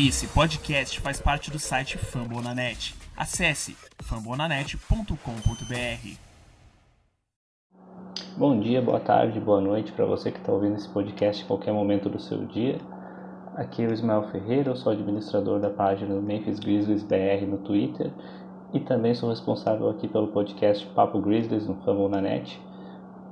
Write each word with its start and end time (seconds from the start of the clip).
Esse 0.00 0.28
podcast 0.28 1.00
faz 1.00 1.20
parte 1.20 1.50
do 1.50 1.58
site 1.58 1.98
Fambonanet. 1.98 2.94
Acesse 3.16 3.76
fambonanet.com.br. 4.00 6.16
Bom 8.36 8.60
dia, 8.60 8.80
boa 8.80 9.00
tarde, 9.00 9.40
boa 9.40 9.60
noite 9.60 9.90
para 9.90 10.06
você 10.06 10.30
que 10.30 10.38
está 10.38 10.52
ouvindo 10.52 10.76
esse 10.76 10.88
podcast 10.88 11.42
em 11.42 11.46
qualquer 11.48 11.72
momento 11.72 12.08
do 12.08 12.20
seu 12.20 12.46
dia. 12.46 12.78
Aqui 13.56 13.82
é 13.82 13.88
o 13.88 13.92
Ismael 13.92 14.30
Ferreira, 14.30 14.70
eu 14.70 14.76
sou 14.76 14.92
administrador 14.92 15.58
da 15.58 15.70
página 15.70 16.14
do 16.14 16.22
Memphis 16.22 16.60
Grizzlies 16.60 17.02
BR 17.02 17.44
no 17.48 17.58
Twitter 17.58 18.12
e 18.72 18.78
também 18.78 19.16
sou 19.16 19.30
responsável 19.30 19.90
aqui 19.90 20.06
pelo 20.06 20.28
podcast 20.28 20.86
Papo 20.94 21.20
Grizzlies 21.20 21.66
no 21.66 21.74
Fambonanet. 21.82 22.62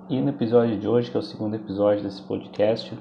E 0.08 0.20
no 0.20 0.30
episódio 0.30 0.76
de 0.76 0.88
hoje, 0.88 1.12
que 1.12 1.16
é 1.16 1.20
o 1.20 1.22
segundo 1.22 1.54
episódio 1.54 2.02
desse 2.02 2.22
podcast, 2.22 2.92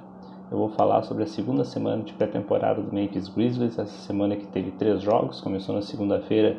eu 0.52 0.58
vou 0.58 0.70
falar 0.70 1.04
sobre 1.04 1.24
a 1.24 1.28
segunda 1.28 1.64
semana 1.64 2.04
de 2.04 2.14
pré-temporada 2.14 2.82
do 2.82 2.94
Memphis 2.94 3.28
Grizzlies, 3.30 3.80
essa 3.80 3.98
semana 4.06 4.36
que 4.36 4.46
teve 4.48 4.72
três 4.72 5.02
jogos, 5.02 5.42
começou 5.42 5.74
na 5.74 5.82
segunda-feira 5.82 6.56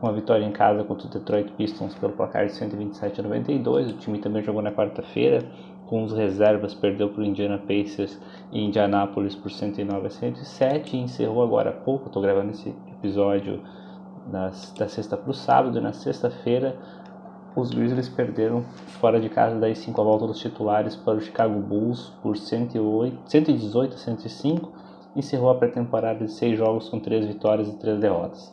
com 0.00 0.06
a 0.06 0.12
vitória 0.12 0.44
em 0.44 0.52
casa 0.52 0.84
contra 0.84 1.06
o 1.06 1.10
Detroit 1.10 1.50
Pistons 1.52 1.94
pelo 1.94 2.12
placar 2.12 2.46
de 2.46 2.52
127 2.52 3.20
a 3.20 3.22
92, 3.22 3.90
o 3.90 3.96
time 3.96 4.18
também 4.18 4.42
jogou 4.42 4.62
na 4.62 4.70
quarta-feira 4.70 5.44
com 5.86 6.02
os 6.04 6.12
reservas, 6.12 6.74
perdeu 6.74 7.10
para 7.10 7.22
o 7.22 7.24
Indiana 7.24 7.58
Pacers 7.58 8.18
e 8.52 8.64
Indianapolis 8.64 9.34
por 9.34 9.50
109 9.50 10.06
a 10.06 10.10
107 10.10 10.96
e 10.96 11.00
encerrou 11.00 11.42
agora 11.42 11.70
há 11.70 11.72
pouco, 11.72 12.06
estou 12.06 12.22
gravando 12.22 12.52
esse 12.52 12.74
episódio 12.98 13.60
da 14.26 14.52
sexta 14.88 15.16
para 15.16 15.30
o 15.30 15.34
sábado 15.34 15.78
e 15.78 15.80
na 15.82 15.92
sexta-feira 15.92 16.76
os 17.56 17.70
Grizzlies 17.70 18.08
perderam 18.08 18.62
fora 19.00 19.20
de 19.20 19.28
casa 19.28 19.58
daí 19.58 19.76
5 19.76 20.00
a 20.00 20.04
volta 20.04 20.26
dos 20.26 20.40
titulares 20.40 20.96
para 20.96 21.14
o 21.14 21.20
Chicago 21.20 21.60
Bulls 21.60 22.12
por 22.22 22.36
108, 22.36 23.18
118 23.26 23.94
a 23.94 23.98
105 23.98 24.72
e 25.14 25.18
encerrou 25.20 25.50
a 25.50 25.54
pré-temporada 25.54 26.24
de 26.24 26.32
6 26.32 26.58
jogos 26.58 26.88
com 26.88 26.98
3 26.98 27.26
vitórias 27.26 27.68
e 27.68 27.76
3 27.76 28.00
derrotas. 28.00 28.52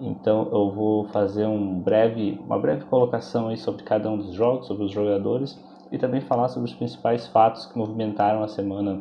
Então 0.00 0.48
eu 0.52 0.70
vou 0.70 1.04
fazer 1.08 1.46
um 1.46 1.78
breve, 1.78 2.40
uma 2.44 2.58
breve 2.58 2.84
colocação 2.86 3.48
aí 3.48 3.56
sobre 3.56 3.84
cada 3.84 4.10
um 4.10 4.18
dos 4.18 4.32
jogos, 4.32 4.66
sobre 4.66 4.84
os 4.84 4.90
jogadores 4.90 5.58
e 5.92 5.98
também 5.98 6.20
falar 6.20 6.48
sobre 6.48 6.68
os 6.68 6.74
principais 6.74 7.26
fatos 7.28 7.66
que 7.66 7.78
movimentaram 7.78 8.42
a 8.42 8.48
semana 8.48 9.00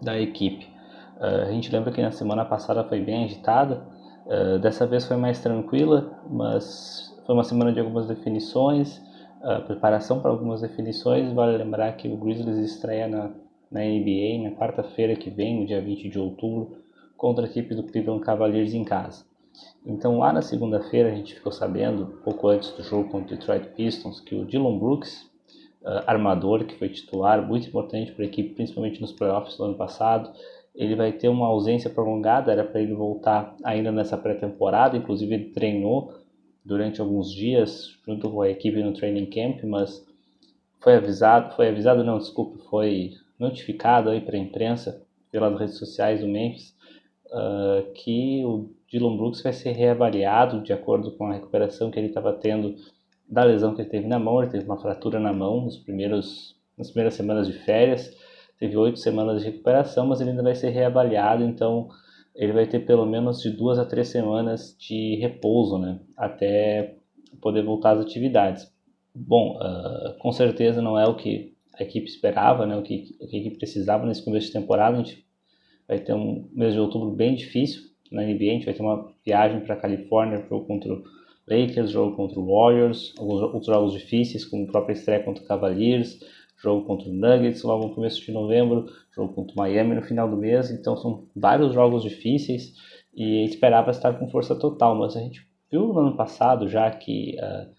da 0.00 0.18
equipe. 0.18 0.68
Uh, 1.16 1.42
a 1.42 1.50
gente 1.50 1.72
lembra 1.72 1.90
que 1.90 2.00
na 2.00 2.12
semana 2.12 2.44
passada 2.44 2.84
foi 2.84 3.00
bem 3.00 3.24
agitada, 3.24 3.82
uh, 4.26 4.58
dessa 4.60 4.86
vez 4.86 5.04
foi 5.04 5.16
mais 5.16 5.40
tranquila, 5.40 6.12
mas 6.30 7.12
foi 7.28 7.34
uma 7.34 7.44
semana 7.44 7.70
de 7.70 7.78
algumas 7.78 8.06
definições, 8.06 9.02
uh, 9.42 9.62
preparação 9.66 10.18
para 10.18 10.30
algumas 10.30 10.62
definições. 10.62 11.30
Vale 11.30 11.58
lembrar 11.58 11.92
que 11.92 12.08
o 12.08 12.16
Grizzlies 12.16 12.56
estreia 12.56 13.06
na, 13.06 13.30
na 13.70 13.80
NBA 13.82 14.44
na 14.44 14.56
quarta-feira 14.56 15.14
que 15.14 15.28
vem, 15.28 15.60
no 15.60 15.66
dia 15.66 15.78
20 15.78 16.08
de 16.08 16.18
outubro, 16.18 16.78
contra 17.18 17.44
a 17.44 17.46
equipe 17.46 17.74
do 17.74 17.82
Cleveland 17.82 18.24
Cavaliers 18.24 18.72
em 18.72 18.82
casa. 18.82 19.26
Então 19.84 20.16
lá 20.16 20.32
na 20.32 20.40
segunda-feira 20.40 21.12
a 21.12 21.14
gente 21.14 21.34
ficou 21.34 21.52
sabendo, 21.52 22.18
pouco 22.24 22.48
antes 22.48 22.70
do 22.70 22.82
jogo 22.82 23.10
contra 23.10 23.34
o 23.34 23.38
Detroit 23.38 23.74
Pistons, 23.74 24.20
que 24.20 24.34
o 24.34 24.46
Dylan 24.46 24.78
Brooks, 24.78 25.30
uh, 25.82 26.04
armador 26.06 26.64
que 26.64 26.78
foi 26.78 26.88
titular, 26.88 27.46
muito 27.46 27.68
importante 27.68 28.10
para 28.10 28.24
a 28.24 28.26
equipe, 28.26 28.54
principalmente 28.54 29.02
nos 29.02 29.12
playoffs 29.12 29.54
do 29.58 29.64
ano 29.64 29.74
passado, 29.74 30.32
ele 30.74 30.96
vai 30.96 31.12
ter 31.12 31.28
uma 31.28 31.46
ausência 31.46 31.90
prolongada, 31.90 32.50
era 32.50 32.64
para 32.64 32.80
ele 32.80 32.94
voltar 32.94 33.54
ainda 33.62 33.92
nessa 33.92 34.16
pré-temporada, 34.16 34.96
inclusive 34.96 35.34
ele 35.34 35.50
treinou 35.50 36.26
durante 36.68 37.00
alguns 37.00 37.32
dias 37.32 37.96
junto 38.06 38.30
com 38.30 38.42
a 38.42 38.50
equipe 38.50 38.82
no 38.82 38.92
training 38.92 39.24
camp, 39.24 39.64
mas 39.64 40.06
foi 40.80 40.96
avisado, 40.96 41.56
foi 41.56 41.68
avisado 41.68 42.04
não, 42.04 42.18
desculpe, 42.18 42.62
foi 42.68 43.14
notificado 43.38 44.10
aí 44.10 44.20
para 44.20 44.36
a 44.36 44.38
imprensa 44.38 45.02
pelas 45.32 45.58
redes 45.58 45.78
sociais 45.78 46.20
do 46.20 46.28
Memphis 46.28 46.76
uh, 47.28 47.90
que 47.94 48.44
o 48.44 48.70
Dylan 48.90 49.16
Brooks 49.16 49.42
vai 49.42 49.54
ser 49.54 49.72
reavaliado 49.72 50.60
de 50.60 50.74
acordo 50.74 51.10
com 51.12 51.26
a 51.26 51.34
recuperação 51.34 51.90
que 51.90 51.98
ele 51.98 52.08
estava 52.08 52.34
tendo 52.34 52.76
da 53.26 53.44
lesão 53.44 53.74
que 53.74 53.80
ele 53.80 53.88
teve 53.90 54.06
na 54.06 54.18
mão. 54.18 54.42
Ele 54.42 54.50
teve 54.50 54.64
uma 54.64 54.78
fratura 54.78 55.18
na 55.18 55.32
mão 55.32 55.62
nos 55.62 55.78
primeiros, 55.78 56.54
nas 56.76 56.90
primeiras 56.90 57.14
semanas 57.14 57.46
de 57.46 57.54
férias, 57.54 58.14
teve 58.58 58.76
oito 58.76 58.98
semanas 58.98 59.40
de 59.40 59.50
recuperação, 59.50 60.06
mas 60.06 60.20
ele 60.20 60.30
ainda 60.30 60.42
vai 60.42 60.54
ser 60.54 60.70
reavaliado, 60.70 61.42
então 61.44 61.88
ele 62.38 62.52
vai 62.52 62.66
ter 62.66 62.86
pelo 62.86 63.04
menos 63.04 63.42
de 63.42 63.50
duas 63.50 63.80
a 63.80 63.84
três 63.84 64.08
semanas 64.08 64.76
de 64.78 65.16
repouso, 65.16 65.76
né, 65.76 65.98
até 66.16 66.94
poder 67.42 67.62
voltar 67.62 67.90
às 67.90 68.00
atividades. 68.00 68.72
Bom, 69.12 69.58
uh, 69.58 70.16
com 70.20 70.30
certeza 70.30 70.80
não 70.80 70.96
é 70.96 71.04
o 71.04 71.16
que 71.16 71.52
a 71.74 71.82
equipe 71.82 72.06
esperava, 72.06 72.64
né, 72.64 72.76
o 72.76 72.82
que, 72.82 73.16
o 73.20 73.26
que 73.26 73.36
a 73.36 73.40
equipe 73.40 73.58
precisava 73.58 74.06
nesse 74.06 74.24
começo 74.24 74.46
de 74.46 74.52
temporada. 74.52 74.96
A 74.96 75.02
gente 75.02 75.26
vai 75.88 75.98
ter 75.98 76.14
um 76.14 76.48
mês 76.52 76.74
de 76.74 76.80
outubro 76.80 77.10
bem 77.10 77.34
difícil 77.34 77.82
na 78.12 78.22
NBA, 78.22 78.44
a 78.44 78.54
gente 78.54 78.64
vai 78.66 78.74
ter 78.74 78.82
uma 78.82 79.12
viagem 79.26 79.60
para 79.60 79.74
a 79.74 79.78
Califórnia, 79.78 80.46
jogo 80.48 80.64
contra 80.64 80.92
o 80.92 81.02
Lakers, 81.48 81.90
jogo 81.90 82.14
contra 82.14 82.38
o 82.38 82.46
Warriors, 82.46 83.14
alguns 83.18 83.42
outros 83.42 83.66
jogos 83.66 83.92
difíceis, 83.92 84.44
como 84.44 84.62
o 84.62 84.66
próprio 84.68 84.92
estreia 84.92 85.24
contra 85.24 85.42
o 85.42 85.46
Cavaliers, 85.46 86.20
jogo 86.62 86.84
contra 86.86 87.08
o 87.08 87.12
Nuggets 87.12 87.62
logo 87.62 87.88
no 87.88 87.94
começo 87.94 88.20
de 88.20 88.32
novembro, 88.32 88.86
jogo 89.14 89.32
contra 89.32 89.54
o 89.54 89.56
Miami 89.56 89.94
no 89.94 90.02
final 90.02 90.28
do 90.28 90.36
mês, 90.36 90.70
então 90.70 90.96
são 90.96 91.24
vários 91.34 91.72
jogos 91.72 92.02
difíceis 92.02 92.74
e 93.14 93.44
esperava 93.44 93.90
estar 93.90 94.12
com 94.18 94.28
força 94.28 94.56
total, 94.56 94.96
mas 94.96 95.16
a 95.16 95.20
gente 95.20 95.46
viu 95.70 95.86
no 95.86 95.98
ano 95.98 96.16
passado 96.16 96.68
já 96.68 96.90
que 96.90 97.36
uh, 97.40 97.70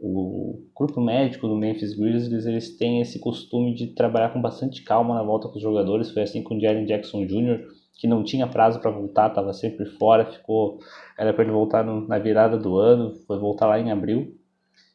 o 0.00 0.62
grupo 0.76 1.00
médico 1.00 1.46
do 1.46 1.56
Memphis 1.56 1.94
Grizzlies 1.96 2.46
eles 2.46 2.76
têm 2.76 3.00
esse 3.00 3.18
costume 3.20 3.74
de 3.74 3.88
trabalhar 3.88 4.32
com 4.32 4.40
bastante 4.40 4.82
calma 4.82 5.14
na 5.14 5.22
volta 5.22 5.48
com 5.48 5.56
os 5.56 5.62
jogadores, 5.62 6.10
foi 6.10 6.22
assim 6.22 6.42
com 6.42 6.56
o 6.56 6.60
Jaren 6.60 6.84
Jackson 6.84 7.24
Jr., 7.26 7.60
que 7.96 8.08
não 8.08 8.24
tinha 8.24 8.48
prazo 8.48 8.80
para 8.80 8.90
voltar, 8.90 9.28
estava 9.28 9.52
sempre 9.52 9.86
fora, 9.86 10.26
ficou 10.26 10.78
era 11.16 11.32
para 11.32 11.44
ele 11.44 11.52
voltar 11.52 11.84
no, 11.84 12.06
na 12.08 12.18
virada 12.18 12.58
do 12.58 12.76
ano, 12.76 13.14
foi 13.26 13.38
voltar 13.38 13.66
lá 13.66 13.78
em 13.78 13.92
abril, 13.92 14.34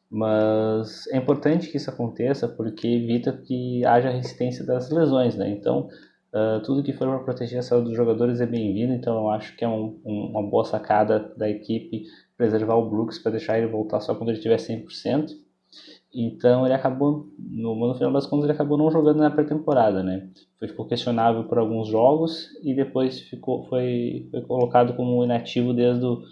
mas 0.10 1.06
é 1.08 1.18
importante 1.18 1.70
que 1.70 1.78
isso 1.78 1.90
aconteça 1.90 2.48
porque 2.48 2.88
evita 2.88 3.32
que 3.32 3.86
haja 3.86 4.10
resistência 4.10 4.66
das 4.66 4.90
lesões, 4.90 5.36
né? 5.36 5.50
Então, 5.50 5.88
uh, 6.34 6.62
tudo 6.64 6.84
que 6.84 6.94
for 6.94 7.08
para 7.08 7.20
proteger 7.20 7.60
a 7.60 7.62
saúde 7.62 7.90
dos 7.90 7.98
jogadores 7.98 8.42
é 8.42 8.46
bem-vindo, 8.46 8.94
então 8.94 9.16
eu 9.16 9.30
acho 9.30 9.56
que 9.56 9.64
é 9.64 9.68
um, 9.68 10.00
um, 10.04 10.32
uma 10.32 10.44
boa 10.44 10.66
sacada 10.66 11.32
da 11.38 11.48
equipe 11.48 12.06
preservar 12.36 12.76
o 12.76 12.90
Brooks 12.90 13.20
para 13.20 13.34
deixar 13.34 13.60
ele 13.60 13.68
voltar 13.68 14.00
só 14.00 14.16
quando 14.16 14.30
ele 14.30 14.40
tiver 14.40 14.58
100%. 14.58 15.30
Então 16.12 16.66
ele 16.66 16.74
acabou, 16.74 17.28
no, 17.38 17.76
no 17.76 17.94
final 17.94 18.12
das 18.12 18.26
contas, 18.26 18.46
ele 18.46 18.54
acabou 18.54 18.80
não 18.80 18.90
jogando 18.90 19.20
na 19.20 19.30
pré-temporada, 19.30 20.02
né? 20.02 20.28
Ficou 20.60 20.88
questionável 20.88 21.44
por 21.44 21.60
alguns 21.60 21.88
jogos 21.88 22.48
e 22.64 22.74
depois 22.74 23.20
ficou, 23.22 23.66
foi, 23.66 24.28
foi 24.32 24.42
colocado 24.42 24.96
como 24.96 25.24
inativo 25.24 25.72
desde 25.72 26.04
o 26.04 26.24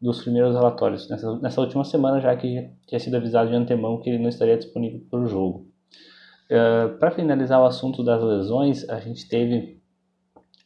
dos 0.00 0.22
primeiros 0.22 0.54
relatórios, 0.54 1.08
nessa, 1.08 1.38
nessa 1.38 1.60
última 1.60 1.84
semana, 1.84 2.20
já 2.20 2.36
que 2.36 2.70
tinha 2.86 3.00
sido 3.00 3.16
avisado 3.16 3.50
de 3.50 3.56
antemão 3.56 4.00
que 4.00 4.08
ele 4.08 4.18
não 4.18 4.28
estaria 4.28 4.56
disponível 4.56 5.00
para 5.10 5.20
o 5.20 5.26
jogo. 5.26 5.66
Uh, 6.50 6.54
eh, 6.54 6.88
para 7.00 7.10
finalizar 7.10 7.60
o 7.60 7.66
assunto 7.66 8.04
das 8.04 8.22
lesões, 8.22 8.88
a 8.88 9.00
gente 9.00 9.28
teve 9.28 9.78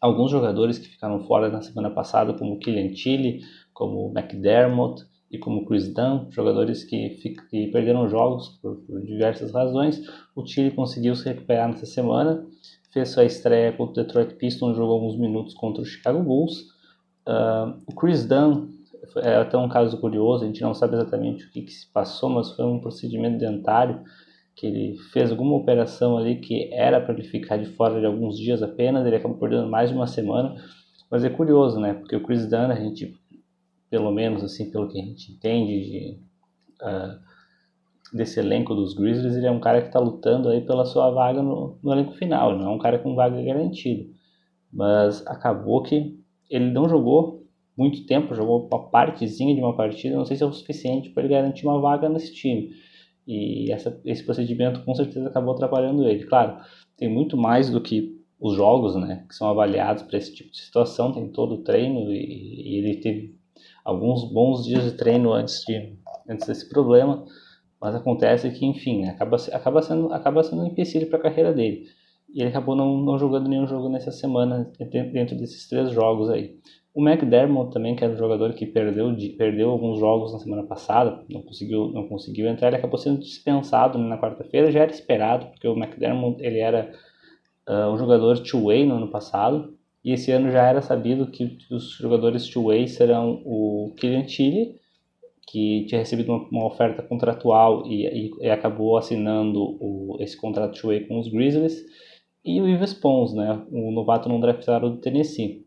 alguns 0.01 0.31
jogadores 0.31 0.79
que 0.79 0.89
ficaram 0.89 1.21
fora 1.21 1.49
na 1.49 1.63
semana 1.63 1.91
passada, 1.91 2.35
como 2.35 2.59
Killian 2.59 2.93
Tilly, 2.93 3.41
como 3.73 4.13
McDermott 4.15 5.05
e 5.31 5.39
como 5.39 5.65
Chris 5.65 5.93
Dunn, 5.95 6.27
jogadores 6.31 6.85
que, 6.85 7.11
que 7.49 7.69
perderam 7.69 8.09
jogos 8.09 8.49
por, 8.61 8.77
por, 8.83 9.01
diversas 9.01 9.51
razões. 9.51 10.03
O 10.37 10.45
Tilly 10.45 10.73
conseguiu 10.73 11.15
se 11.15 11.25
recuperar 11.25 11.69
nessa 11.69 11.87
semana, 11.87 12.45
fez 12.93 13.09
sua 13.09 13.25
estreia 13.25 13.73
contra 13.73 14.03
o 14.03 14.05
Detroit 14.05 14.35
Pistons, 14.35 14.77
jogou 14.77 14.97
alguns 14.97 15.19
minutos 15.19 15.55
contra 15.55 15.83
o 15.83 15.87
Chicago 15.87 16.23
Bulls. 16.23 16.61
Uh, 17.27 17.81
o 17.87 17.95
Chris 17.95 18.27
Dunn 18.27 18.69
é 19.17 19.37
até 19.37 19.57
um 19.57 19.69
caso 19.69 19.99
curioso, 19.99 20.45
a 20.45 20.47
gente 20.47 20.63
não 20.63 20.75
sabe 20.75 20.95
exatamente 20.95 21.45
o 21.45 21.51
que, 21.51 21.63
que 21.63 21.73
se 21.73 21.91
passou, 21.93 22.29
mas 22.31 22.51
foi 22.53 22.65
um 22.65 22.81
procedimento 22.81 23.39
dentário 23.39 24.03
que 24.55 24.67
ele 24.67 24.97
fez 25.13 25.31
alguma 25.31 25.57
operação 25.57 26.17
ali 26.17 26.37
que 26.37 26.73
era 26.73 27.01
para 27.01 27.15
ele 27.15 27.25
ficar 27.25 27.57
de 27.57 27.67
fora 27.67 27.99
de 27.99 28.07
alguns 28.07 28.39
dias 28.39 28.63
apenas, 28.63 29.07
ele 29.07 29.17
acabou 29.17 29.39
perdendo 29.39 29.69
mais 29.69 29.91
de 29.91 29.97
uma 29.97 30.07
semana, 30.07 30.55
mas 31.11 31.25
é 31.25 31.31
curioso, 31.31 31.81
né, 31.81 31.95
porque 31.95 32.17
o 32.17 32.23
Chris 32.23 32.47
Dunn, 32.49 32.71
a 32.71 32.75
gente, 32.75 33.15
pelo 33.91 34.11
menos 34.11 34.43
assim, 34.45 34.71
pelo 34.71 34.89
que 34.89 35.01
a 35.01 35.05
gente 35.05 35.33
entende 35.33 35.85
de, 35.85 36.21
uh, 36.83 38.17
desse 38.17 38.41
elenco 38.41 38.75
dos 38.75 38.95
Grizzlies, 38.95 39.37
ele 39.37 39.47
é 39.47 39.51
um 39.51 39.61
cara 39.61 39.81
que 39.81 39.89
está 39.89 39.99
lutando 39.99 40.49
aí 40.49 40.61
pela 40.61 40.85
sua 40.85 41.11
vaga 41.11 41.43
no, 41.43 41.79
no 41.83 41.93
elenco 41.93 42.13
final, 42.13 42.57
não 42.57 42.71
é 42.71 42.75
um 42.75 42.79
cara 42.79 42.99
com 42.99 43.15
vaga 43.15 43.43
garantida, 43.43 44.11
mas 44.73 45.27
acabou 45.27 45.83
que 45.83 46.19
ele 46.51 46.71
não 46.71 46.89
jogou 46.89 47.42
muito 47.77 48.05
tempo, 48.07 48.35
jogou 48.35 48.69
uma 48.71 48.91
partezinha 48.91 49.55
de 49.55 49.61
uma 49.61 49.75
partida, 49.75 50.17
não 50.17 50.25
sei 50.25 50.37
se 50.37 50.43
é 50.43 50.47
o 50.47 50.53
suficiente 50.53 51.11
para 51.11 51.23
ele 51.23 51.33
garantir 51.33 51.67
uma 51.67 51.81
vaga 51.81 52.09
nesse 52.09 52.33
time. 52.33 52.71
E 53.27 53.71
essa, 53.71 54.01
esse 54.05 54.25
procedimento 54.25 54.85
com 54.85 54.95
certeza 54.95 55.29
acabou 55.29 55.55
atrapalhando 55.55 56.07
ele. 56.07 56.25
Claro, 56.25 56.59
tem 56.97 57.09
muito 57.09 57.37
mais 57.37 57.71
do 57.71 57.81
que 57.81 58.21
os 58.41 58.57
jogos, 58.57 58.97
né, 58.97 59.25
que 59.29 59.35
são 59.37 59.49
avaliados 59.49 60.03
para 60.03 60.19
esse 60.19 60.35
tipo 60.35 60.51
de 60.51 60.61
situação, 60.61 61.13
tem 61.13 61.29
todo 61.29 61.55
o 61.55 61.63
treino 61.63 62.13
e, 62.13 62.17
e, 62.17 62.79
ele 62.79 62.97
teve 62.97 63.37
alguns 63.85 64.25
bons 64.25 64.65
dias 64.65 64.85
de 64.85 64.97
treino 64.97 65.33
antes, 65.33 65.65
de, 65.65 65.97
antes 66.29 66.49
desse 66.49 66.69
problema, 66.69 67.25
mas 67.81 67.95
acontece 67.95 68.51
que, 68.51 68.67
enfim, 68.67 69.05
acaba, 69.05 69.37
acaba, 69.53 69.83
sendo, 69.83 70.13
acaba 70.13 70.43
sendo 70.43 70.63
um 70.63 70.67
empecilho 70.67 71.09
para 71.09 71.21
a 71.21 71.23
carreira 71.23 71.53
dele. 71.53 71.87
E 72.35 72.41
ele 72.41 72.49
acabou 72.49 72.75
não, 72.75 72.97
não 72.99 73.19
jogando 73.19 73.49
nenhum 73.49 73.67
jogo 73.67 73.89
nessa 73.89 74.11
semana 74.11 74.71
dentro 75.13 75.37
desses 75.37 75.69
três 75.69 75.91
jogos 75.91 76.31
aí. 76.31 76.57
O 76.95 77.07
McDermott 77.07 77.73
também, 77.73 77.97
que 77.97 78.05
era 78.05 78.13
um 78.13 78.19
jogador 78.19 78.53
que 78.53 78.67
perdeu, 78.67 79.15
perdeu 79.39 79.71
alguns 79.71 79.99
jogos 79.99 80.33
na 80.33 80.39
semana 80.39 80.63
passada, 80.63 81.25
não 81.29 81.41
conseguiu, 81.41 81.89
não 81.89 82.07
conseguiu 82.07 82.47
entrar, 82.47 82.69
ele 82.69 82.77
acabou 82.77 82.99
sendo 82.99 83.21
dispensado 83.21 83.97
na 83.97 84.19
quarta-feira, 84.19 84.71
já 84.71 84.81
era 84.81 84.91
esperado, 84.91 85.47
porque 85.47 85.67
o 85.67 85.77
McDermott 85.77 86.43
ele 86.43 86.59
era 86.59 86.93
uh, 87.67 87.91
um 87.93 87.97
jogador 87.97 88.39
two-way 88.41 88.85
no 88.85 88.97
ano 88.97 89.09
passado, 89.09 89.75
e 90.05 90.13
esse 90.13 90.31
ano 90.33 90.51
já 90.51 90.67
era 90.67 90.83
sabido 90.83 91.31
que 91.31 91.57
os 91.71 91.93
jogadores 91.93 92.47
two-way 92.49 92.87
serão 92.87 93.41
o 93.45 93.95
Kylian 93.97 94.29
Chile, 94.29 94.75
que 95.47 95.87
tinha 95.87 96.01
recebido 96.01 96.31
uma, 96.31 96.49
uma 96.51 96.67
oferta 96.67 97.03
contratual 97.03 97.87
e, 97.87 98.07
e, 98.07 98.31
e, 98.41 98.51
acabou 98.51 98.97
assinando 98.97 99.63
o, 99.81 100.17
esse 100.21 100.37
contrato 100.37 100.79
two-way 100.79 101.07
com 101.07 101.19
os 101.19 101.29
Grizzlies, 101.29 101.85
e 102.45 102.61
o 102.61 102.69
Ives 102.69 102.95
Pons, 102.95 103.33
né, 103.35 103.63
o 103.71 103.91
novato 103.93 104.29
não 104.29 104.41
draftado 104.41 104.91
do 104.91 104.97
Tennessee. 104.99 105.65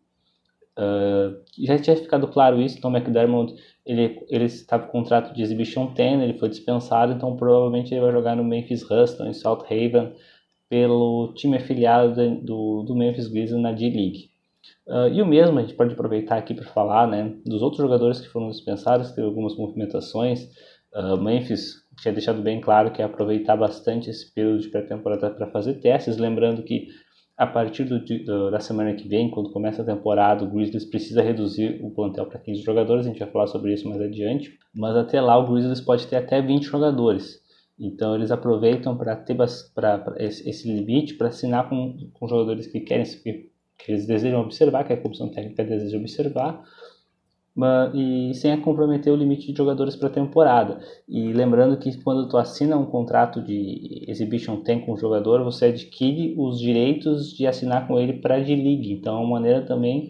Uh, 0.77 1.39
já 1.57 1.79
tinha 1.79 1.95
ficado 1.95 2.27
claro 2.27 2.61
isso, 2.61 2.85
o 2.85 2.89
McDermott 2.89 3.55
ele, 3.85 4.25
ele 4.29 4.45
estava 4.45 4.85
com 4.87 4.99
contrato 4.99 5.33
de 5.33 5.41
Exhibition 5.41 5.93
10, 5.93 6.21
ele 6.21 6.37
foi 6.37 6.49
dispensado, 6.49 7.13
então 7.13 7.35
provavelmente 7.37 7.93
ele 7.93 8.01
vai 8.01 8.11
jogar 8.11 8.35
no 8.35 8.43
Memphis 8.43 8.83
Hustle, 8.83 9.27
em 9.27 9.33
South 9.33 9.63
Haven, 9.69 10.11
pelo 10.67 11.31
time 11.35 11.57
afiliado 11.57 12.13
de, 12.13 12.41
do, 12.41 12.83
do 12.83 12.95
Memphis 12.95 13.27
Grizzlies 13.27 13.61
na 13.61 13.71
D-League. 13.71 14.29
Uh, 14.87 15.07
e 15.13 15.21
o 15.21 15.25
mesmo, 15.25 15.59
a 15.59 15.61
gente 15.61 15.75
pode 15.75 15.93
aproveitar 15.93 16.37
aqui 16.37 16.53
para 16.53 16.65
falar 16.65 17.07
né, 17.07 17.33
dos 17.45 17.61
outros 17.61 17.81
jogadores 17.81 18.19
que 18.19 18.27
foram 18.27 18.49
dispensados, 18.49 19.11
teve 19.11 19.27
algumas 19.27 19.55
movimentações. 19.55 20.49
Uh, 20.93 21.17
Memphis 21.17 21.84
tinha 21.97 22.13
deixado 22.13 22.41
bem 22.41 22.59
claro 22.61 22.91
que 22.91 23.01
ia 23.01 23.05
aproveitar 23.05 23.55
bastante 23.55 24.09
esse 24.09 24.33
período 24.33 24.59
de 24.59 24.69
pré-temporada 24.69 25.29
para 25.31 25.47
fazer 25.47 25.75
testes, 25.75 26.17
lembrando 26.17 26.63
que 26.63 26.87
a 27.37 27.45
partir 27.45 27.83
do, 27.83 27.99
do, 27.99 28.49
da 28.49 28.59
semana 28.59 28.93
que 28.93 29.07
vem, 29.07 29.29
quando 29.29 29.51
começa 29.51 29.81
a 29.81 29.85
temporada, 29.85 30.43
o 30.43 30.49
Grizzlies 30.49 30.85
precisa 30.85 31.21
reduzir 31.21 31.79
o 31.83 31.91
plantel 31.91 32.25
para 32.27 32.39
15 32.39 32.61
jogadores, 32.61 33.05
a 33.05 33.09
gente 33.09 33.19
vai 33.19 33.29
falar 33.29 33.47
sobre 33.47 33.73
isso 33.73 33.87
mais 33.89 34.01
adiante, 34.01 34.57
mas 34.73 34.95
até 34.95 35.19
lá 35.19 35.37
o 35.37 35.51
Grizzlies 35.51 35.81
pode 35.81 36.07
ter 36.07 36.15
até 36.15 36.41
20 36.41 36.63
jogadores. 36.63 37.43
Então 37.77 38.15
eles 38.15 38.31
aproveitam 38.31 38.97
para 38.97 39.17
ter 39.17 39.35
pra, 39.73 39.97
pra 39.97 40.15
esse, 40.17 40.49
esse, 40.49 40.71
limite 40.71 41.15
para 41.15 41.27
assinar 41.27 41.67
com, 41.67 42.09
com 42.13 42.27
jogadores 42.27 42.67
que 42.67 42.79
querem 42.79 43.03
que, 43.03 43.49
que 43.77 43.91
eles 43.91 44.07
desejam 44.07 44.39
observar, 44.39 44.85
que 44.85 44.93
a 44.93 44.97
comissão 44.97 45.29
técnica 45.29 45.63
deseja 45.63 45.97
observar, 45.97 46.63
e 47.93 48.33
sem 48.33 48.59
comprometer 48.59 49.11
o 49.13 49.15
limite 49.15 49.51
de 49.51 49.57
jogadores 49.57 49.95
para 49.95 50.09
a 50.09 50.11
temporada. 50.11 50.79
E 51.07 51.31
lembrando 51.31 51.77
que 51.77 51.97
quando 52.03 52.27
tu 52.27 52.37
assina 52.37 52.77
um 52.77 52.85
contrato 52.85 53.41
de 53.41 54.03
exhibition 54.07 54.57
tem 54.57 54.85
com 54.85 54.93
o 54.93 54.97
jogador, 54.97 55.43
você 55.43 55.65
adquire 55.67 56.35
os 56.37 56.59
direitos 56.59 57.31
de 57.33 57.47
assinar 57.47 57.87
com 57.87 57.97
ele 57.97 58.13
para 58.13 58.35
a 58.35 58.39
D-League. 58.39 58.91
Então 58.91 59.15
é 59.15 59.19
uma 59.19 59.39
maneira 59.39 59.61
também 59.61 60.09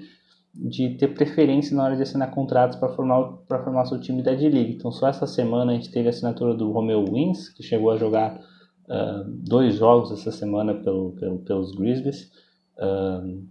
de 0.55 0.95
ter 0.95 1.09
preferência 1.09 1.75
na 1.75 1.83
hora 1.83 1.95
de 1.95 2.01
assinar 2.01 2.31
contratos 2.31 2.77
para 2.77 2.89
formar 2.89 3.33
para 3.47 3.63
formar 3.63 3.85
seu 3.85 3.99
time 3.99 4.23
da 4.23 4.33
D-League. 4.33 4.73
Então 4.73 4.91
só 4.91 5.07
essa 5.07 5.27
semana 5.27 5.71
a 5.71 5.75
gente 5.75 5.91
teve 5.91 6.07
a 6.07 6.09
assinatura 6.09 6.55
do 6.55 6.71
Romeo 6.71 7.05
Wins, 7.05 7.49
que 7.49 7.61
chegou 7.61 7.91
a 7.91 7.97
jogar 7.97 8.39
uh, 8.87 9.23
dois 9.27 9.75
jogos 9.75 10.11
essa 10.11 10.31
semana 10.31 10.73
pelo, 10.73 11.11
pelo 11.11 11.39
pelos 11.39 11.75
Grizzlies. 11.75 12.31
Uh, 12.77 13.45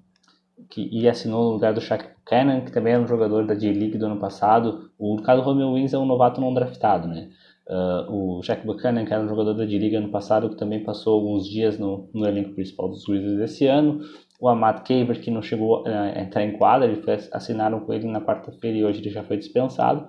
que, 0.70 0.88
e 0.90 1.08
assinou 1.08 1.44
no 1.44 1.50
lugar 1.50 1.74
do 1.74 1.80
Shaq 1.80 2.13
Buchanan, 2.24 2.62
que 2.62 2.72
também 2.72 2.94
era 2.94 3.02
um 3.02 3.06
jogador 3.06 3.46
da 3.46 3.54
J-League 3.54 3.98
do 3.98 4.06
ano 4.06 4.18
passado. 4.18 4.90
O 4.98 5.16
caso 5.22 5.42
do 5.42 5.46
Romeo 5.46 5.74
Wins 5.74 5.92
é 5.92 5.98
um 5.98 6.06
novato 6.06 6.40
não 6.40 6.52
draftado, 6.54 7.06
né? 7.06 7.30
Uh, 7.66 8.38
o 8.38 8.42
Shaq 8.42 8.66
Buchanan, 8.66 9.04
que 9.04 9.12
era 9.12 9.22
um 9.22 9.28
jogador 9.28 9.54
da 9.54 9.64
J-League 9.64 9.96
ano 9.96 10.10
passado, 10.10 10.50
que 10.50 10.56
também 10.56 10.82
passou 10.82 11.14
alguns 11.14 11.48
dias 11.48 11.78
no, 11.78 12.08
no 12.12 12.26
elenco 12.26 12.54
principal 12.54 12.88
dos 12.88 13.04
Grizzlies 13.04 13.40
esse 13.40 13.66
ano. 13.66 14.00
O 14.40 14.48
Amat 14.48 14.86
Caver, 14.86 15.20
que 15.20 15.30
não 15.30 15.40
chegou 15.42 15.84
a 15.86 16.20
entrar 16.20 16.44
em 16.44 16.58
quadra, 16.58 16.86
ele 16.86 17.00
foi, 17.02 17.14
assinaram 17.32 17.80
com 17.80 17.92
ele 17.92 18.06
na 18.06 18.20
quarta-feira 18.20 18.76
e 18.76 18.84
hoje 18.84 19.00
ele 19.00 19.10
já 19.10 19.22
foi 19.22 19.36
dispensado. 19.36 20.06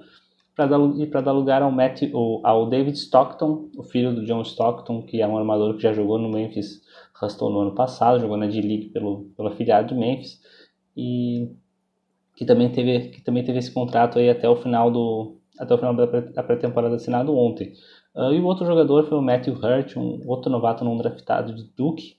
Para 0.56 0.68
dar, 0.68 0.80
e 0.98 1.06
para 1.06 1.22
dar 1.22 1.34
lugar 1.34 1.62
ao, 1.62 1.72
Matt, 1.72 2.02
ao 2.44 2.70
David 2.70 2.98
Stockton, 2.98 3.70
o 3.78 3.84
filho 3.84 4.16
do 4.16 4.26
John 4.26 4.42
Stockton, 4.42 5.02
que 5.04 5.22
é 5.22 5.28
um 5.28 5.38
armador 5.38 5.76
que 5.76 5.84
já 5.84 5.92
jogou 5.92 6.18
no 6.18 6.30
Memphis 6.30 6.82
Hustle 7.22 7.50
no 7.50 7.60
ano 7.60 7.76
passado, 7.76 8.20
jogou 8.20 8.38
na 8.38 8.48
D-League 8.48 8.90
pelo, 8.90 9.26
pelo 9.36 9.50
afiliado 9.50 9.90
de 9.90 9.96
Memphis 9.96 10.40
e 10.96 11.52
que 12.36 12.46
também 12.46 12.70
teve 12.70 13.10
que 13.10 13.22
também 13.22 13.44
teve 13.44 13.60
esse 13.60 13.72
contrato 13.72 14.20
aí 14.20 14.30
até 14.30 14.48
o 14.48 14.56
final 14.56 14.92
do 14.92 15.38
até 15.58 15.74
o 15.74 15.78
final 15.78 15.94
da 15.96 16.44
pré-temporada 16.44 16.96
assinado 16.96 17.36
ontem. 17.36 17.74
Uh, 18.14 18.34
e 18.34 18.40
o 18.40 18.46
outro 18.46 18.66
jogador 18.66 19.06
foi 19.08 19.18
o 19.18 19.22
Matthew 19.22 19.56
Hurt, 19.56 19.98
um 19.98 20.22
outro 20.26 20.50
novato 20.50 20.84
não 20.84 20.98
draftado 20.98 21.54
de 21.54 21.64
Duke, 21.76 22.16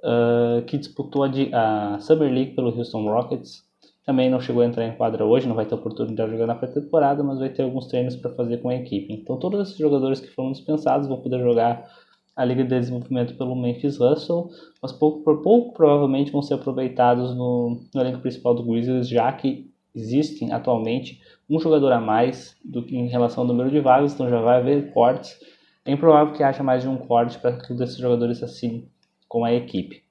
uh, 0.00 0.62
que 0.66 0.78
disputou 0.78 1.24
a, 1.24 1.30
a, 1.52 1.98
Summer 2.00 2.32
League 2.32 2.54
pelo 2.54 2.76
Houston 2.76 3.04
Rockets. 3.04 3.64
Também 4.04 4.30
não 4.30 4.40
chegou 4.40 4.62
a 4.62 4.66
entrar 4.66 4.86
em 4.86 4.96
quadra 4.96 5.24
hoje, 5.24 5.48
não 5.48 5.56
vai 5.56 5.66
ter 5.66 5.74
oportunidade 5.74 6.30
de 6.30 6.36
jogar 6.36 6.46
na 6.46 6.54
pré-temporada, 6.54 7.24
mas 7.24 7.40
vai 7.40 7.48
ter 7.48 7.62
alguns 7.62 7.88
treinos 7.88 8.14
para 8.14 8.30
fazer 8.30 8.58
com 8.58 8.68
a 8.68 8.74
equipe. 8.74 9.12
Então 9.12 9.36
todos 9.36 9.60
esses 9.60 9.76
jogadores 9.76 10.20
que 10.20 10.28
foram 10.28 10.52
dispensados 10.52 11.08
vão 11.08 11.20
poder 11.20 11.40
jogar 11.40 11.88
a 12.36 12.44
Liga 12.44 12.62
de 12.62 12.68
Desenvolvimento 12.68 13.34
pelo 13.34 13.56
Memphis 13.56 13.98
Hustle, 13.98 14.50
mas 14.82 14.92
pouco 14.92 15.24
por 15.24 15.42
pouco 15.42 15.72
provavelmente 15.72 16.30
vão 16.30 16.42
ser 16.42 16.54
aproveitados 16.54 17.34
no, 17.34 17.80
no 17.94 18.00
elenco 18.00 18.20
principal 18.20 18.54
do 18.54 18.62
Grizzlies, 18.62 19.08
já 19.08 19.32
que 19.32 19.70
existem 19.94 20.52
atualmente 20.52 21.20
um 21.48 21.58
jogador 21.58 21.92
a 21.92 22.00
mais 22.00 22.54
do 22.62 22.82
que 22.82 22.94
em 22.94 23.08
relação 23.08 23.42
ao 23.42 23.48
número 23.48 23.70
de 23.70 23.80
vagas, 23.80 24.12
então 24.12 24.28
já 24.28 24.40
vai 24.40 24.58
haver 24.58 24.92
cortes. 24.92 25.40
É 25.84 25.92
improvável 25.92 26.34
que 26.34 26.42
haja 26.42 26.62
mais 26.62 26.82
de 26.82 26.88
um 26.88 26.98
corte 26.98 27.38
para 27.38 27.56
que 27.56 27.66
todos 27.66 27.80
esses 27.80 27.96
jogadores 27.96 28.42
assinem 28.42 28.86
com 29.26 29.44
a 29.44 29.54
equipe. 29.54 30.02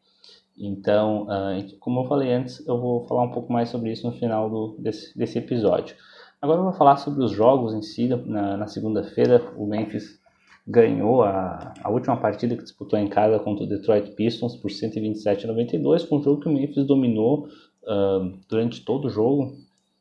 Então, 0.58 1.24
uh, 1.24 1.78
como 1.80 2.00
eu 2.00 2.06
falei 2.06 2.32
antes, 2.32 2.66
eu 2.66 2.80
vou 2.80 3.06
falar 3.08 3.24
um 3.24 3.32
pouco 3.32 3.52
mais 3.52 3.70
sobre 3.70 3.92
isso 3.92 4.08
no 4.08 4.14
final 4.14 4.50
do, 4.50 4.76
desse, 4.80 5.16
desse 5.18 5.38
episódio. 5.38 5.96
Agora 6.42 6.60
eu 6.60 6.64
vou 6.64 6.74
falar 6.74 6.98
sobre 6.98 7.24
os 7.24 7.32
jogos 7.32 7.74
em 7.74 7.82
si. 7.82 8.08
Na, 8.08 8.56
na 8.56 8.68
segunda-feira, 8.68 9.54
o 9.58 9.66
Memphis 9.66 10.20
ganhou 10.68 11.24
a, 11.24 11.74
a 11.84 11.90
última 11.90 12.18
partida 12.18 12.56
que 12.56 12.64
disputou 12.64 12.98
em 12.98 13.08
casa 13.08 13.38
contra 13.40 13.66
o 13.66 13.68
Detroit 13.68 14.12
Pistons 14.12 14.56
por 14.56 14.72
127 14.72 15.46
a 15.46 15.48
92, 15.48 16.04
com 16.06 16.18
um 16.18 16.24
jogo 16.24 16.42
que 16.42 16.50
o 16.50 16.52
Memphis 16.52 16.86
dominou 16.86 17.48
uh, 17.84 18.34
durante 18.50 18.84
todo 18.84 19.06
o 19.06 19.10
jogo, 19.10 19.56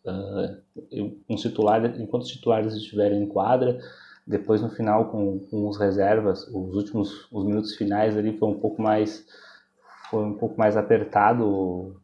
uh, 0.07 1.13
com 1.29 1.35
titulares, 1.35 2.01
enquanto 2.01 2.23
os 2.23 2.29
titulares 2.29 2.75
estiverem 2.75 3.23
em 3.23 3.27
quadra, 3.27 3.79
depois 4.27 4.63
no 4.63 4.71
final 4.71 5.11
com, 5.11 5.41
com 5.51 5.69
os 5.69 5.79
reservas, 5.79 6.49
os 6.49 6.75
últimos 6.75 7.29
os 7.31 7.45
minutos 7.45 7.75
finais 7.75 8.17
ali 8.17 8.39
foi 8.39 8.49
um 8.49 8.59
pouco 8.59 8.81
mais 8.81 9.27
foi 10.09 10.25
um 10.25 10.35
pouco 10.35 10.59
mais 10.59 10.77
apertado 10.79 11.47
o, 11.47 11.97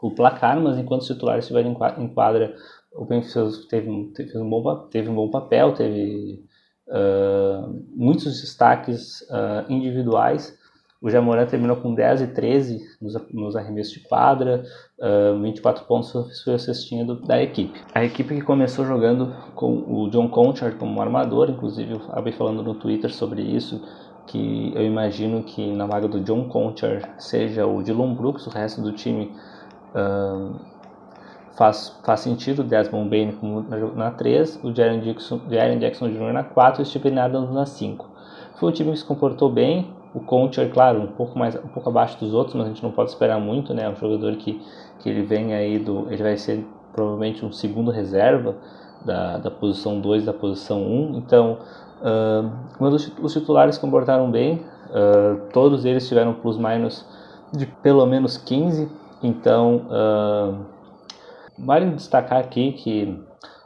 o 0.00 0.10
placar, 0.14 0.58
mas 0.60 0.78
enquanto 0.78 1.02
os 1.02 1.06
titulares 1.06 1.44
estiverem 1.44 1.76
em 1.98 2.08
quadra, 2.08 2.56
o 2.94 3.04
Memphis 3.04 3.66
teve, 3.66 4.12
teve, 4.14 4.38
um 4.38 4.48
bom, 4.48 4.78
teve 4.88 5.08
um 5.10 5.14
bom 5.14 5.28
papel, 5.28 5.74
teve 5.74 6.42
uh, 6.88 7.82
muitos 7.94 8.40
destaques 8.40 9.22
uh, 9.22 9.70
individuais. 9.70 10.58
O 11.00 11.10
Jamoran 11.10 11.44
terminou 11.44 11.76
com 11.76 11.94
10 11.94 12.22
e 12.22 12.26
13 12.28 12.80
nos, 13.00 13.14
nos 13.30 13.56
arremessos 13.56 13.92
de 13.92 14.00
quadra, 14.00 14.64
uh, 14.98 15.38
24 15.42 15.84
pontos 15.84 16.42
foi 16.42 16.54
a 16.54 16.58
cestinha 16.58 17.04
do, 17.04 17.20
da 17.20 17.42
equipe. 17.42 17.78
A 17.94 18.02
equipe 18.02 18.34
que 18.34 18.40
começou 18.40 18.86
jogando 18.86 19.34
com 19.54 19.84
o 19.86 20.08
John 20.08 20.28
Conchard 20.30 20.76
como 20.78 21.00
armador, 21.02 21.50
inclusive 21.50 21.92
eu 21.92 21.98
acabei 22.08 22.32
falando 22.32 22.62
no 22.62 22.74
Twitter 22.74 23.12
sobre 23.12 23.42
isso, 23.42 23.82
que 24.26 24.72
eu 24.74 24.82
imagino 24.82 25.42
que 25.42 25.70
na 25.72 25.84
vaga 25.86 26.08
do 26.08 26.20
John 26.20 26.48
Conchard 26.48 27.06
seja 27.18 27.66
o 27.66 27.82
Dylan 27.82 28.14
Brooks, 28.14 28.46
o 28.46 28.50
resto 28.50 28.80
do 28.80 28.92
time 28.92 29.30
uh, 29.94 30.58
faz, 31.56 31.96
faz 32.04 32.20
sentido 32.20 32.60
o 32.60 32.64
Desmond 32.64 33.08
Bain 33.08 33.38
na 33.94 34.10
3, 34.10 34.60
o 34.62 34.74
Jaren 34.74 35.00
Jackson, 35.00 35.40
Jaren 35.50 35.78
Jackson 35.78 36.08
Jr. 36.08 36.32
na 36.32 36.44
4 36.44 36.80
e 36.80 36.82
o 36.82 36.86
Stephen 36.86 37.18
Adams 37.18 37.50
na 37.50 37.66
5. 37.66 38.06
Foi 38.56 38.68
um 38.68 38.72
time 38.72 38.92
que 38.92 38.98
se 38.98 39.04
comportou 39.04 39.50
bem, 39.50 39.90
o 40.14 40.20
Conte 40.20 40.60
é 40.60 40.68
claro, 40.68 41.00
um 41.00 41.08
pouco 41.08 41.36
mais 41.36 41.56
um 41.56 41.68
pouco 41.68 41.88
abaixo 41.88 42.18
dos 42.20 42.32
outros, 42.32 42.54
mas 42.54 42.66
a 42.66 42.68
gente 42.68 42.82
não 42.82 42.92
pode 42.92 43.10
esperar 43.10 43.40
muito, 43.40 43.74
né? 43.74 43.82
É 43.82 43.88
um 43.88 43.96
jogador 43.96 44.36
que, 44.36 44.62
que 45.00 45.08
ele 45.08 45.22
vem 45.22 45.52
aí 45.52 45.78
do. 45.78 46.06
Ele 46.08 46.22
vai 46.22 46.36
ser 46.36 46.64
provavelmente 46.92 47.44
um 47.44 47.50
segundo 47.50 47.90
reserva 47.90 48.54
da, 49.04 49.38
da 49.38 49.50
posição 49.50 50.00
2 50.00 50.24
da 50.24 50.32
posição 50.32 50.80
1. 50.80 50.84
Um. 50.84 51.18
Então, 51.18 51.58
uh, 52.00 52.48
mas 52.78 53.12
os, 53.18 53.32
titulares 53.32 53.74
se 53.74 53.80
comportaram 53.80 54.30
bem, 54.30 54.62
uh, 54.90 55.40
todos 55.52 55.84
eles 55.84 56.06
tiveram 56.06 56.32
plus-minus 56.34 57.04
de 57.52 57.66
pelo 57.66 58.06
menos 58.06 58.36
15. 58.36 58.88
Então, 59.20 59.82
uh, 59.88 60.73
Vale 61.58 61.90
destacar 61.90 62.40
aqui 62.40 62.72
que 62.72 63.16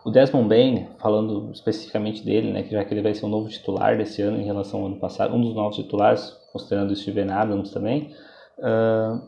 o 0.05 0.11
Desmond 0.11 0.49
Bain, 0.49 0.89
falando 0.99 1.51
especificamente 1.53 2.25
dele, 2.25 2.53
né, 2.53 2.63
que 2.63 2.71
já 2.71 2.85
que 2.85 2.95
ele 2.95 3.03
vai 3.03 3.15
ser 3.15 3.27
um 3.27 3.29
novo 3.29 3.49
titular 3.49 3.97
desse 3.97 4.23
ano 4.23 4.39
em 4.39 4.45
relação 4.45 4.81
ao 4.81 4.87
ano 4.87 4.97
passado, 4.97 5.35
um 5.35 5.41
dos 5.41 5.55
novos 5.55 5.77
titulares, 5.77 6.37
considerando 6.53 6.91
o 6.91 6.97
Steven 6.97 7.31
Adams 7.31 7.71
também, 7.71 8.15
uh, 8.59 9.21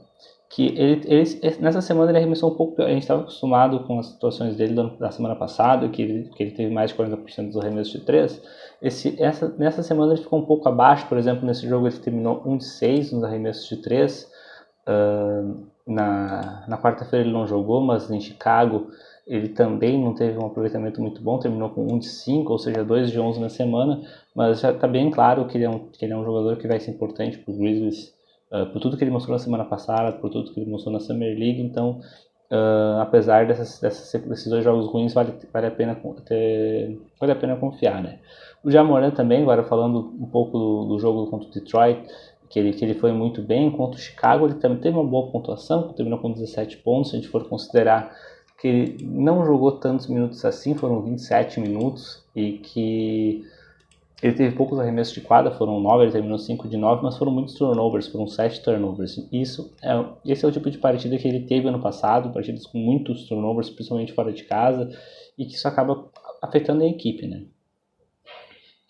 que 0.48 0.66
ele, 0.76 1.02
ele, 1.06 1.56
nessa 1.60 1.80
semana 1.80 2.10
ele 2.10 2.18
arremessou 2.18 2.50
um 2.50 2.54
pouco, 2.54 2.82
a 2.82 2.88
gente 2.88 3.02
estava 3.02 3.22
acostumado 3.22 3.80
com 3.80 3.98
as 4.00 4.06
situações 4.06 4.56
dele 4.56 4.74
da 4.98 5.10
semana 5.10 5.36
passada, 5.36 5.88
que 5.88 6.02
ele, 6.02 6.28
que 6.34 6.42
ele 6.42 6.50
teve 6.50 6.72
mais 6.72 6.90
de 6.90 6.96
40% 6.96 7.46
dos 7.46 7.56
arremessos 7.56 7.92
de 7.92 8.00
3. 8.00 8.42
Esse, 8.82 9.22
essa, 9.22 9.54
nessa 9.58 9.82
semana 9.82 10.12
ele 10.12 10.22
ficou 10.22 10.40
um 10.40 10.44
pouco 10.44 10.68
abaixo, 10.68 11.06
por 11.06 11.18
exemplo, 11.18 11.46
nesse 11.46 11.68
jogo 11.68 11.86
ele 11.86 11.96
terminou 11.98 12.42
1 12.44 12.56
de 12.56 12.64
6 12.64 13.12
nos 13.12 13.22
arremessos 13.22 13.68
de 13.68 13.76
3. 13.76 14.28
Na 15.87 16.64
na 16.66 16.78
quarta-feira 16.78 17.25
ele 17.25 17.32
não 17.32 17.46
jogou, 17.46 17.80
mas 17.80 18.10
em 18.10 18.20
Chicago 18.20 18.90
ele 19.26 19.49
também 19.49 19.96
não 19.96 20.14
teve 20.14 20.37
um 20.38 20.46
aproveitamento 20.46 21.00
muito 21.00 21.22
bom, 21.22 21.38
terminou 21.38 21.70
com 21.70 21.87
1 21.92 21.99
de 22.00 22.08
5, 22.08 22.50
ou 22.50 22.58
seja, 22.58 22.84
2 22.84 23.12
de 23.12 23.20
11 23.20 23.40
na 23.40 23.49
semana, 23.49 24.02
mas 24.34 24.60
já 24.60 24.72
está 24.72 24.88
bem 24.88 25.08
claro 25.10 25.46
que 25.46 25.56
ele, 25.56 25.64
é 25.64 25.70
um, 25.70 25.78
que 25.78 26.04
ele 26.04 26.12
é 26.12 26.16
um 26.16 26.25
jogador 26.25 26.56
que 26.56 26.66
vai 26.66 26.80
ser 26.80 26.90
importante 26.90 27.38
para 27.38 27.52
o 27.52 27.56
Grizzlies 27.56 28.12
uh, 28.50 28.66
por 28.72 28.80
tudo 28.80 28.96
que 28.96 29.04
ele 29.04 29.10
mostrou 29.12 29.37
na 29.37 29.38
semana 29.38 29.64
passada, 29.64 30.10
por 30.12 30.30
tudo 30.30 30.52
que 30.52 30.60
ele 30.60 30.70
mostrou 30.70 30.92
na 30.92 30.99
Summer 30.99 31.38
League. 31.38 31.60
Então, 31.60 32.00
uh, 32.50 33.00
apesar 33.00 33.46
dessas, 33.46 33.80
dessas, 33.80 34.20
desses 34.22 34.49
dois 34.49 34.64
jogos 34.64 34.87
ruins, 34.87 35.14
vale, 35.14 35.32
vale, 35.52 35.66
a 35.66 35.70
pena 35.70 35.96
ter, 36.26 37.00
vale 37.20 37.32
a 37.32 37.37
pena 37.37 37.56
confiar, 37.56 38.02
né? 38.02 38.18
O 38.64 38.70
Jamoran 38.70 39.12
também, 39.12 39.42
agora 39.42 39.62
falando 39.62 40.12
um 40.20 40.26
pouco 40.26 40.58
do, 40.58 40.84
do 40.87 40.99
jogo 40.99 41.30
contra 41.30 41.49
o 41.49 41.52
Detroit, 41.52 42.02
que 42.50 42.59
ele, 42.59 42.73
que 42.73 42.85
ele 42.85 42.95
foi 42.95 43.12
muito 43.12 43.40
bem. 43.40 43.71
Contra 43.71 43.99
o 43.99 44.02
Chicago, 44.02 44.47
ele 44.47 44.57
também 44.57 44.78
teve 44.78 44.99
uma 44.99 45.09
boa 45.09 45.30
pontuação, 45.30 45.92
terminou 45.92 46.19
com 46.19 46.33
17 46.33 46.78
pontos. 46.78 47.11
Se 47.11 47.16
a 47.16 47.21
gente 47.21 47.30
for 47.30 47.49
considerar 47.49 48.14
que 48.61 48.69
ele 48.69 49.04
não 49.04 49.47
jogou 49.47 49.73
tantos 49.73 50.09
minutos 50.09 50.45
assim, 50.45 50.75
foram 50.75 51.00
27 51.00 51.61
minutos, 51.61 52.23
e 52.35 52.59
que 52.59 53.45
ele 54.23 54.35
teve 54.35 54.54
poucos 54.54 54.78
arremessos 54.78 55.14
de 55.14 55.21
quadra, 55.21 55.52
foram 55.52 55.80
9, 55.80 56.04
ele 56.04 56.12
terminou 56.12 56.38
5 56.38 56.69
de 56.69 56.76
9, 56.76 57.02
mas 57.02 57.16
foram 57.16 57.33
muitos 57.33 57.54
turnovers, 57.54 58.09
foram 58.09 58.26
7 58.26 58.62
turnovers. 58.62 59.16
Isso 59.33 59.73
é, 59.83 60.04
esse 60.26 60.45
é 60.45 60.49
o 60.49 60.52
tipo 60.52 60.71
de 60.71 60.76
partida 60.76 61.16
que 61.16 61.26
ele 61.26 61.47
teve 61.47 61.69
ano 61.69 61.80
passado, 61.80 62.33
partidas 62.33 62.66
com 62.66 62.78
muitos 62.78 63.26
turnovers, 63.28 63.71
principalmente 63.71 64.12
fora 64.12 64.33
de 64.33 64.42
casa, 64.42 64.90
e 65.38 65.47
que 65.47 65.54
isso 65.54 65.69
acaba 65.69 66.11
afetando 66.42 66.83
a 66.83 66.87
equipe, 66.87 67.26
né? 67.26 67.45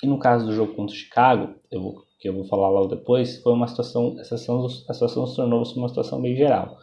E 0.02 0.07
no 0.07 0.19
caso 0.19 0.47
do 0.47 0.52
jogo 0.52 0.75
contra 0.75 0.95
o 0.95 0.99
Chicago, 0.99 1.55
eu 1.71 1.83
vou, 1.83 2.10
que 2.20 2.28
eu 2.28 2.34
vou 2.34 2.44
falar 2.44 2.68
logo 2.68 2.88
depois, 2.88 3.38
foi 3.42 3.52
uma 3.52 3.66
situação, 3.66 4.16
a 4.20 4.24
situação 4.24 4.66
a 4.88 4.92
situação 4.92 5.24
turnovers 5.34 5.72
foi 5.72 5.82
uma 5.82 5.88
situação 5.88 6.20
bem 6.20 6.36
geral. 6.36 6.76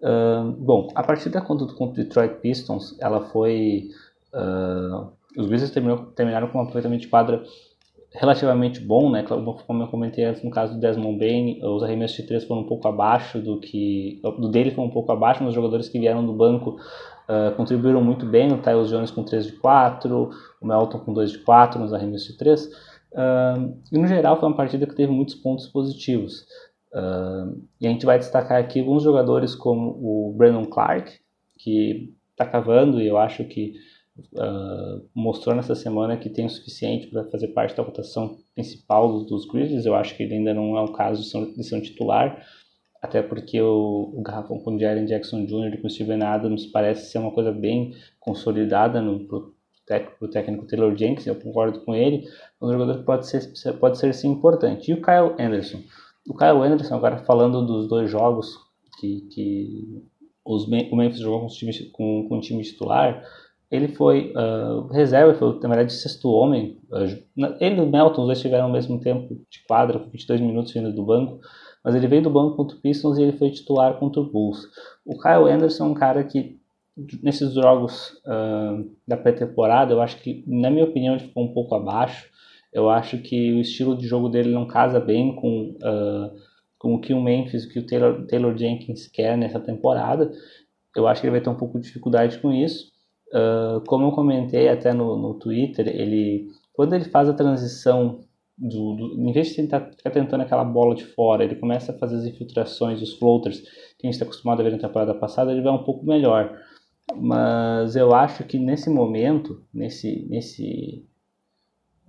Uh, 0.00 0.52
bom, 0.52 0.88
a 0.94 1.02
partida 1.02 1.40
contra, 1.40 1.66
o 1.66 1.92
Detroit 1.92 2.40
Pistons, 2.40 2.96
ela 3.00 3.20
foi... 3.20 3.90
Uh, 4.32 5.08
os 5.36 5.46
Grizzlies 5.46 5.72
terminaram 6.14 6.48
com 6.48 6.58
um 6.58 6.62
aproveitamento 6.62 7.02
de 7.02 7.08
quadra 7.08 7.42
relativamente 8.12 8.80
bom, 8.80 9.10
né? 9.10 9.22
Como 9.22 9.82
eu 9.82 9.88
comentei 9.88 10.24
antes 10.24 10.42
no 10.42 10.50
caso 10.50 10.74
do 10.74 10.80
Desmond 10.80 11.18
Bain, 11.18 11.60
os 11.62 11.82
arremessos 11.82 12.16
de 12.16 12.22
três 12.24 12.44
foram 12.44 12.62
um 12.62 12.66
pouco 12.66 12.88
abaixo 12.88 13.38
do 13.38 13.60
que 13.60 14.20
do 14.22 14.48
dele 14.48 14.70
foi 14.70 14.84
um 14.84 14.90
pouco 14.90 15.12
abaixo, 15.12 15.40
mas 15.42 15.50
os 15.50 15.54
jogadores 15.54 15.88
que 15.88 16.00
vieram 16.00 16.24
do 16.24 16.32
banco 16.32 16.78
uh, 17.28 17.54
contribuíram 17.56 18.02
muito 18.02 18.24
bem. 18.24 18.52
O 18.52 18.58
Tyus 18.58 18.88
Jones 18.88 19.10
com 19.10 19.22
3 19.22 19.46
de 19.46 19.52
4, 19.52 20.30
o 20.60 20.66
Melton 20.66 20.98
com 21.00 21.12
2 21.12 21.32
de 21.32 21.38
4 21.38 21.78
nos 21.78 21.92
arremessos 21.92 22.28
de 22.28 22.38
3. 22.38 22.68
Uh, 23.12 23.80
e 23.90 23.98
no 23.98 24.06
geral 24.06 24.38
foi 24.38 24.48
uma 24.48 24.56
partida 24.56 24.86
que 24.86 24.94
teve 24.94 25.10
muitos 25.12 25.34
pontos 25.34 25.66
positivos. 25.68 26.46
Uh, 26.92 27.60
e 27.80 27.86
a 27.86 27.90
gente 27.90 28.06
vai 28.06 28.18
destacar 28.18 28.60
aqui 28.60 28.80
alguns 28.80 29.02
jogadores 29.02 29.54
como 29.54 29.90
o 29.90 30.34
Brandon 30.36 30.64
Clark, 30.64 31.18
que 31.58 32.14
está 32.32 32.46
cavando 32.46 33.00
e 33.00 33.06
eu 33.06 33.18
acho 33.18 33.44
que 33.44 33.74
uh, 34.34 35.04
mostrou 35.14 35.54
nessa 35.54 35.74
semana 35.74 36.16
que 36.16 36.30
tem 36.30 36.46
o 36.46 36.50
suficiente 36.50 37.08
para 37.08 37.24
fazer 37.24 37.48
parte 37.48 37.76
da 37.76 37.82
rotação 37.82 38.38
principal 38.54 39.12
dos, 39.12 39.26
dos, 39.26 39.44
Grizzlies. 39.46 39.86
Eu 39.86 39.94
acho 39.94 40.16
que 40.16 40.22
ele 40.22 40.34
ainda 40.34 40.54
não 40.54 40.76
é 40.76 40.82
o 40.82 40.92
caso 40.92 41.22
de 41.22 41.28
ser, 41.28 41.46
de 41.54 41.64
ser 41.64 41.76
um 41.76 41.80
titular, 41.80 42.44
até 43.02 43.22
porque 43.22 43.60
o, 43.60 44.12
o 44.14 44.22
garrafão 44.22 44.58
com 44.58 44.78
Jaren 44.78 45.04
Jackson 45.04 45.44
Jr. 45.44 45.74
e 45.74 45.78
com 45.78 45.88
Steven 45.88 46.22
Adams 46.22 46.66
parece 46.66 47.10
ser 47.10 47.18
uma 47.18 47.32
coisa 47.32 47.52
bem 47.52 47.94
consolidada 48.20 49.00
no 49.00 49.26
pro 50.18 50.28
técnico 50.28 50.66
Taylor 50.66 50.94
Jenkins, 50.96 51.26
eu 51.26 51.34
concordo 51.34 51.80
com 51.80 51.94
ele, 51.94 52.26
é 52.60 52.64
um 52.64 52.72
jogador 52.72 52.98
que 52.98 53.04
pode 53.04 53.26
ser, 53.26 53.72
pode 53.78 53.98
ser 53.98 54.12
sim 54.14 54.28
importante. 54.30 54.90
E 54.90 54.94
o 54.94 55.02
Kyle 55.02 55.34
Anderson? 55.38 55.78
O 56.28 56.34
Kyle 56.34 56.62
Anderson, 56.62 56.96
agora 56.96 57.18
falando 57.18 57.64
dos 57.64 57.88
dois 57.88 58.10
jogos 58.10 58.56
que, 59.00 59.22
que 59.32 60.02
os, 60.44 60.66
o 60.66 60.96
Memphis 60.96 61.20
jogou 61.20 61.40
com, 61.40 61.46
time, 61.46 61.72
com, 61.90 62.26
com 62.28 62.38
o 62.38 62.40
time 62.40 62.62
titular, 62.62 63.22
ele 63.70 63.88
foi 63.88 64.32
uh, 64.32 64.86
reserva, 64.88 65.34
foi 65.34 65.58
na 65.60 65.68
verdade 65.68 65.92
sexto 65.92 66.30
homem. 66.30 66.78
Uh, 66.90 67.54
ele 67.60 67.76
e 67.76 67.80
o 67.80 67.86
Melton, 67.86 68.22
os 68.22 68.26
dois 68.26 68.40
tiveram 68.40 68.66
ao 68.66 68.72
mesmo 68.72 68.98
tempo 69.00 69.34
de 69.34 69.64
quadra, 69.66 69.98
com 69.98 70.10
22 70.10 70.40
minutos 70.40 70.72
vindo 70.72 70.92
do 70.92 71.04
banco, 71.04 71.38
mas 71.84 71.94
ele 71.94 72.06
veio 72.06 72.22
do 72.22 72.30
banco 72.30 72.56
contra 72.56 72.76
o 72.76 72.80
Pistons 72.80 73.18
e 73.18 73.22
ele 73.22 73.36
foi 73.36 73.50
titular 73.50 73.98
contra 73.98 74.20
o 74.20 74.30
Bulls. 74.30 74.66
O 75.04 75.18
Kyle 75.18 75.50
Anderson 75.50 75.84
é 75.84 75.88
um 75.88 75.94
cara 75.94 76.24
que, 76.24 76.57
nesses 77.22 77.54
jogos 77.54 78.10
uh, 78.26 78.90
da 79.06 79.16
pré-temporada, 79.16 79.92
eu 79.92 80.00
acho 80.00 80.20
que, 80.22 80.44
na 80.46 80.70
minha 80.70 80.84
opinião, 80.84 81.14
ele 81.14 81.24
ficou 81.24 81.44
um 81.44 81.52
pouco 81.52 81.74
abaixo. 81.74 82.28
Eu 82.72 82.90
acho 82.90 83.18
que 83.18 83.52
o 83.52 83.60
estilo 83.60 83.96
de 83.96 84.06
jogo 84.06 84.28
dele 84.28 84.50
não 84.50 84.66
casa 84.66 85.00
bem 85.00 85.34
com, 85.34 85.74
com 86.78 86.94
o 86.94 87.00
que 87.00 87.14
o 87.14 87.22
Memphis, 87.22 87.64
o 87.64 87.68
que 87.70 87.78
o 87.78 87.86
Taylor, 87.86 88.26
Taylor 88.26 88.56
Jenkins 88.56 89.08
quer 89.08 89.38
nessa 89.38 89.58
temporada. 89.58 90.30
Eu 90.94 91.06
acho 91.06 91.20
que 91.20 91.26
ele 91.26 91.32
vai 91.32 91.40
ter 91.40 91.48
um 91.48 91.56
pouco 91.56 91.78
de 91.78 91.86
dificuldade 91.86 92.38
com 92.38 92.52
isso. 92.52 92.92
Uh, 93.28 93.80
como 93.86 94.06
eu 94.06 94.12
comentei 94.12 94.68
até 94.68 94.92
no, 94.92 95.16
no 95.16 95.34
Twitter, 95.34 95.86
ele 95.86 96.48
quando 96.72 96.94
ele 96.94 97.04
faz 97.04 97.28
a 97.28 97.34
transição 97.34 98.20
do, 98.56 98.94
do, 98.94 99.28
em 99.28 99.32
vez 99.32 99.48
de 99.48 99.56
tentar 99.56 99.80
ficar 99.96 100.10
tentando 100.10 100.42
aquela 100.42 100.64
bola 100.64 100.94
de 100.94 101.04
fora, 101.04 101.44
ele 101.44 101.56
começa 101.56 101.92
a 101.92 101.98
fazer 101.98 102.16
as 102.16 102.24
infiltrações, 102.24 103.02
os 103.02 103.14
floaters 103.18 103.60
que 103.60 104.06
a 104.06 104.06
gente 104.06 104.14
está 104.14 104.24
acostumado 104.24 104.60
a 104.60 104.64
ver 104.64 104.72
na 104.72 104.78
temporada 104.78 105.12
passada, 105.14 105.52
ele 105.52 105.60
vai 105.60 105.72
um 105.72 105.82
pouco 105.82 106.06
melhor. 106.06 106.56
Mas 107.16 107.96
eu 107.96 108.14
acho 108.14 108.44
que 108.44 108.58
nesse 108.58 108.90
momento, 108.90 109.62
nesse 109.72 110.26
nesse 110.28 111.06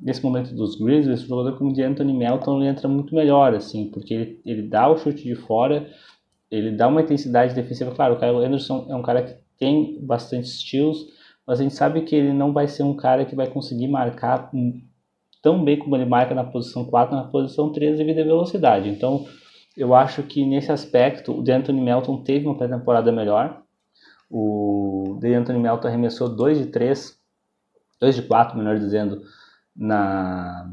nesse 0.02 0.24
momento 0.24 0.54
dos 0.56 0.76
Grizzlies, 0.76 1.24
o 1.24 1.28
jogador 1.28 1.58
como 1.58 1.74
de 1.74 1.84
Anthony 1.84 2.14
Melton 2.14 2.58
ele 2.58 2.70
entra 2.70 2.88
muito 2.88 3.14
melhor, 3.14 3.54
assim, 3.54 3.90
porque 3.92 4.14
ele, 4.14 4.42
ele 4.46 4.62
dá 4.64 4.90
o 4.90 4.98
chute 4.98 5.24
de 5.24 5.36
fora, 5.36 5.90
ele 6.50 6.72
dá 6.72 6.88
uma 6.88 7.02
intensidade 7.02 7.54
defensiva. 7.54 7.92
Claro, 7.92 8.16
o 8.16 8.20
Kyle 8.20 8.44
Anderson 8.44 8.86
é 8.90 8.96
um 8.96 9.02
cara 9.02 9.24
que 9.24 9.36
tem 9.58 10.00
bastante 10.02 10.48
steals, 10.48 11.06
mas 11.46 11.60
a 11.60 11.64
gente 11.64 11.76
sabe 11.76 12.02
que 12.02 12.16
ele 12.16 12.32
não 12.32 12.54
vai 12.54 12.68
ser 12.68 12.84
um 12.84 12.96
cara 12.96 13.26
que 13.26 13.36
vai 13.36 13.48
conseguir 13.48 13.88
marcar 13.88 14.50
tão 15.42 15.64
bem 15.64 15.78
como 15.78 15.96
ele 15.96 16.06
marca 16.06 16.34
na 16.34 16.44
posição 16.44 16.86
4, 16.86 17.16
na 17.16 17.24
posição 17.26 17.72
3 17.72 17.98
devido 17.98 18.20
à 18.20 18.24
velocidade. 18.24 18.90
Então, 18.90 19.26
eu 19.76 19.94
acho 19.94 20.24
que 20.24 20.46
nesse 20.46 20.72
aspecto 20.72 21.38
o 21.38 21.42
DeAnthony 21.42 21.82
Melton 21.82 22.24
teve 22.24 22.46
uma 22.46 22.58
pré-temporada 22.58 23.12
melhor. 23.12 23.62
O 24.30 25.18
DeAnthony 25.20 25.60
Melton 25.60 25.88
arremessou 25.88 26.30
2 26.30 26.60
de 26.60 26.66
3, 26.68 27.20
2 28.00 28.16
de 28.16 28.22
4, 28.24 28.58
melhor 28.58 28.78
dizendo, 28.78 29.22
na, 29.76 30.72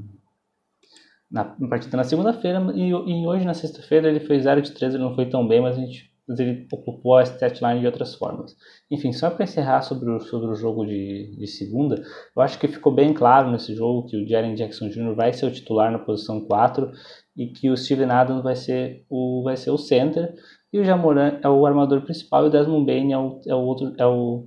na 1.31 1.45
partida 1.69 1.97
na 1.97 2.05
segunda-feira 2.05 2.61
e, 2.75 2.91
e, 2.91 3.27
hoje 3.27 3.45
na 3.45 3.55
sexta-feira 3.55 4.09
ele 4.09 4.21
fez 4.21 4.43
0 4.45 4.61
de 4.63 4.73
3, 4.73 4.95
ele 4.95 5.03
não 5.03 5.15
foi 5.15 5.27
tão 5.29 5.47
bem, 5.47 5.61
mas 5.61 5.77
gente 5.77 6.15
mas 6.29 6.41
ele 6.41 6.67
ocupou 6.73 7.17
a 7.17 7.23
statline 7.23 7.81
de 7.81 7.87
outras 7.87 8.15
formas. 8.15 8.57
Enfim, 8.91 9.13
só 9.13 9.31
para 9.31 9.45
encerrar 9.45 9.83
sobre 9.83 10.11
o, 10.11 10.21
sobre 10.21 10.51
o 10.51 10.57
jogo 10.57 10.85
de, 10.85 11.37
de 11.37 11.47
segunda, 11.47 12.03
eu 12.35 12.43
acho 12.43 12.59
que 12.59 12.67
ficou 12.67 12.93
bem 12.93 13.15
claro 13.15 13.51
nesse 13.51 13.75
jogo 13.75 14.09
que 14.09 14.17
o 14.17 14.29
Jaren 14.29 14.55
Jackson 14.55 14.89
Jr. 14.89 15.15
vai 15.15 15.33
ser 15.33 15.47
o 15.47 15.53
titular 15.53 15.91
na 15.93 15.99
posição 15.99 16.41
4 16.41 16.91
e 17.37 17.47
que 17.47 17.71
o 17.71 17.77
Steven 17.77 18.11
Adams 18.11 18.43
vai 18.43 18.57
ser 18.57 19.05
o, 19.09 19.43
vai 19.45 19.57
ser 19.57 19.71
o 19.71 19.79
center 19.79 20.35
e 20.73 20.79
o 20.79 20.85
Jamoran 20.85 21.39
é 21.43 21.49
o 21.49 21.65
armador 21.65 22.03
principal 22.03 22.45
e 22.45 22.49
o 22.49 22.51
Desmond 22.51 22.85
Bain 22.85 23.13
é 23.13 23.19
o, 23.19 23.41
é 23.47 23.55
o 23.55 23.59
outro 23.59 23.95
é 23.99 24.07
o, 24.07 24.47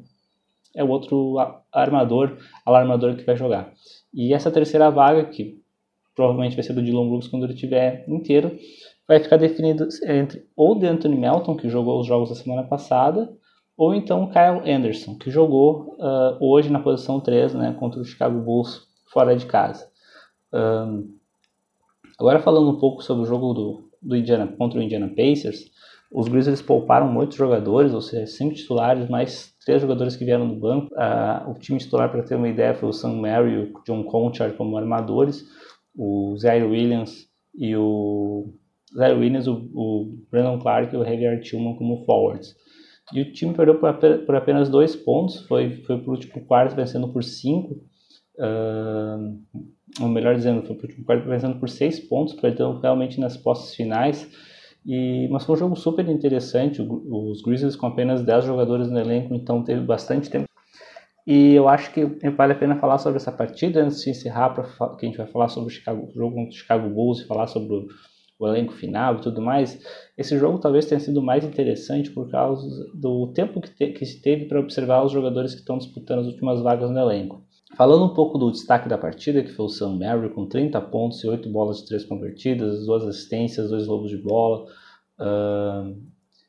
é 0.76 0.84
o 0.84 0.90
outro 0.90 1.38
armador, 1.72 2.38
alarmador 2.66 3.16
que 3.16 3.24
vai 3.24 3.36
jogar. 3.36 3.74
E 4.14 4.34
essa 4.34 4.52
terceira 4.52 4.90
vaga, 4.90 5.26
que 5.26 5.60
provavelmente 6.16 6.56
vai 6.56 6.64
ser 6.64 6.74
do 6.74 6.82
Dylan 6.82 7.08
Brooks 7.08 7.28
quando 7.28 7.44
ele 7.44 7.54
estiver 7.54 8.04
inteiro, 8.08 8.58
vai 9.08 9.20
ficar 9.20 9.38
definido 9.38 9.88
entre 10.06 10.46
ou 10.56 10.78
de 10.78 10.86
Anthony 10.86 11.16
Melton, 11.16 11.56
que 11.56 11.70
jogou 11.70 12.00
os 12.00 12.08
jogos 12.08 12.30
da 12.30 12.36
semana 12.36 12.64
passada, 12.64 13.30
ou 13.78 13.96
então 13.96 14.30
Kyle 14.30 14.70
Anderson, 14.70 15.16
que 15.18 15.32
jogou 15.32 15.96
uh, 15.98 16.38
hoje 16.40 16.70
na 16.70 16.80
posição 16.80 17.20
3 17.20 17.54
né, 17.54 17.76
contra 17.80 18.02
o 18.02 18.06
Chicago 18.06 18.40
Bulls 18.42 18.88
fora 19.12 19.36
de 19.36 19.46
casa. 19.46 19.90
Um, 20.54 21.16
agora 22.20 22.40
falando 22.40 22.70
um 22.70 22.78
pouco 22.78 23.02
sobre 23.02 23.24
o 23.24 23.26
jogo 23.26 23.54
do, 23.54 23.90
do 24.02 24.18
Indiana, 24.18 24.48
contra 24.48 24.80
o 24.80 24.84
Indiana 24.84 25.08
Pacers, 25.08 25.72
os 26.12 26.28
Grizzlies 26.28 26.62
pouparam 26.62 27.12
muitos 27.12 27.38
jogadores, 27.38 27.94
ou 27.94 28.02
seja, 28.02 28.26
cinco 28.26 28.56
titulares, 28.56 29.08
mais 29.10 29.54
três 29.64 29.82
jogadores 29.82 30.16
que 30.16 30.26
vieram 30.26 30.48
do 30.48 30.60
banco. 30.60 30.88
Uh, 30.94 31.52
o 31.52 31.54
time 31.54 31.78
titular, 31.78 32.10
para 32.10 32.24
ter 32.24 32.36
uma 32.36 32.50
ideia, 32.50 32.74
foi 32.74 32.90
o 32.90 32.94
Sam 32.94 33.14
Mary 33.14 33.52
e 33.52 33.58
o 33.60 33.74
John 33.86 34.04
Conchard 34.04 34.56
como 34.58 34.78
armadores, 34.78 35.46
o 35.96 36.36
Zaire 36.38 36.66
Williams 36.66 37.28
e 37.56 37.76
o 37.76 38.54
Zé 38.96 39.14
Williams, 39.14 39.48
o, 39.48 39.70
o 39.74 40.18
Brandon 40.32 40.60
Clark 40.60 40.94
e 40.94 40.98
o 40.98 41.04
Javier 41.04 41.42
Tillman 41.42 41.76
como 41.76 42.04
forwards. 42.06 42.56
E 43.14 43.22
o 43.22 43.32
time 43.32 43.54
perdeu 43.54 43.80
por, 43.80 43.94
por 44.26 44.36
apenas 44.36 44.70
dois 44.70 44.96
pontos, 44.96 45.42
foi, 45.48 45.82
foi 45.84 45.98
para 46.00 46.10
o 46.10 46.14
último 46.14 46.46
quarto 46.46 46.76
vencendo 46.76 47.08
por 47.10 47.24
cinco, 47.24 47.76
uh, 48.40 49.40
ou 50.02 50.08
melhor 50.08 50.36
dizendo, 50.36 50.64
foi 50.64 50.76
para 50.76 50.86
o 50.86 50.90
último 50.90 51.06
quarto 51.06 51.28
vencendo 51.28 51.60
por 51.60 51.70
seis 51.70 52.00
pontos, 52.00 52.34
perdeu 52.36 52.80
realmente 52.80 53.20
nas 53.20 53.36
posses 53.36 53.76
finais. 53.76 54.28
E, 54.86 55.28
mas 55.30 55.46
foi 55.46 55.56
um 55.56 55.60
jogo 55.60 55.76
super 55.76 56.08
interessante. 56.08 56.82
Os 56.82 57.42
Grizzlies 57.42 57.76
com 57.76 57.88
apenas 57.88 58.24
10 58.24 58.46
jogadores 58.46 58.90
no 58.90 59.00
elenco, 59.00 59.36
então 59.36 59.64
teve 59.64 59.82
bastante 59.82 60.30
tempo. 60.30 60.48
E 61.28 61.54
eu 61.54 61.68
acho 61.70 61.94
que 61.94 62.06
vale 62.32 62.54
a 62.54 62.56
pena 62.56 62.76
falar 62.78 62.98
sobre 62.98 63.18
essa 63.18 63.32
partida 63.32 63.84
antes 63.84 64.04
de 64.04 64.10
encerrar, 64.10 64.50
para 64.50 64.64
que 64.96 65.06
a 65.06 65.10
gente 65.10 65.18
vai 65.18 65.28
falar 65.28 65.48
sobre 65.48 65.68
o, 65.68 65.70
Chicago, 65.72 66.08
o 66.08 66.12
jogo 66.12 66.36
contra 66.36 66.50
o 66.50 66.58
Chicago 66.58 66.90
Bulls 66.90 67.20
e 67.20 67.28
falar 67.28 67.46
sobre 67.46 67.76
o, 67.76 67.88
o 68.40 68.48
elenco 68.48 68.74
final 68.74 69.16
e 69.16 69.22
tudo 69.22 69.42
mais. 69.42 69.80
Esse 70.18 70.38
jogo 70.40 70.58
talvez 70.58 70.86
tenha 70.86 71.00
sido 71.00 71.22
mais 71.22 71.44
interessante 71.44 72.10
por 72.10 72.32
causa 72.32 72.68
do 72.96 73.28
tempo 73.34 73.62
que, 73.62 73.70
te, 73.70 73.92
que 73.92 74.06
se 74.06 74.22
teve 74.22 74.46
para 74.46 74.60
observar 74.60 75.04
os 75.04 75.12
jogadores 75.12 75.54
que 75.54 75.60
estão 75.60 75.78
disputando 75.78 76.22
as 76.22 76.28
últimas 76.28 76.62
vagas 76.62 76.90
no 76.90 77.00
elenco. 77.00 77.44
Falando 77.76 78.06
um 78.06 78.14
pouco 78.14 78.38
do 78.38 78.52
destaque 78.52 78.90
da 78.90 78.98
partida, 78.98 79.44
que 79.44 79.52
foi 79.52 79.66
o 79.66 79.70
Sam 79.70 79.98
Mary 79.98 80.30
com 80.30 80.46
30 80.48 80.82
pontos 80.82 81.24
e 81.24 81.28
8 81.28 81.50
bolas 81.50 81.78
de 81.78 81.88
3 81.88 82.06
convertidas, 82.06 82.86
duas 82.86 83.04
assistências, 83.06 83.70
dois 83.70 83.88
roubos 83.88 84.10
de 84.10 84.18
bola 84.18 84.66
uh, 85.20 85.96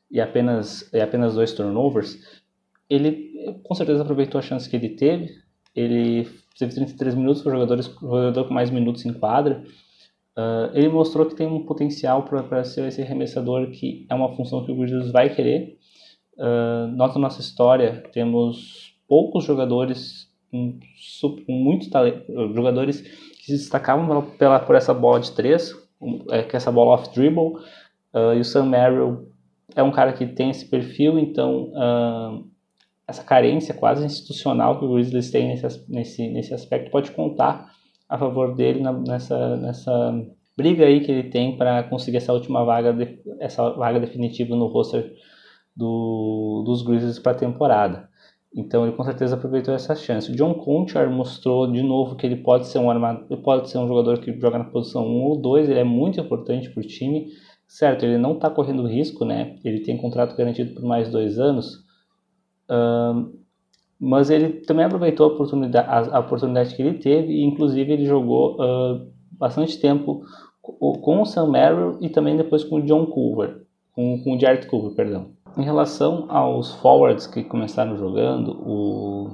e, 0.09 0.19
apenas, 0.19 0.91
e 0.91 0.99
apenas 0.99 1.35
dois 1.35 1.53
turnovers, 1.53 2.41
ele 2.89 3.31
com 3.63 3.73
certeza 3.73 4.01
aproveitou 4.01 4.39
a 4.39 4.41
chance 4.41 4.69
que 4.69 4.75
ele 4.75 4.89
teve. 4.89 5.29
Ele 5.75 6.27
teve 6.57 6.73
33 6.73 7.15
minutos, 7.15 7.41
foi 7.41 7.53
o 7.53 7.55
jogador, 7.55 7.81
jogador 7.81 8.47
com 8.47 8.53
mais 8.53 8.69
minutos 8.69 9.05
em 9.05 9.13
quadra. 9.13 9.63
Uh, 10.37 10.73
ele 10.73 10.89
mostrou 10.89 11.25
que 11.25 11.35
tem 11.35 11.47
um 11.47 11.65
potencial 11.65 12.23
para 12.23 12.63
ser 12.63 12.87
esse 12.87 13.01
arremessador 13.01 13.69
que 13.69 14.05
é 14.09 14.15
uma 14.15 14.35
função 14.35 14.65
que 14.65 14.71
o 14.71 14.75
Grizzlies 14.75 15.11
vai 15.11 15.33
querer. 15.33 15.77
Uh, 16.37 16.87
nossa 16.95 17.41
história, 17.41 18.03
temos 18.11 18.95
poucos 19.07 19.43
jogadores 19.43 20.30
com, 20.51 20.79
muito 21.47 21.89
talento, 21.89 22.25
jogadores 22.53 23.01
que 23.01 23.45
se 23.45 23.53
destacavam 23.53 24.21
pela, 24.37 24.59
por 24.59 24.75
essa 24.75 24.93
bola 24.93 25.19
de 25.19 25.31
três, 25.31 25.73
é, 26.29 26.43
que 26.43 26.55
essa 26.55 26.71
bola 26.71 26.91
off 26.91 27.13
dribble, 27.13 27.55
uh, 28.13 28.33
e 28.35 28.39
o 28.39 28.45
Sam 28.45 28.65
Merrill 28.65 29.31
é 29.75 29.81
um 29.81 29.91
cara 29.91 30.13
que 30.13 30.25
tem 30.25 30.49
esse 30.49 30.65
perfil, 30.65 31.17
então 31.17 31.71
uh, 31.71 32.45
essa 33.07 33.23
carência 33.23 33.73
quase 33.73 34.05
institucional 34.05 34.77
que 34.77 34.85
o 34.85 34.93
Grizzlies 34.93 35.31
tem 35.31 35.47
nesse, 35.47 35.85
nesse, 35.89 36.27
nesse 36.29 36.53
aspecto 36.53 36.91
pode 36.91 37.11
contar 37.11 37.71
a 38.09 38.17
favor 38.17 38.55
dele 38.55 38.81
na, 38.81 38.91
nessa, 38.91 39.55
nessa 39.57 40.25
briga 40.57 40.85
aí 40.85 40.99
que 40.99 41.11
ele 41.11 41.29
tem 41.29 41.57
para 41.57 41.83
conseguir 41.83 42.17
essa 42.17 42.33
última 42.33 42.63
vaga, 42.65 42.95
essa 43.39 43.69
vaga 43.71 43.99
definitiva 43.99 44.55
no 44.55 44.67
roster 44.67 45.13
do, 45.75 46.63
dos 46.65 46.81
Grizzlies 46.81 47.19
para 47.19 47.31
a 47.31 47.35
temporada. 47.35 48.10
Então 48.53 48.85
ele 48.85 48.95
com 48.95 49.03
certeza 49.03 49.35
aproveitou 49.35 49.73
essa 49.73 49.95
chance. 49.95 50.31
John 50.33 50.53
Conchar 50.53 51.09
mostrou 51.09 51.71
de 51.71 51.81
novo 51.81 52.15
que 52.15 52.25
ele 52.25 52.35
pode 52.35 52.67
ser 52.67 52.79
um 52.79 52.91
armador, 52.91 53.37
pode 53.41 53.69
ser 53.69 53.77
um 53.77 53.87
jogador 53.87 54.19
que 54.19 54.37
joga 54.39 54.57
na 54.57 54.65
posição 54.65 55.07
1 55.07 55.23
ou 55.23 55.37
2, 55.37 55.69
ele 55.69 55.79
é 55.79 55.83
muito 55.83 56.19
importante 56.19 56.69
para 56.69 56.81
o 56.81 56.85
time. 56.85 57.27
Certo, 57.65 58.03
ele 58.05 58.17
não 58.17 58.33
está 58.33 58.49
correndo 58.49 58.85
risco, 58.85 59.23
né? 59.23 59.55
Ele 59.63 59.79
tem 59.79 59.95
contrato 59.95 60.35
garantido 60.35 60.73
por 60.73 60.83
mais 60.83 61.09
dois 61.09 61.39
anos. 61.39 61.75
Uh, 62.69 63.39
mas 63.97 64.29
ele 64.29 64.61
também 64.61 64.83
aproveitou 64.83 65.29
a 65.29 65.33
oportunidade, 65.33 65.87
a, 65.87 66.17
a, 66.17 66.19
oportunidade 66.19 66.75
que 66.75 66.81
ele 66.81 66.97
teve 66.97 67.31
e 67.31 67.43
inclusive 67.43 67.93
ele 67.93 68.05
jogou 68.05 68.55
uh, 68.55 69.07
bastante 69.31 69.79
tempo 69.79 70.23
com, 70.61 70.93
com 70.93 71.21
o 71.21 71.25
Sam 71.25 71.51
Merrill 71.51 71.97
e 72.01 72.09
também 72.09 72.35
depois 72.35 72.63
com 72.63 72.77
o 72.77 72.81
John 72.81 73.05
Culver, 73.05 73.61
com, 73.93 74.21
com 74.23 74.35
o 74.35 74.39
Jared 74.39 74.67
Culver, 74.67 74.95
perdão. 74.95 75.31
Em 75.57 75.63
relação 75.63 76.25
aos 76.29 76.73
forwards 76.75 77.27
que 77.27 77.43
começaram 77.43 77.97
jogando, 77.97 78.51
o... 78.65 79.29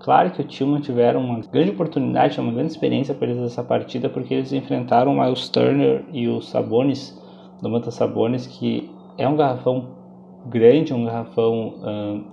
claro 0.00 0.30
que 0.30 0.42
o 0.42 0.44
Tillman 0.44 0.80
tiveram 0.80 1.20
uma 1.20 1.40
grande 1.40 1.70
oportunidade, 1.70 2.38
uma 2.38 2.52
grande 2.52 2.72
experiência 2.72 3.14
para 3.14 3.28
eles 3.28 3.40
nessa 3.40 3.62
partida, 3.62 4.08
porque 4.08 4.34
eles 4.34 4.52
enfrentaram 4.52 5.12
o 5.12 5.20
Miles 5.20 5.48
Turner 5.48 6.04
e 6.12 6.28
o 6.28 6.42
Sabonis, 6.42 7.18
do 7.62 7.70
Manta 7.70 7.90
Sabonis, 7.90 8.46
que 8.46 8.90
é 9.16 9.26
um 9.26 9.36
garrafão 9.36 9.86
grande, 10.46 10.92
um 10.92 11.04
garrafão 11.04 11.74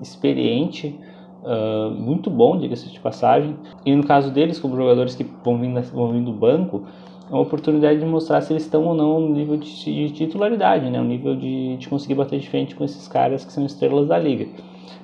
experiente, 0.01 0.99
uh, 1.43 1.91
muito 1.91 2.29
bom, 2.29 2.57
diga-se 2.57 2.89
de 2.89 2.99
passagem. 2.99 3.55
E 3.85 3.95
no 3.95 4.03
caso 4.03 4.31
deles, 4.31 4.59
como 4.59 4.75
jogadores 4.75 5.15
que 5.15 5.25
vão 5.43 5.57
vindo, 5.57 5.81
vão 5.93 6.11
vindo 6.11 6.31
do 6.31 6.37
banco, 6.37 6.83
uma 7.29 7.41
oportunidade 7.41 7.99
de 7.99 8.05
mostrar 8.05 8.41
se 8.41 8.51
eles 8.51 8.63
estão 8.63 8.85
ou 8.85 8.95
não 8.95 9.19
no 9.19 9.35
nível 9.35 9.57
de, 9.57 9.69
de 9.69 10.09
titularidade, 10.11 10.89
né? 10.89 10.99
o 10.99 11.03
nível 11.03 11.35
de, 11.35 11.77
de 11.77 11.87
conseguir 11.87 12.15
bater 12.15 12.39
de 12.39 12.49
frente 12.49 12.75
com 12.75 12.83
esses 12.83 13.07
caras 13.07 13.45
que 13.45 13.53
são 13.53 13.65
estrelas 13.65 14.07
da 14.07 14.17
liga. 14.17 14.47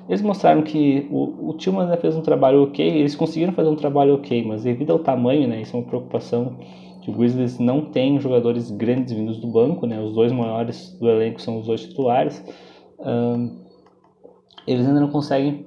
Eles 0.08 0.22
mostraram 0.22 0.62
que 0.62 1.06
o, 1.10 1.50
o 1.50 1.54
Tillman 1.54 1.86
né, 1.86 1.96
fez 1.96 2.16
um 2.16 2.20
trabalho 2.20 2.62
ok, 2.62 2.84
eles 2.84 3.14
conseguiram 3.14 3.52
fazer 3.52 3.68
um 3.68 3.76
trabalho 3.76 4.14
ok, 4.14 4.44
mas 4.44 4.62
devido 4.62 4.92
ao 4.92 4.98
tamanho, 4.98 5.48
né, 5.48 5.60
isso 5.60 5.76
é 5.76 5.80
uma 5.80 5.86
preocupação 5.86 6.56
que 7.02 7.10
o 7.10 7.14
Grizzlies 7.14 7.58
não 7.58 7.82
tem 7.82 8.18
jogadores 8.20 8.70
grandes 8.70 9.12
vindos 9.12 9.38
do 9.38 9.46
banco, 9.46 9.86
né, 9.86 10.00
os 10.00 10.12
dois 10.12 10.32
maiores 10.32 10.96
do 11.00 11.08
elenco 11.08 11.40
são 11.40 11.58
os 11.58 11.66
dois 11.66 11.82
titulares, 11.82 12.44
um, 13.00 13.64
eles 14.66 14.86
ainda 14.86 15.00
não 15.00 15.08
conseguem 15.08 15.66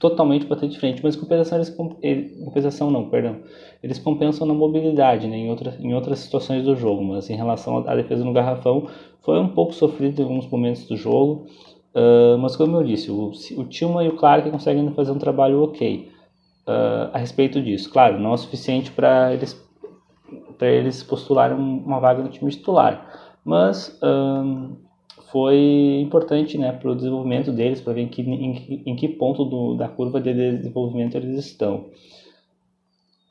totalmente 0.00 0.46
bater 0.46 0.66
de 0.66 0.78
frente, 0.78 1.02
mas 1.04 1.14
compensação 1.14 1.58
eles 1.58 1.70
compensação 2.42 2.90
não, 2.90 3.10
perdão, 3.10 3.36
eles 3.82 3.98
compensam 3.98 4.46
na 4.46 4.54
mobilidade, 4.54 5.28
né, 5.28 5.36
em 5.36 5.50
outras 5.50 5.78
em 5.78 5.94
outras 5.94 6.20
situações 6.20 6.64
do 6.64 6.74
jogo, 6.74 7.04
mas 7.04 7.28
em 7.28 7.36
relação 7.36 7.86
à 7.86 7.94
defesa 7.94 8.24
no 8.24 8.32
garrafão 8.32 8.88
foi 9.20 9.38
um 9.38 9.48
pouco 9.48 9.74
sofrido 9.74 10.18
em 10.18 10.24
alguns 10.24 10.46
momentos 10.48 10.86
do 10.86 10.96
jogo, 10.96 11.46
uh, 11.94 12.38
mas 12.38 12.56
como 12.56 12.78
eu 12.78 12.82
disse, 12.82 13.10
o, 13.10 13.30
o 13.58 13.64
Tillman 13.64 14.06
e 14.06 14.08
o 14.08 14.16
Clark 14.16 14.50
conseguem 14.50 14.90
fazer 14.94 15.12
um 15.12 15.18
trabalho 15.18 15.62
ok 15.62 16.10
uh, 16.66 17.10
a 17.12 17.18
respeito 17.18 17.60
disso, 17.60 17.90
claro, 17.92 18.18
não 18.18 18.30
é 18.30 18.34
o 18.34 18.38
suficiente 18.38 18.90
para 18.90 19.34
eles 19.34 19.68
para 20.56 20.68
eles 20.68 21.02
postularem 21.02 21.56
uma 21.56 21.98
vaga 22.00 22.22
no 22.22 22.28
time 22.28 22.50
titular, 22.50 23.36
mas 23.44 23.98
um, 24.02 24.76
foi 25.30 26.00
importante 26.00 26.58
né, 26.58 26.72
para 26.72 26.90
o 26.90 26.94
desenvolvimento 26.94 27.52
deles, 27.52 27.80
para 27.80 27.92
ver 27.92 28.02
em 28.02 28.08
que, 28.08 28.22
em, 28.22 28.82
em 28.86 28.96
que 28.96 29.08
ponto 29.08 29.44
do, 29.44 29.74
da 29.74 29.88
curva 29.88 30.20
de 30.20 30.32
desenvolvimento 30.32 31.16
eles 31.16 31.38
estão. 31.38 31.86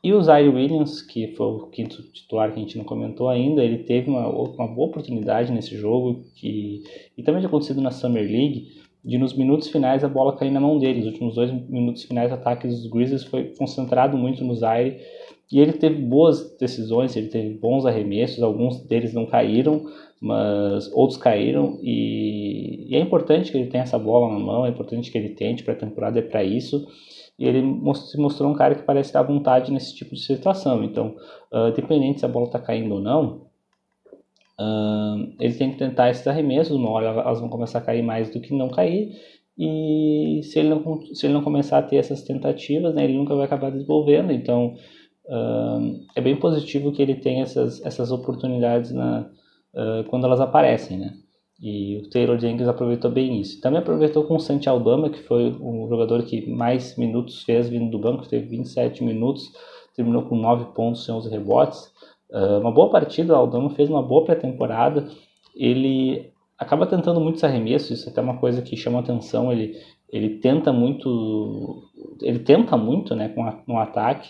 E 0.01 0.13
o 0.13 0.21
Zaire 0.21 0.47
Williams, 0.47 1.01
que 1.01 1.27
foi 1.35 1.45
o 1.45 1.67
quinto 1.67 2.01
titular 2.13 2.51
que 2.51 2.57
a 2.57 2.61
gente 2.61 2.77
não 2.77 2.85
comentou 2.85 3.27
ainda, 3.27 3.63
ele 3.63 3.79
teve 3.79 4.09
uma, 4.09 4.27
uma 4.29 4.67
boa 4.67 4.87
oportunidade 4.87 5.51
nesse 5.51 5.75
jogo, 5.75 6.23
que, 6.35 6.83
e 7.17 7.23
também 7.23 7.41
tinha 7.41 7.49
acontecido 7.49 7.81
na 7.81 7.91
Summer 7.91 8.23
League, 8.23 8.79
de 9.03 9.17
nos 9.17 9.33
minutos 9.33 9.67
finais 9.67 10.03
a 10.03 10.09
bola 10.09 10.37
cair 10.37 10.51
na 10.51 10.59
mão 10.59 10.77
dele. 10.77 11.01
Os 11.01 11.07
últimos 11.07 11.35
dois 11.35 11.51
minutos 11.69 12.03
finais, 12.03 12.31
o 12.31 12.35
ataque 12.35 12.67
dos 12.67 12.85
Grizzlies 12.87 13.23
foi 13.25 13.53
concentrado 13.57 14.17
muito 14.17 14.43
no 14.43 14.55
Zaire, 14.55 14.99
e 15.51 15.59
ele 15.59 15.73
teve 15.73 16.01
boas 16.01 16.55
decisões, 16.57 17.15
ele 17.15 17.27
teve 17.27 17.55
bons 17.57 17.85
arremessos, 17.85 18.43
alguns 18.43 18.81
deles 18.85 19.13
não 19.13 19.25
caíram, 19.25 19.83
mas 20.21 20.91
outros 20.93 21.17
caíram 21.17 21.79
e, 21.81 22.87
e, 22.89 22.95
é 22.95 22.99
importante 22.99 23.51
que 23.51 23.57
ele 23.57 23.69
tenha 23.69 23.83
essa 23.83 23.97
bola 23.97 24.31
na 24.31 24.39
mão, 24.39 24.65
é 24.65 24.69
importante 24.69 25.09
que 25.11 25.17
ele 25.17 25.29
tente 25.29 25.63
para 25.63 25.73
a 25.73 25.77
temporada 25.77 26.19
é 26.19 26.21
para 26.21 26.43
isso. 26.43 26.85
E 27.39 27.47
ele 27.47 27.61
se 27.95 28.19
mostrou 28.19 28.51
um 28.51 28.53
cara 28.53 28.75
que 28.75 28.83
parece 28.83 29.13
dar 29.13 29.23
vontade 29.23 29.71
nesse 29.71 29.95
tipo 29.95 30.13
de 30.13 30.21
situação. 30.21 30.83
Então, 30.83 31.15
uh, 31.53 31.69
independente 31.69 32.19
se 32.19 32.25
a 32.25 32.27
bola 32.27 32.47
está 32.47 32.59
caindo 32.59 32.95
ou 32.95 32.99
não, 32.99 33.47
uh, 34.59 35.33
ele 35.39 35.53
tem 35.53 35.71
que 35.71 35.77
tentar 35.77 36.09
esses 36.09 36.27
arremessos. 36.27 36.75
Uma 36.75 36.89
hora 36.89 37.07
elas 37.07 37.39
vão 37.39 37.47
começar 37.47 37.79
a 37.79 37.81
cair 37.81 38.03
mais 38.03 38.29
do 38.29 38.41
que 38.41 38.53
não 38.53 38.67
cair. 38.67 39.15
E 39.57 40.41
se 40.43 40.59
ele 40.59 40.67
não, 40.67 41.01
se 41.13 41.25
ele 41.25 41.33
não 41.33 41.41
começar 41.41 41.77
a 41.77 41.81
ter 41.81 41.95
essas 41.95 42.23
tentativas, 42.23 42.93
né, 42.93 43.05
ele 43.05 43.17
nunca 43.17 43.33
vai 43.33 43.45
acabar 43.45 43.71
desenvolvendo. 43.71 44.33
Então, 44.33 44.75
uh, 45.29 46.05
é 46.15 46.21
bem 46.21 46.35
positivo 46.35 46.91
que 46.91 47.01
ele 47.01 47.15
tenha 47.15 47.43
essas, 47.43 47.83
essas 47.85 48.11
oportunidades 48.11 48.91
na, 48.91 49.29
uh, 49.73 50.03
quando 50.09 50.25
elas 50.25 50.41
aparecem, 50.41 50.97
né? 50.97 51.13
E 51.61 51.97
o 51.97 52.09
Taylor 52.09 52.39
Jenkins 52.39 52.67
aproveitou 52.67 53.11
bem 53.11 53.41
isso. 53.41 53.59
Também 53.59 53.79
aproveitou 53.79 54.23
com 54.23 54.35
o 54.35 54.39
Santi 54.39 54.69
Aldama, 54.69 55.09
que 55.09 55.19
foi 55.19 55.51
um 55.59 55.87
jogador 55.89 56.23
que 56.23 56.49
mais 56.49 56.97
minutos 56.97 57.43
fez 57.43 57.67
vindo 57.67 57.91
do 57.91 57.99
banco, 57.99 58.27
teve 58.27 58.47
27 58.47 59.03
minutos, 59.03 59.51
terminou 59.93 60.23
com 60.23 60.37
9 60.37 60.73
pontos 60.73 61.05
e 61.05 61.11
11 61.11 61.29
rebotes. 61.29 61.91
Uh, 62.31 62.59
uma 62.59 62.71
boa 62.71 62.89
partida, 62.89 63.33
o 63.33 63.35
Aldama 63.35 63.71
fez 63.71 63.89
uma 63.89 64.01
boa 64.01 64.23
pré-temporada. 64.23 65.09
Ele 65.53 66.31
acaba 66.57 66.87
tentando 66.87 67.19
muitos 67.19 67.43
arremessos, 67.43 67.91
isso 67.91 68.09
é 68.09 68.11
até 68.11 68.21
uma 68.21 68.37
coisa 68.37 68.61
que 68.61 68.77
chama 68.77 68.99
atenção. 68.99 69.51
Ele, 69.51 69.75
ele 70.09 70.37
tenta 70.37 70.71
muito, 70.71 71.83
ele 72.21 72.39
tenta 72.39 72.77
muito 72.77 73.13
né, 73.15 73.29
com 73.29 73.43
a, 73.43 73.61
no 73.67 73.77
ataque. 73.77 74.29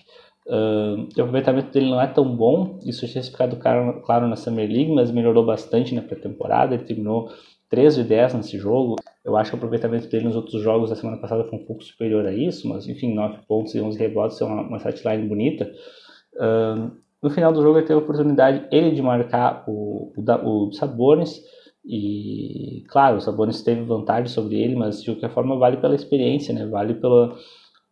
Uh, 0.49 1.07
o 1.15 1.21
aproveitamento 1.21 1.71
dele 1.71 1.91
não 1.91 2.01
é 2.01 2.07
tão 2.07 2.35
bom, 2.35 2.79
isso 2.83 3.07
tinha 3.07 3.23
ficado 3.23 3.55
claro, 3.57 4.01
claro 4.01 4.27
na 4.27 4.35
Summer 4.35 4.67
League, 4.67 4.91
mas 4.91 5.11
melhorou 5.11 5.45
bastante 5.45 5.93
na 5.93 6.01
pré-temporada. 6.01 6.73
Ele 6.73 6.83
terminou 6.83 7.29
3 7.69 7.95
de 7.97 8.03
10 8.03 8.33
nesse 8.33 8.57
jogo. 8.57 8.95
Eu 9.23 9.37
acho 9.37 9.51
que 9.51 9.55
o 9.55 9.59
aproveitamento 9.59 10.07
dele 10.07 10.25
nos 10.25 10.35
outros 10.35 10.59
jogos 10.63 10.89
da 10.89 10.95
semana 10.95 11.17
passada 11.17 11.43
foi 11.43 11.59
um 11.59 11.65
pouco 11.65 11.83
superior 11.83 12.25
a 12.25 12.33
isso, 12.33 12.67
mas 12.67 12.87
enfim, 12.87 13.13
9 13.13 13.45
pontos 13.47 13.75
e 13.75 13.79
11 13.79 13.99
rebotes 13.99 14.41
é 14.41 14.45
uma, 14.45 14.63
uma 14.63 14.77
line 14.79 15.27
bonita. 15.27 15.71
Uh, 16.33 16.97
no 17.21 17.29
final 17.29 17.53
do 17.53 17.61
jogo 17.61 17.77
ele 17.77 17.85
teve 17.85 17.99
a 17.99 18.03
oportunidade 18.03 18.65
ele 18.71 18.91
de 18.91 19.03
marcar 19.03 19.65
o, 19.67 20.11
o, 20.17 20.67
o 20.67 20.73
Sabonis, 20.73 21.43
e 21.85 22.83
claro, 22.89 23.17
o 23.17 23.21
Sabonis 23.21 23.61
teve 23.61 23.81
vantagem 23.83 24.27
sobre 24.27 24.59
ele, 24.59 24.75
mas 24.75 25.01
de 25.01 25.11
qualquer 25.11 25.29
forma 25.31 25.57
vale 25.57 25.77
pela 25.77 25.95
experiência, 25.95 26.53
né? 26.53 26.65
vale 26.65 26.95
pela, 26.95 27.35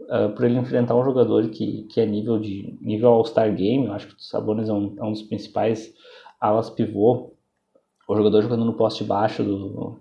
uh, 0.01 0.29
por 0.35 0.45
ele 0.45 0.57
enfrentar 0.57 0.95
um 0.95 1.03
jogador 1.03 1.49
que, 1.49 1.83
que 1.83 1.99
é 2.01 2.05
nível 2.05 2.39
de 2.39 2.77
nível 2.81 3.09
All-Star 3.09 3.53
Game. 3.55 3.85
Eu 3.85 3.93
acho 3.93 4.07
que 4.07 4.13
o 4.13 4.19
Sabonis 4.19 4.69
é 4.69 4.73
um, 4.73 4.95
é 4.97 5.03
um 5.03 5.11
dos 5.11 5.23
principais 5.23 5.93
alas 6.39 6.69
pivô 6.69 7.37
o 8.07 8.15
jogador 8.15 8.41
jogando 8.41 8.65
no 8.65 8.73
poste 8.73 9.03
baixo 9.03 9.43
do, 9.43 9.99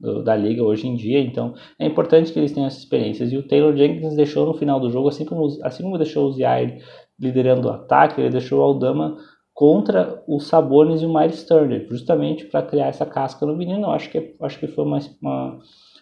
do, 0.00 0.22
da 0.22 0.34
liga 0.34 0.62
hoje 0.62 0.88
em 0.88 0.94
dia, 0.94 1.20
então 1.20 1.54
é 1.78 1.86
importante 1.86 2.32
que 2.32 2.38
eles 2.38 2.52
tenham 2.52 2.66
essas 2.66 2.80
experiências. 2.80 3.32
E 3.32 3.36
o 3.36 3.46
Taylor 3.46 3.76
Jenkins 3.76 4.16
deixou 4.16 4.46
no 4.46 4.54
final 4.54 4.80
do 4.80 4.90
jogo, 4.90 5.08
assim 5.08 5.24
como, 5.24 5.46
assim 5.62 5.82
como 5.82 5.98
deixou 5.98 6.26
o 6.26 6.32
Ziair 6.32 6.82
liderando 7.20 7.68
o 7.68 7.70
ataque, 7.70 8.20
ele 8.20 8.30
deixou 8.30 8.60
o 8.60 8.62
Aldama 8.62 9.18
contra 9.52 10.22
o 10.26 10.38
Sabonis 10.40 11.02
e 11.02 11.06
o 11.06 11.12
Miles 11.12 11.44
Turner, 11.44 11.86
justamente 11.88 12.46
para 12.46 12.62
criar 12.62 12.86
essa 12.86 13.04
casca 13.04 13.44
no 13.44 13.56
menino. 13.56 13.82
Eu 13.82 13.90
acho 13.90 14.08
que, 14.10 14.36
acho 14.40 14.58
que 14.58 14.68
foi 14.68 14.84
uma, 14.84 14.98
uma, 15.20 15.58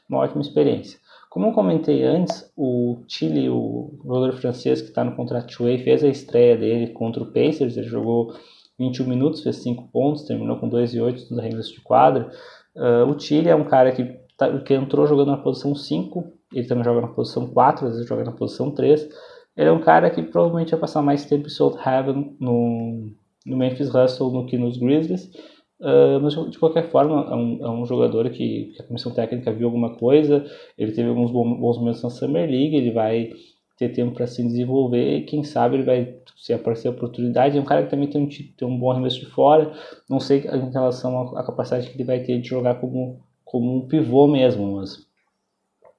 uma 0.09 0.19
ótima 0.19 0.43
experiência. 0.43 1.01
Como 1.31 1.47
eu 1.47 1.53
comentei 1.53 2.03
antes, 2.03 2.51
o 2.57 3.05
Chile, 3.09 3.49
o 3.49 3.99
jogador 4.05 4.33
francês 4.35 4.81
que 4.81 4.89
está 4.89 5.05
no 5.05 5.15
contrato 5.15 5.63
Way, 5.63 5.79
fez 5.79 6.03
a 6.03 6.09
estreia 6.09 6.57
dele 6.57 6.89
contra 6.89 7.23
o 7.23 7.33
Pacers. 7.33 7.77
Ele 7.77 7.87
jogou 7.87 8.35
21 8.79 9.07
minutos, 9.07 9.43
fez 9.43 9.57
5 9.57 9.89
pontos, 9.93 10.25
terminou 10.25 10.59
com 10.59 10.69
2 10.69 10.95
e 10.95 11.01
8 11.01 11.31
nos 11.31 11.39
arremessos 11.39 11.73
de 11.73 11.81
quadra. 11.81 12.31
Uh, 12.75 13.11
o 13.11 13.19
Chile 13.19 13.49
é 13.49 13.55
um 13.55 13.65
cara 13.65 13.93
que, 13.93 14.05
tá, 14.37 14.59
que 14.61 14.75
entrou 14.75 15.07
jogando 15.07 15.31
na 15.31 15.39
posição 15.39 15.75
5, 15.75 16.33
ele 16.53 16.67
também 16.67 16.85
joga 16.85 17.01
na 17.01 17.09
posição 17.09 17.47
4, 17.49 17.87
às 17.87 17.93
vezes 17.93 18.09
joga 18.09 18.25
na 18.25 18.33
posição 18.33 18.71
3. 18.71 19.09
Ele 19.57 19.69
é 19.69 19.73
um 19.73 19.81
cara 19.81 20.11
que 20.11 20.23
provavelmente 20.23 20.71
vai 20.71 20.81
passar 20.81 21.03
mais 21.03 21.25
tempo 21.25 21.47
em 21.47 21.51
Southaven 21.51 22.37
no, 22.39 23.11
no 23.45 23.57
Memphis 23.57 23.95
Hustle 23.95 24.31
do 24.31 24.47
que 24.47 24.59
nos 24.59 24.77
Grizzlies. 24.77 25.31
Uh, 25.79 26.19
mas 26.23 26.35
de 26.51 26.59
qualquer 26.59 26.91
forma, 26.91 27.29
é 27.31 27.35
um, 27.35 27.67
é 27.67 27.71
um 27.71 27.85
jogador 27.85 28.31
que, 28.31 28.73
que, 28.75 28.83
a 28.83 28.85
comissão 28.85 29.13
técnica 29.13 29.53
viu 29.53 29.67
alguma 29.67 29.95
coisa. 29.97 30.45
Ele 30.77 30.93
teve 30.93 31.09
alguns 31.09 31.31
bons 31.31 31.79
momentos 31.79 32.03
na 32.03 32.11
Summer 32.11 32.49
League. 32.49 32.77
Ele 32.77 32.91
vai 32.91 33.33
ter 33.77 33.91
tempo 33.91 34.15
para 34.15 34.27
se 34.27 34.43
desenvolver 34.43 35.19
e 35.19 35.25
quem 35.25 35.45
sabe 35.45 35.77
ele 35.77 35.83
vai 35.83 36.17
se 36.37 36.53
aparecer 36.53 36.89
a 36.89 36.93
oportunidade. 36.93 37.59
É 37.59 37.61
um 37.61 37.65
cara 37.65 37.83
que 37.83 37.91
também 37.91 38.09
tem 38.09 38.23
um, 38.23 38.29
tem 38.29 38.67
um 38.67 38.79
bom 38.79 38.91
arremesso 38.91 39.21
de 39.21 39.27
fora. 39.27 39.73
Não 40.09 40.19
sei 40.19 40.41
em 40.47 40.71
relação 40.71 41.37
à 41.37 41.45
capacidade 41.45 41.91
que 41.91 41.97
ele 41.97 42.05
vai 42.05 42.21
ter 42.21 42.41
de 42.41 42.49
jogar 42.49 42.77
como, 42.77 43.21
como 43.45 43.77
um 43.77 43.87
pivô 43.87 44.27
mesmo, 44.27 44.77
mas 44.77 45.07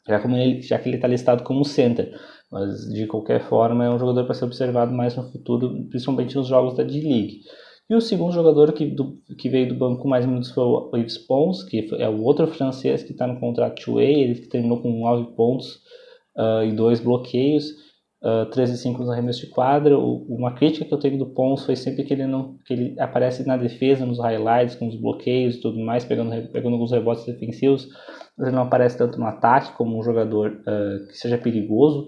já, 0.07 0.19
como 0.19 0.35
ele, 0.35 0.61
já 0.61 0.79
que 0.79 0.89
ele 0.89 0.95
está 0.97 1.07
listado 1.07 1.43
como 1.43 1.63
center. 1.63 2.17
Mas 2.51 2.87
de 2.91 3.05
qualquer 3.05 3.41
forma 3.41 3.85
é 3.85 3.89
um 3.89 3.99
jogador 3.99 4.23
para 4.25 4.33
ser 4.33 4.45
observado 4.45 4.91
mais 4.91 5.15
no 5.15 5.29
futuro, 5.31 5.85
principalmente 5.89 6.35
nos 6.35 6.47
jogos 6.47 6.75
da 6.75 6.83
D-League. 6.83 7.41
E 7.89 7.95
o 7.95 8.01
segundo 8.01 8.33
jogador 8.33 8.73
que, 8.73 8.85
do, 8.85 9.17
que 9.37 9.47
veio 9.47 9.69
do 9.69 9.75
banco 9.75 10.01
com 10.01 10.09
mais 10.09 10.25
minutos 10.25 10.51
foi 10.51 10.63
o 10.63 10.97
Yves 10.97 11.17
Pons, 11.17 11.63
que 11.63 11.87
é 11.97 12.09
o 12.09 12.21
outro 12.21 12.45
francês 12.47 13.01
que 13.01 13.13
está 13.13 13.25
no 13.25 13.39
contrato 13.39 13.81
2 13.89 14.09
ele 14.09 14.35
que 14.35 14.47
terminou 14.47 14.81
com 14.81 14.91
9 14.91 15.35
pontos 15.35 15.75
uh, 16.35 16.63
e 16.65 16.73
dois 16.73 16.99
bloqueios, 16.99 17.69
uh, 18.21 18.45
13 18.51 18.73
e 18.73 18.77
5 18.77 18.99
nos 18.99 19.09
arremessos 19.09 19.41
de 19.41 19.47
quadra. 19.47 19.97
O, 19.97 20.25
uma 20.27 20.53
crítica 20.53 20.83
que 20.83 20.93
eu 20.93 20.99
tenho 20.99 21.17
do 21.17 21.27
Pons 21.27 21.65
foi 21.65 21.77
sempre 21.77 22.03
que 22.03 22.13
ele 22.13 22.27
não 22.27 22.57
que 22.65 22.73
ele 22.73 22.99
aparece 22.99 23.47
na 23.47 23.55
defesa, 23.55 24.05
nos 24.05 24.19
highlights, 24.19 24.75
com 24.75 24.89
os 24.89 24.95
bloqueios 24.95 25.55
e 25.55 25.61
tudo 25.61 25.79
mais, 25.79 26.03
pegando, 26.03 26.31
pegando 26.49 26.73
alguns 26.73 26.91
rebotes 26.91 27.25
defensivos, 27.25 27.87
mas 28.37 28.47
ele 28.47 28.57
não 28.57 28.63
aparece 28.63 28.97
tanto 28.97 29.17
no 29.17 29.25
ataque 29.25 29.77
como 29.77 29.97
um 29.97 30.03
jogador 30.03 30.61
uh, 30.61 31.07
que 31.07 31.17
seja 31.17 31.37
perigoso. 31.37 32.07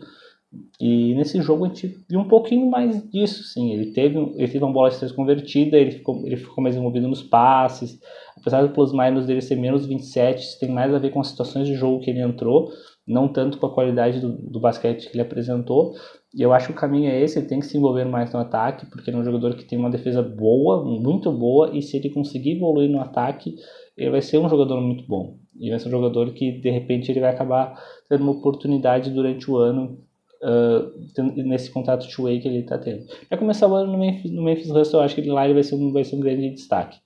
E 0.80 1.14
nesse 1.14 1.42
jogo 1.42 1.66
a 1.66 1.68
gente 1.68 1.96
viu 2.10 2.20
um 2.20 2.28
pouquinho 2.28 2.70
mais 2.70 3.08
disso, 3.12 3.44
sim. 3.44 3.72
Ele 3.72 3.92
teve, 3.92 4.18
ele 4.18 4.48
teve 4.48 4.64
uma 4.64 4.74
bola 4.74 4.90
de 4.90 4.98
três 4.98 5.12
convertida, 5.12 5.78
ele 5.78 5.92
ficou, 5.92 6.26
ele 6.26 6.38
ficou 6.38 6.64
mais 6.64 6.76
envolvido 6.76 7.08
nos 7.08 7.22
passes. 7.22 8.00
Apesar 8.38 8.62
do 8.62 8.74
plus 8.74 8.92
minus 8.92 9.26
dele 9.26 9.42
ser 9.42 9.56
menos 9.56 9.86
27, 9.86 10.42
isso 10.42 10.60
tem 10.60 10.70
mais 10.70 10.94
a 10.94 10.98
ver 11.00 11.12
com 11.12 11.20
as 11.20 11.28
situações 11.28 11.68
de 11.68 11.76
jogo 11.76 12.00
que 12.00 12.10
ele 12.10 12.22
entrou 12.22 12.70
não 13.10 13.28
tanto 13.28 13.58
com 13.58 13.66
a 13.66 13.74
qualidade 13.74 14.20
do, 14.20 14.34
do 14.34 14.60
basquete 14.60 15.10
que 15.10 15.16
ele 15.16 15.24
apresentou. 15.24 15.94
E 16.32 16.44
eu 16.44 16.54
acho 16.54 16.68
que 16.68 16.74
o 16.74 16.76
caminho 16.76 17.10
é 17.10 17.20
esse, 17.20 17.40
ele 17.40 17.48
tem 17.48 17.60
que 17.60 17.66
se 17.66 17.76
envolver 17.76 18.06
mais 18.06 18.32
no 18.32 18.40
ataque, 18.40 18.86
porque 18.86 19.10
ele 19.10 19.18
é 19.18 19.20
um 19.20 19.26
jogador 19.26 19.56
que 19.56 19.66
tem 19.66 19.80
uma 19.80 19.90
defesa 19.90 20.22
boa, 20.22 20.86
muito 20.86 21.32
boa, 21.32 21.76
e 21.76 21.82
se 21.82 21.98
ele 21.98 22.12
conseguir 22.12 22.58
evoluir 22.58 22.88
no 22.88 23.02
ataque, 23.02 23.56
ele 23.98 24.12
vai 24.12 24.22
ser 24.22 24.38
um 24.38 24.48
jogador 24.48 24.80
muito 24.80 25.08
bom. 25.08 25.40
E 25.60 25.72
vai 25.72 25.80
ser 25.80 25.88
um 25.88 25.92
jogador 25.92 26.32
que, 26.34 26.52
de 26.62 26.70
repente, 26.70 27.12
ele 27.12 27.20
vai 27.20 27.32
acabar 27.32 27.82
tendo 28.08 28.22
uma 28.22 28.34
oportunidade 28.34 29.10
durante 29.10 29.50
o 29.50 29.58
ano 29.58 29.98
uh, 30.44 31.44
nesse 31.44 31.72
contrato 31.72 32.08
two-way 32.08 32.40
que 32.40 32.48
ele 32.48 32.60
está 32.60 32.78
tendo. 32.78 33.06
Vai 33.30 33.40
começar 33.40 33.68
o 33.68 33.76
ano 33.76 33.92
no 33.92 33.98
Memphis, 33.98 34.32
no 34.32 34.44
Memphis 34.44 34.70
Hustle, 34.70 35.00
eu 35.00 35.04
acho 35.04 35.16
que 35.16 35.30
lá 35.30 35.46
ele 35.46 35.54
vai 35.54 35.64
ser 35.64 35.76
um, 35.76 35.92
vai 35.92 36.04
ser 36.04 36.16
um 36.16 36.22
grande 36.22 36.52
destaque. 36.52 36.98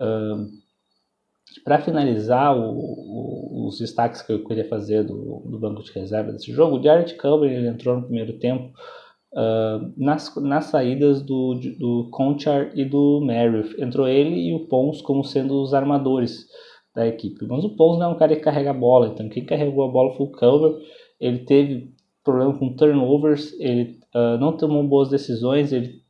Uh, 0.00 0.64
para 1.62 1.80
finalizar 1.80 2.56
o, 2.56 2.70
o, 2.72 3.68
os 3.68 3.78
destaques 3.78 4.22
que 4.22 4.32
eu 4.32 4.44
queria 4.44 4.68
fazer 4.68 5.04
do, 5.04 5.42
do 5.46 5.58
banco 5.58 5.82
de 5.82 5.92
reserva 5.92 6.32
desse 6.32 6.52
jogo, 6.52 6.78
o 6.78 6.82
Jared 6.82 7.14
Culver 7.14 7.50
ele 7.50 7.68
entrou 7.68 7.96
no 7.96 8.02
primeiro 8.02 8.38
tempo 8.38 8.72
uh, 9.34 9.92
nas, 9.96 10.34
nas 10.36 10.66
saídas 10.66 11.22
do, 11.22 11.54
do 11.78 12.08
Conchar 12.10 12.70
e 12.74 12.84
do 12.84 13.20
Merriff. 13.20 13.80
Entrou 13.80 14.08
ele 14.08 14.48
e 14.48 14.54
o 14.54 14.66
Pons 14.66 15.00
como 15.02 15.22
sendo 15.22 15.62
os 15.62 15.74
armadores 15.74 16.46
da 16.94 17.06
equipe. 17.06 17.46
Mas 17.46 17.64
o 17.64 17.76
Pons 17.76 17.98
não 17.98 18.06
é 18.06 18.08
um 18.08 18.18
cara 18.18 18.34
que 18.34 18.42
carrega 18.42 18.70
a 18.70 18.74
bola, 18.74 19.08
então 19.08 19.28
quem 19.28 19.44
carregou 19.44 19.84
a 19.84 19.92
bola 19.92 20.14
foi 20.14 20.26
o 20.26 20.32
Culver. 20.32 20.80
Ele 21.20 21.38
teve 21.40 21.93
problema 22.24 22.58
com 22.58 22.74
turnovers, 22.74 23.54
ele 23.60 24.00
uh, 24.14 24.38
não 24.38 24.56
tomou 24.56 24.82
boas 24.82 25.10
decisões, 25.10 25.72
ele 25.72 26.02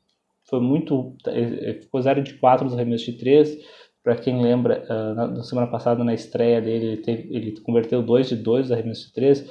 foi 0.48 0.61
muito. 0.61 1.16
Ele 1.27 1.81
ficou 1.81 2.00
0 2.00 2.22
de 2.22 2.35
4 2.35 2.64
nos 2.64 2.74
arremessos 2.74 3.07
de 3.07 3.18
3 3.18 3.59
para 4.05 4.16
quem 4.16 4.42
lembra, 4.42 4.85
uh, 4.85 5.14
na, 5.14 5.27
na, 5.29 5.42
semana 5.42 5.66
passada, 5.66 6.05
na 6.05 6.12
estreia 6.12 6.61
dele, 6.61 6.87
ele, 6.88 6.96
teve, 6.98 7.35
ele 7.35 7.61
converteu 7.62 8.03
2 8.03 8.29
de 8.29 8.37
2 8.37 8.70
arremesso 8.70 9.07
de 9.07 9.14
3. 9.14 9.50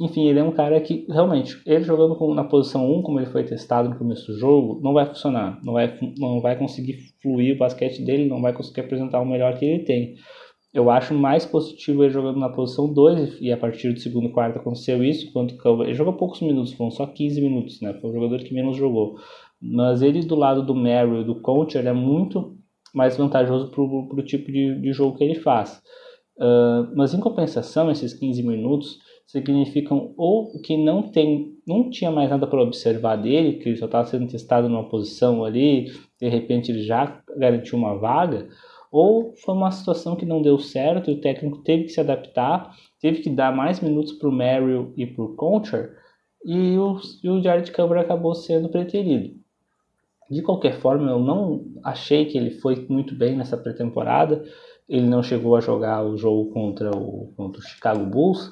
Enfim, 0.00 0.26
ele 0.26 0.40
é 0.40 0.42
um 0.42 0.50
cara 0.50 0.80
que, 0.80 1.06
realmente, 1.08 1.62
ele 1.64 1.84
jogando 1.84 2.16
com, 2.16 2.34
na 2.34 2.42
posição 2.42 2.90
1, 2.98 3.02
como 3.02 3.20
ele 3.20 3.30
foi 3.30 3.44
testado 3.44 3.88
no 3.88 3.96
começo 3.96 4.26
do 4.26 4.36
jogo, 4.36 4.80
não 4.82 4.92
vai 4.92 5.06
funcionar. 5.06 5.60
Não 5.62 5.74
vai, 5.74 5.96
não 6.18 6.40
vai 6.40 6.58
conseguir 6.58 6.98
fluir 7.22 7.54
o 7.54 7.58
basquete 7.58 8.02
dele, 8.04 8.28
não 8.28 8.42
vai 8.42 8.52
conseguir 8.52 8.80
apresentar 8.80 9.20
o 9.20 9.24
melhor 9.24 9.56
que 9.56 9.64
ele 9.64 9.84
tem. 9.84 10.16
Eu 10.72 10.90
acho 10.90 11.12
mais 11.12 11.44
positivo 11.44 12.02
ele 12.02 12.12
jogando 12.12 12.38
na 12.38 12.48
posição 12.48 12.90
2, 12.90 13.40
e 13.40 13.52
a 13.52 13.56
partir 13.58 13.92
do 13.92 14.00
segundo 14.00 14.30
quarto 14.30 14.58
aconteceu 14.58 15.04
isso, 15.04 15.28
enquanto 15.28 15.54
ele 15.82 15.94
jogou 15.94 16.14
poucos 16.14 16.40
minutos, 16.40 16.72
foram 16.72 16.90
só 16.90 17.06
15 17.06 17.40
minutos, 17.42 17.80
né? 17.82 17.92
Foi 18.00 18.10
o 18.10 18.12
jogador 18.14 18.38
que 18.42 18.54
menos 18.54 18.76
jogou. 18.76 19.16
Mas 19.60 20.00
ele 20.00 20.20
do 20.20 20.34
lado 20.34 20.64
do 20.64 20.74
Merrill 20.74 21.20
e 21.20 21.24
do 21.24 21.40
Conte, 21.40 21.76
ele 21.76 21.88
é 21.88 21.92
muito 21.92 22.56
mais 22.94 23.16
vantajoso 23.16 23.70
para 23.70 23.82
o 23.82 24.22
tipo 24.24 24.50
de, 24.50 24.80
de, 24.80 24.92
jogo 24.92 25.16
que 25.16 25.24
ele 25.24 25.34
faz. 25.34 25.82
Uh, 26.38 26.94
mas 26.96 27.12
em 27.12 27.20
compensação, 27.20 27.90
esses 27.90 28.14
15 28.14 28.42
minutos 28.42 28.98
significam 29.26 30.12
ou 30.16 30.60
que 30.62 30.76
não 30.76 31.02
tem, 31.02 31.52
não 31.66 31.90
tinha 31.90 32.10
mais 32.10 32.28
nada 32.30 32.46
para 32.46 32.62
observar 32.62 33.16
dele, 33.16 33.58
que 33.58 33.68
ele 33.68 33.76
só 33.76 33.86
estava 33.86 34.06
sendo 34.06 34.26
testado 34.26 34.68
numa 34.68 34.88
posição 34.88 35.44
ali, 35.44 35.86
de 36.20 36.28
repente 36.28 36.70
ele 36.70 36.82
já 36.82 37.22
garantiu 37.36 37.78
uma 37.78 37.96
vaga, 37.98 38.48
ou 38.92 39.34
foi 39.36 39.54
uma 39.54 39.70
situação 39.70 40.14
que 40.14 40.26
não 40.26 40.42
deu 40.42 40.58
certo 40.58 41.10
e 41.10 41.14
o 41.14 41.20
técnico 41.20 41.62
teve 41.62 41.84
que 41.84 41.88
se 41.88 42.00
adaptar, 42.00 42.76
teve 43.00 43.22
que 43.22 43.30
dar 43.30 43.56
mais 43.56 43.80
minutos 43.80 44.12
para 44.12 44.28
o 44.28 44.32
Merrill 44.32 44.92
e 44.94 45.06
para 45.06 45.24
o 45.24 45.34
Concher, 45.34 45.96
e 46.44 46.76
o, 46.76 47.00
e 47.22 47.30
o 47.30 47.42
Jared 47.42 47.72
Culver 47.72 47.98
acabou 47.98 48.34
sendo 48.34 48.68
preterido. 48.68 49.34
De 50.30 50.42
qualquer 50.42 50.74
forma, 50.74 51.10
eu 51.10 51.18
não 51.18 51.64
achei 51.82 52.26
que 52.26 52.36
ele 52.36 52.50
foi 52.50 52.86
muito 52.88 53.14
bem 53.14 53.36
nessa 53.36 53.56
pré-temporada. 53.56 54.42
Ele 54.88 55.06
não 55.06 55.22
chegou 55.22 55.56
a 55.56 55.60
jogar 55.60 56.04
o 56.04 56.16
jogo 56.16 56.50
contra 56.50 56.90
o, 56.90 57.32
contra 57.36 57.60
o 57.60 57.64
Chicago 57.64 58.04
Bulls 58.06 58.50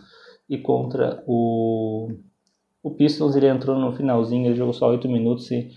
e 0.48 0.58
contra 0.58 1.22
o, 1.26 2.12
o 2.82 2.90
Pistons. 2.90 3.34
Ele 3.34 3.48
entrou 3.48 3.78
no 3.78 3.92
finalzinho, 3.92 4.46
ele 4.46 4.56
jogou 4.56 4.74
só 4.74 4.90
8 4.90 5.08
minutos 5.08 5.50
e 5.50 5.70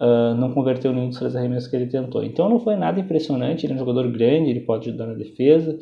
uh, 0.00 0.34
não 0.34 0.52
converteu 0.52 0.92
nenhum 0.92 1.08
dos 1.08 1.18
três 1.18 1.36
arremessos 1.36 1.68
que 1.68 1.76
ele 1.76 1.86
tentou. 1.86 2.24
Então 2.24 2.48
não 2.48 2.58
foi 2.58 2.76
nada 2.76 2.98
impressionante. 2.98 3.66
Ele 3.66 3.74
é 3.74 3.76
um 3.76 3.80
jogador 3.80 4.10
grande, 4.10 4.50
ele 4.50 4.60
pode 4.60 4.88
ajudar 4.88 5.06
na 5.06 5.14
defesa. 5.14 5.78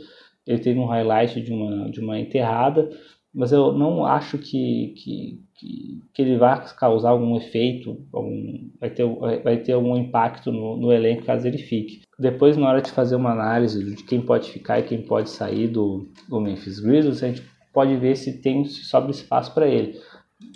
Ele 0.47 0.59
teve 0.59 0.79
um 0.79 0.87
highlight 0.87 1.41
de 1.41 1.53
uma, 1.53 1.91
de 1.91 2.01
uma 2.01 2.19
enterrada, 2.19 2.89
mas 3.35 3.53
eu 3.53 3.73
não 3.73 4.07
acho 4.07 4.39
que, 4.39 4.95
que, 4.97 5.41
que, 5.55 6.03
que 6.15 6.23
ele 6.23 6.39
vai 6.39 6.65
causar 6.75 7.11
algum 7.11 7.37
efeito, 7.37 8.03
algum, 8.11 8.71
vai, 8.81 8.89
ter, 8.89 9.07
vai 9.45 9.59
ter 9.59 9.73
algum 9.73 9.95
impacto 9.97 10.51
no, 10.51 10.79
no 10.79 10.91
elenco 10.91 11.25
caso 11.25 11.47
ele 11.47 11.59
fique. 11.59 12.01
Depois, 12.19 12.57
na 12.57 12.67
hora 12.67 12.81
de 12.81 12.91
fazer 12.91 13.15
uma 13.15 13.31
análise 13.31 13.95
de 13.95 14.03
quem 14.05 14.23
pode 14.23 14.51
ficar 14.51 14.79
e 14.79 14.85
quem 14.85 15.03
pode 15.03 15.29
sair 15.29 15.69
do, 15.69 16.09
do 16.29 16.41
Memphis 16.41 16.81
Grizzlies, 16.81 17.23
a 17.23 17.29
gente 17.29 17.43
pode 17.73 17.95
ver 17.97 18.17
se 18.17 18.41
tem 18.41 18.65
se 18.65 18.85
sobra 18.87 19.11
espaço 19.11 19.53
para 19.53 19.69
ele. 19.69 20.01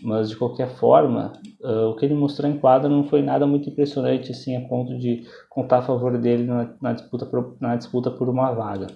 Mas 0.03 0.31
de 0.31 0.37
qualquer 0.37 0.68
forma, 0.77 1.33
uh, 1.61 1.88
o 1.88 1.97
que 1.97 2.05
ele 2.05 2.14
mostrou 2.14 2.51
em 2.51 2.59
quadra 2.59 2.88
não 2.88 3.05
foi 3.05 3.21
nada 3.23 3.47
muito 3.47 3.68
impressionante 3.68 4.31
assim 4.31 4.57
a 4.57 4.61
ponto 4.68 4.97
de 4.97 5.25
contar 5.49 5.79
a 5.79 5.83
favor 5.83 6.16
dele 6.18 6.45
na, 6.45 6.75
na 6.81 6.92
disputa, 6.92 7.27
por, 7.27 7.57
na 7.61 7.77
disputa 7.77 8.11
por 8.11 8.29
uma 8.29 8.53
vaga. 8.53 8.87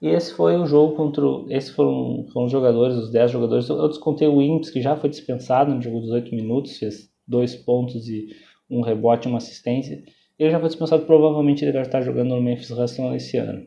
E 0.00 0.08
esse 0.08 0.34
foi 0.34 0.56
o 0.56 0.66
jogo 0.66 0.96
contra. 0.96 1.24
Esses 1.48 1.70
foram, 1.70 2.26
foram 2.32 2.46
os 2.46 2.52
jogadores, 2.52 2.96
os 2.96 3.10
10 3.10 3.30
jogadores. 3.30 3.68
Eu 3.68 3.88
descontei 3.88 4.26
o 4.26 4.42
Imps, 4.42 4.68
que 4.68 4.82
já 4.82 4.96
foi 4.96 5.08
dispensado 5.08 5.72
no 5.72 5.80
jogo 5.80 6.00
dos 6.00 6.10
8 6.10 6.34
minutos, 6.34 6.76
fez 6.76 7.08
dois 7.26 7.54
pontos 7.54 8.08
e 8.08 8.26
um 8.68 8.80
rebote 8.80 9.28
uma 9.28 9.38
assistência. 9.38 10.02
Ele 10.36 10.50
já 10.50 10.58
foi 10.58 10.68
dispensado, 10.68 11.06
provavelmente 11.06 11.64
ele 11.64 11.72
vai 11.72 11.82
estar 11.82 12.02
jogando 12.02 12.34
no 12.34 12.42
Memphis 12.42 12.70
Hustle 12.72 13.14
esse 13.14 13.36
ano. 13.36 13.64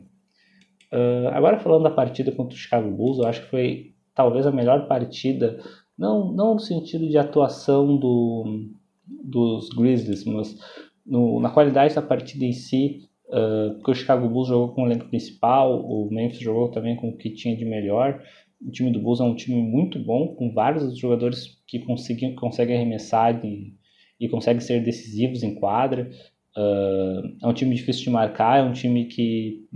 Uh, 0.92 1.28
agora 1.32 1.58
falando 1.58 1.84
da 1.84 1.90
partida 1.90 2.30
contra 2.30 2.54
o 2.54 2.58
Chicago 2.58 2.90
Bulls, 2.90 3.18
eu 3.18 3.26
acho 3.26 3.42
que 3.42 3.48
foi 3.48 3.95
talvez 4.16 4.46
a 4.46 4.50
melhor 4.50 4.88
partida, 4.88 5.62
não, 5.96 6.32
não 6.32 6.54
no 6.54 6.60
sentido 6.60 7.06
de 7.08 7.18
atuação 7.18 7.96
do, 7.96 8.66
dos 9.06 9.68
Grizzlies, 9.68 10.24
mas 10.24 10.58
no, 11.04 11.38
na 11.38 11.50
qualidade 11.50 11.94
da 11.94 12.02
partida 12.02 12.44
em 12.44 12.52
si, 12.52 13.08
uh, 13.28 13.74
porque 13.74 13.90
o 13.92 13.94
Chicago 13.94 14.28
Bulls 14.28 14.48
jogou 14.48 14.74
com 14.74 14.82
o 14.82 14.86
elenco 14.86 15.08
principal, 15.08 15.80
o 15.84 16.08
Memphis 16.10 16.40
jogou 16.40 16.70
também 16.70 16.96
com 16.96 17.10
o 17.10 17.16
que 17.16 17.30
tinha 17.30 17.56
de 17.56 17.64
melhor. 17.64 18.20
O 18.60 18.70
time 18.70 18.90
do 18.90 18.98
Bulls 18.98 19.20
é 19.20 19.24
um 19.24 19.36
time 19.36 19.60
muito 19.60 19.98
bom, 19.98 20.34
com 20.34 20.50
vários 20.50 20.98
jogadores 20.98 21.62
que 21.66 21.78
conseguem, 21.80 22.34
conseguem 22.34 22.76
arremessar 22.76 23.44
e, 23.44 23.74
e 24.18 24.28
conseguem 24.28 24.60
ser 24.60 24.82
decisivos 24.82 25.42
em 25.42 25.54
quadra. 25.54 26.10
Uh, 26.56 27.36
é 27.42 27.46
um 27.46 27.52
time 27.52 27.74
difícil 27.74 28.04
de 28.04 28.10
marcar, 28.10 28.60
é 28.60 28.62
um 28.62 28.72
time 28.72 29.04
que, 29.04 29.66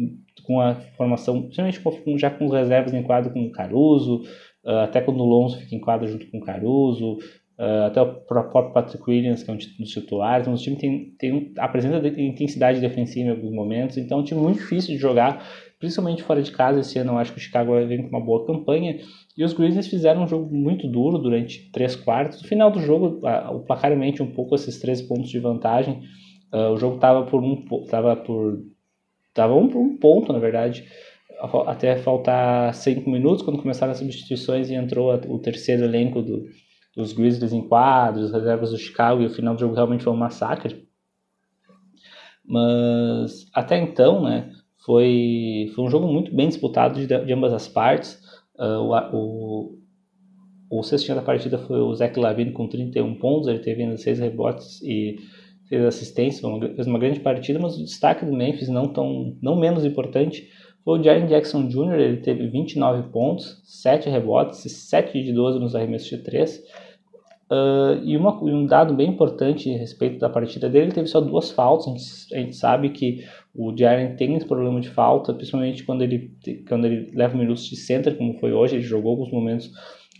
com 0.42 0.60
a 0.60 0.74
formação, 0.96 1.42
principalmente 1.42 2.18
já 2.18 2.30
com 2.30 2.48
reservas 2.48 2.92
em 2.94 3.02
quadra 3.02 3.30
com 3.30 3.44
o 3.44 3.52
Caruso, 3.52 4.22
uh, 4.64 4.84
até 4.84 5.00
quando 5.00 5.20
o 5.20 5.26
Lonzo 5.26 5.58
fica 5.58 5.74
em 5.74 5.80
quadra 5.80 6.06
junto 6.06 6.30
com 6.30 6.38
o 6.38 6.44
Caruso, 6.44 7.14
uh, 7.58 7.86
até 7.86 8.00
o 8.00 8.14
próprio 8.14 8.72
Patrick 8.72 9.02
Williams, 9.08 9.42
que 9.42 9.50
é 9.50 9.54
um 9.54 9.56
dos 9.56 9.90
titulares. 9.90 10.46
Então, 10.46 10.54
o 10.54 10.56
time 10.56 10.76
tem, 10.76 11.14
tem, 11.18 11.52
apresenta 11.58 12.06
intensidade 12.08 12.80
defensiva 12.80 13.28
em 13.28 13.30
alguns 13.30 13.52
momentos, 13.52 13.96
então 13.96 14.18
é 14.18 14.20
um 14.22 14.24
time 14.24 14.40
muito 14.40 14.58
difícil 14.58 14.94
de 14.94 15.00
jogar, 15.00 15.44
principalmente 15.78 16.22
fora 16.22 16.42
de 16.42 16.50
casa. 16.50 16.80
Esse 16.80 16.98
ano 16.98 17.12
eu 17.12 17.18
acho 17.18 17.32
que 17.32 17.38
o 17.38 17.42
Chicago 17.42 17.72
vir 17.86 18.02
com 18.02 18.08
uma 18.08 18.24
boa 18.24 18.46
campanha. 18.46 18.98
E 19.36 19.44
os 19.44 19.52
Grizzlies 19.52 19.88
fizeram 19.88 20.24
um 20.24 20.28
jogo 20.28 20.54
muito 20.54 20.88
duro 20.88 21.18
durante 21.18 21.70
três 21.70 21.96
quartos. 21.96 22.42
No 22.42 22.48
final 22.48 22.70
do 22.70 22.80
jogo, 22.80 23.20
o 23.52 23.60
placar 23.60 23.96
mente 23.96 24.22
um 24.22 24.30
pouco 24.30 24.54
esses 24.54 24.78
13 24.78 25.08
pontos 25.08 25.30
de 25.30 25.38
vantagem. 25.38 26.02
Uh, 26.52 26.72
o 26.72 26.76
jogo 26.76 26.96
estava 26.96 27.24
por 27.26 27.42
um 27.42 27.64
tava 27.88 28.16
por 28.16 28.58
tava 29.40 29.54
um, 29.54 29.64
um 29.64 29.96
ponto 29.96 30.32
na 30.32 30.38
verdade 30.38 30.86
até 31.66 31.96
faltar 31.96 32.74
cinco 32.74 33.08
minutos 33.08 33.42
quando 33.42 33.60
começaram 33.60 33.92
as 33.92 33.98
substituições 33.98 34.68
e 34.68 34.74
entrou 34.74 35.14
o 35.14 35.38
terceiro 35.38 35.84
elenco 35.84 36.20
do, 36.20 36.44
dos 36.94 37.14
Grizzlies 37.14 37.52
em 37.52 37.66
quadros, 37.66 38.32
reservas 38.32 38.70
do 38.70 38.76
Chicago, 38.76 39.22
e 39.22 39.26
o 39.26 39.30
final 39.30 39.54
do 39.54 39.60
jogo 39.60 39.74
realmente 39.74 40.04
foi 40.04 40.12
um 40.12 40.16
massacre. 40.16 40.86
Mas 42.44 43.46
até 43.54 43.78
então, 43.78 44.22
né, 44.22 44.50
foi, 44.84 45.72
foi 45.74 45.84
um 45.84 45.90
jogo 45.90 46.06
muito 46.06 46.34
bem 46.34 46.48
disputado 46.48 46.94
de, 47.00 47.06
de 47.06 47.32
ambas 47.32 47.54
as 47.54 47.66
partes. 47.66 48.20
Uh, 48.58 48.82
o, 48.82 49.78
o, 50.70 50.78
o 50.78 50.82
cestinha 50.82 51.14
da 51.14 51.22
partida 51.22 51.56
foi 51.56 51.80
o 51.80 51.94
Zach 51.94 52.18
Lavine 52.20 52.52
com 52.52 52.68
31 52.68 53.14
pontos, 53.14 53.48
ele 53.48 53.60
teve 53.60 53.82
ainda 53.82 53.96
6 53.96 54.18
rebotes 54.18 54.82
e 54.82 55.16
6 55.70 55.84
assistências, 55.84 56.74
fez 56.74 56.86
uma 56.86 56.98
grande 56.98 57.20
partida, 57.20 57.58
mas 57.58 57.76
o 57.76 57.84
destaque 57.84 58.26
do 58.26 58.32
Memphis, 58.32 58.68
não, 58.68 58.88
tão, 58.88 59.36
não 59.40 59.56
menos 59.56 59.84
importante, 59.84 60.48
foi 60.84 60.98
o 60.98 61.02
Jaren 61.02 61.26
Jackson 61.26 61.68
Jr., 61.68 62.00
ele 62.00 62.16
teve 62.18 62.48
29 62.48 63.10
pontos, 63.10 63.60
7 63.64 64.08
rebotes, 64.08 64.58
7 64.60 65.22
de 65.22 65.32
12 65.32 65.58
nos 65.60 65.76
arremessos 65.76 66.08
de 66.08 66.18
3. 66.18 66.62
Uh, 67.50 68.02
e, 68.04 68.16
uma, 68.16 68.42
um 68.42 68.64
dado 68.64 68.94
bem 68.94 69.08
importante 69.08 69.72
a 69.74 69.78
respeito 69.78 70.18
da 70.18 70.28
partida 70.28 70.68
dele, 70.68 70.86
ele 70.86 70.92
teve 70.92 71.08
só 71.08 71.20
duas 71.20 71.50
faltas. 71.50 71.86
A 71.86 71.90
gente, 71.90 72.34
a 72.34 72.38
gente 72.38 72.56
sabe 72.56 72.90
que 72.90 73.24
o 73.54 73.76
Jaren 73.76 74.14
tem 74.16 74.36
esse 74.36 74.46
problema 74.46 74.80
de 74.80 74.88
falta, 74.88 75.34
principalmente 75.34 75.84
quando 75.84 76.02
ele, 76.02 76.32
quando 76.68 76.86
ele 76.86 77.10
leva 77.12 77.36
minutos 77.36 77.64
de 77.64 77.76
center, 77.76 78.16
como 78.16 78.38
foi 78.38 78.52
hoje. 78.52 78.76
Ele 78.76 78.82
jogou 78.82 79.10
alguns 79.10 79.32
momentos 79.32 79.70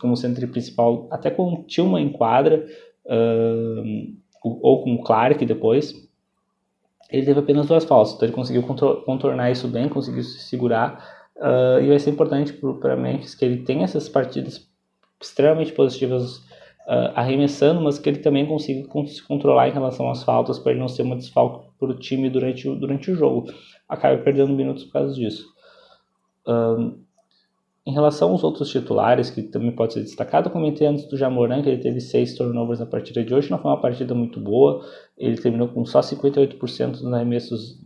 como 0.01 0.17
center 0.17 0.51
principal, 0.51 1.09
até 1.11 1.31
com 1.31 1.53
o 1.53 1.63
Tillman 1.65 2.05
em 2.05 2.13
quadra, 2.13 2.67
uh, 3.07 4.20
ou 4.43 4.83
com 4.83 4.95
o 4.95 5.03
Clark 5.03 5.45
depois 5.45 6.09
ele 7.11 7.27
teve 7.27 7.41
apenas 7.41 7.67
duas 7.67 7.85
faltas, 7.85 8.15
então 8.15 8.27
ele 8.27 8.35
conseguiu 8.35 8.63
contornar 8.63 9.51
isso 9.51 9.67
bem, 9.67 9.89
conseguiu 9.89 10.23
se 10.23 10.39
segurar, 10.41 11.05
uh, 11.37 11.83
e 11.83 11.89
vai 11.89 11.99
ser 11.99 12.11
importante 12.11 12.53
para 12.53 12.97
Memphis 12.97 13.35
que 13.35 13.45
ele 13.45 13.65
tenha 13.65 13.85
essas 13.85 14.09
partidas 14.09 14.69
extremamente 15.21 15.73
positivas 15.73 16.39
uh, 16.87 17.11
arremessando, 17.15 17.81
mas 17.81 17.99
que 17.99 18.09
ele 18.09 18.21
também 18.21 18.47
consiga 18.47 18.89
se 19.09 19.23
controlar 19.27 19.69
em 19.69 19.73
relação 19.73 20.09
às 20.09 20.23
faltas 20.23 20.59
para 20.59 20.73
ele 20.73 20.81
não 20.81 20.89
ser 20.89 21.03
uma 21.03 21.17
desfalque 21.17 21.69
para 21.79 21.91
o 21.91 21.99
time 21.99 22.31
durante 22.31 22.69
durante 22.77 23.11
o 23.11 23.17
jogo. 23.17 23.53
Acaba 23.89 24.17
perdendo 24.19 24.53
minutos 24.53 24.85
por 24.85 24.93
causa 24.93 25.15
disso. 25.15 25.47
Uh, 26.47 26.97
em 27.87 27.93
relação 27.93 28.33
aos 28.33 28.45
outros 28.45 28.71
titulares, 28.71 29.31
que 29.31 29.43
também 29.43 29.73
pode 29.73 29.95
ser 29.95 30.01
destacado, 30.01 30.49
eu 30.49 30.53
comentei 30.53 30.87
antes 30.87 31.07
do 31.07 31.17
Jamoran, 31.17 31.63
que 31.63 31.69
ele 31.69 31.83
teve 31.83 32.01
seis 32.01 32.35
turnovers 32.35 32.79
na 32.79 32.87
partida 32.87 33.25
de 33.25 33.35
hoje, 33.35 33.51
não 33.51 33.59
foi 33.59 33.71
uma 33.71 33.81
partida 33.81 34.15
muito 34.15 34.39
boa, 34.39 34.85
ele 35.17 35.39
terminou 35.39 35.69
com 35.69 35.85
só 35.85 36.01
58% 36.01 36.91
dos 36.91 37.13
arremessos 37.13 37.79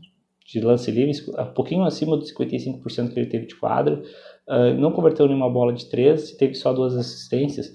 de 0.47 0.61
lance 0.61 0.91
livre, 0.91 1.13
um 1.39 1.55
pouquinho 1.55 1.85
acima 1.85 2.17
dos 2.17 2.33
55% 2.35 3.13
que 3.13 3.21
ele 3.21 3.29
teve 3.29 3.47
de 3.47 3.55
quadra, 3.55 4.03
uh, 4.49 4.75
não 4.79 4.93
converteu 4.93 5.27
nenhuma 5.27 5.49
bola 5.49 5.73
de 5.73 5.89
três, 5.89 6.33
teve 6.33 6.55
só 6.55 6.73
duas 6.73 6.97
assistências. 6.97 7.69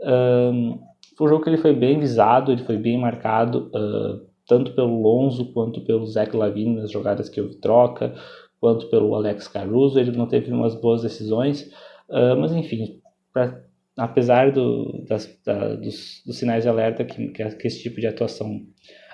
Uh, 0.00 0.78
foi 1.16 1.26
um 1.26 1.30
jogo 1.30 1.44
que 1.44 1.50
ele 1.50 1.58
foi 1.58 1.74
bem 1.74 1.98
visado, 1.98 2.50
ele 2.50 2.64
foi 2.64 2.76
bem 2.76 2.98
marcado, 2.98 3.70
uh, 3.74 4.26
tanto 4.46 4.72
pelo 4.72 5.00
Lonzo 5.00 5.52
quanto 5.52 5.80
pelo 5.82 6.06
Zach 6.06 6.34
Lavine 6.36 6.76
nas 6.76 6.90
jogadas 6.90 7.28
que 7.28 7.40
houve 7.40 7.56
troca, 7.56 8.14
quanto 8.64 8.86
pelo 8.86 9.14
Alex 9.14 9.46
Caruso. 9.46 10.00
Ele 10.00 10.16
não 10.16 10.26
teve 10.26 10.50
umas 10.50 10.74
boas 10.74 11.02
decisões, 11.02 11.70
uh, 12.08 12.34
mas 12.40 12.50
enfim, 12.52 12.98
pra, 13.30 13.60
apesar 13.94 14.50
do, 14.50 15.04
das, 15.06 15.38
da, 15.44 15.74
dos, 15.74 16.22
dos, 16.24 16.38
sinais 16.38 16.64
de 16.64 16.70
alerta 16.70 17.04
que, 17.04 17.28
que, 17.28 17.42
esse 17.66 17.82
tipo 17.82 18.00
de 18.00 18.06
atuação 18.06 18.62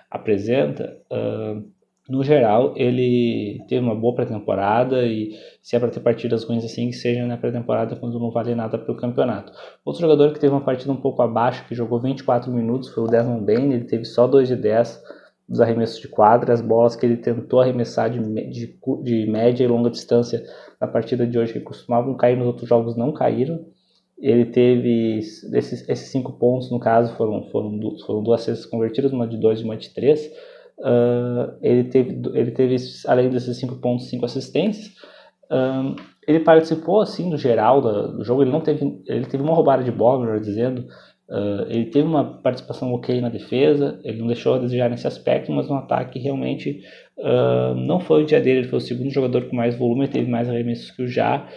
apresenta, 0.08 0.96
uh, 1.10 1.68
no 2.08 2.22
geral, 2.22 2.74
ele 2.76 3.60
teve 3.68 3.84
uma 3.84 3.94
boa 3.94 4.14
pré-temporada 4.14 5.04
e 5.04 5.36
se 5.60 5.74
é 5.74 5.80
para 5.80 5.90
ter 5.90 5.98
partidas 5.98 6.44
ruins 6.44 6.64
assim, 6.64 6.90
que 6.90 6.96
seja 6.96 7.26
na 7.26 7.36
pré-temporada 7.36 7.96
quando 7.96 8.20
não 8.20 8.30
vale 8.30 8.54
nada 8.54 8.78
para 8.78 8.92
o 8.92 8.96
campeonato. 8.96 9.52
Outro 9.84 10.00
jogador 10.00 10.32
que 10.32 10.38
teve 10.38 10.52
uma 10.52 10.60
partida 10.60 10.92
um 10.92 10.96
pouco 10.96 11.22
abaixo, 11.22 11.66
que 11.66 11.74
jogou 11.74 12.00
24 12.00 12.52
minutos, 12.52 12.88
foi 12.90 13.02
o 13.02 13.08
Desmond 13.08 13.44
Bain, 13.44 13.72
ele 13.72 13.84
teve 13.84 14.04
só 14.04 14.28
2 14.28 14.46
de 14.46 14.54
10, 14.54 15.02
dos 15.50 15.60
arremessos 15.60 15.98
de 15.98 16.06
quadra, 16.06 16.52
as 16.52 16.60
bolas 16.60 16.94
que 16.94 17.04
ele 17.04 17.16
tentou 17.16 17.60
arremessar 17.60 18.08
de, 18.08 18.20
de, 18.48 18.78
de 19.02 19.26
média 19.26 19.64
e 19.64 19.66
longa 19.66 19.90
distância 19.90 20.44
na 20.80 20.86
partida 20.86 21.26
de 21.26 21.36
hoje, 21.36 21.52
que 21.52 21.60
costumavam 21.60 22.16
cair 22.16 22.36
nos 22.36 22.46
outros 22.46 22.68
jogos, 22.68 22.96
não 22.96 23.12
caíram. 23.12 23.58
Ele 24.16 24.44
teve 24.44 25.18
esses, 25.18 25.88
esses 25.88 26.08
cinco 26.10 26.34
pontos, 26.34 26.70
no 26.70 26.78
caso, 26.78 27.16
foram, 27.16 27.42
foram, 27.50 27.80
foram 28.06 28.22
duas 28.22 28.42
cestas 28.42 28.64
convertidas, 28.64 29.12
uma 29.12 29.26
de 29.26 29.36
dois 29.36 29.60
e 29.60 29.64
uma 29.64 29.76
de 29.76 29.90
três. 29.90 30.24
Uh, 30.78 31.52
ele, 31.60 31.84
teve, 31.84 32.22
ele 32.32 32.52
teve, 32.52 32.76
além 33.06 33.28
desses 33.28 33.56
cinco 33.56 33.76
pontos, 33.76 34.08
cinco 34.08 34.26
assistências. 34.26 34.94
Uh, 35.50 35.96
ele 36.28 36.40
participou, 36.40 37.00
assim, 37.00 37.28
no 37.28 37.36
geral 37.36 37.80
do, 37.80 38.18
do, 38.18 38.24
jogo. 38.24 38.42
Ele 38.42 38.52
não 38.52 38.60
teve, 38.60 39.02
ele 39.06 39.26
teve 39.26 39.42
uma 39.42 39.54
roubada 39.54 39.82
de 39.82 39.90
bola, 39.90 40.20
melhor 40.20 40.38
dizendo, 40.38 40.86
Uh, 41.30 41.62
ele 41.70 41.84
teve 41.86 42.08
uma 42.08 42.24
participação 42.24 42.92
ok 42.92 43.20
na 43.20 43.28
defesa, 43.28 44.00
ele 44.02 44.18
não 44.18 44.26
deixou 44.26 44.54
a 44.54 44.58
desejar 44.58 44.90
nesse 44.90 45.06
aspecto, 45.06 45.52
mas 45.52 45.68
no 45.68 45.76
ataque 45.76 46.18
realmente 46.18 46.82
uh, 47.18 47.72
não 47.76 48.00
foi 48.00 48.24
o 48.24 48.26
dia 48.26 48.40
dele. 48.40 48.60
Ele 48.60 48.68
foi 48.68 48.78
o 48.78 48.82
segundo 48.82 49.10
jogador 49.10 49.44
com 49.48 49.54
mais 49.54 49.76
volume, 49.76 50.08
teve 50.08 50.28
mais 50.28 50.48
arremessos 50.48 50.90
que 50.90 51.02
o 51.02 51.08
Já 51.08 51.48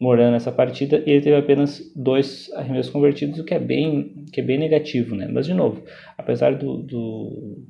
morando 0.00 0.32
nessa 0.32 0.50
partida 0.50 1.02
e 1.06 1.10
ele 1.10 1.20
teve 1.20 1.36
apenas 1.36 1.80
dois 1.94 2.50
arremessos 2.54 2.92
convertidos, 2.92 3.38
o 3.38 3.44
que 3.44 3.54
é 3.54 3.58
bem, 3.58 4.24
que 4.32 4.40
é 4.40 4.44
bem 4.44 4.58
negativo, 4.58 5.14
né? 5.14 5.28
Mas 5.28 5.46
de 5.46 5.54
novo, 5.54 5.82
apesar 6.18 6.56
do, 6.56 6.78
do 6.78 7.64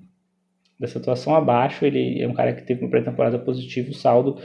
dessa 0.81 1.37
abaixo, 1.37 1.85
ele 1.85 2.21
é 2.21 2.27
um 2.27 2.33
cara 2.33 2.53
que 2.55 2.66
teve 2.66 2.83
uma 2.83 2.90
pré-temporada 2.90 3.38
positiva, 3.38 3.90
o 3.90 3.95
saldo 3.95 4.38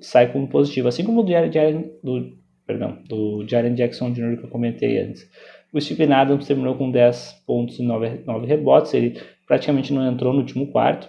sai 0.00 0.32
como 0.32 0.48
positivo, 0.48 0.88
assim 0.88 1.04
como 1.04 1.20
o 1.20 1.24
do, 1.24 1.30
Jaren, 1.30 1.84
do, 2.02 2.38
perdão, 2.66 2.98
do 3.08 3.46
Jaren 3.48 3.74
Jackson 3.74 4.12
Jr. 4.12 4.38
que 4.38 4.44
eu 4.44 4.50
comentei 4.50 4.98
antes. 4.98 5.28
O 5.72 5.80
Steven 5.80 6.12
Adams 6.12 6.46
terminou 6.46 6.74
com 6.74 6.90
10 6.90 7.44
pontos 7.46 7.78
e 7.78 7.82
9, 7.82 8.22
9 8.26 8.46
rebotes. 8.46 8.92
Ele 8.92 9.20
praticamente 9.46 9.92
não 9.92 10.10
entrou 10.10 10.32
no 10.32 10.40
último 10.40 10.66
quarto. 10.72 11.08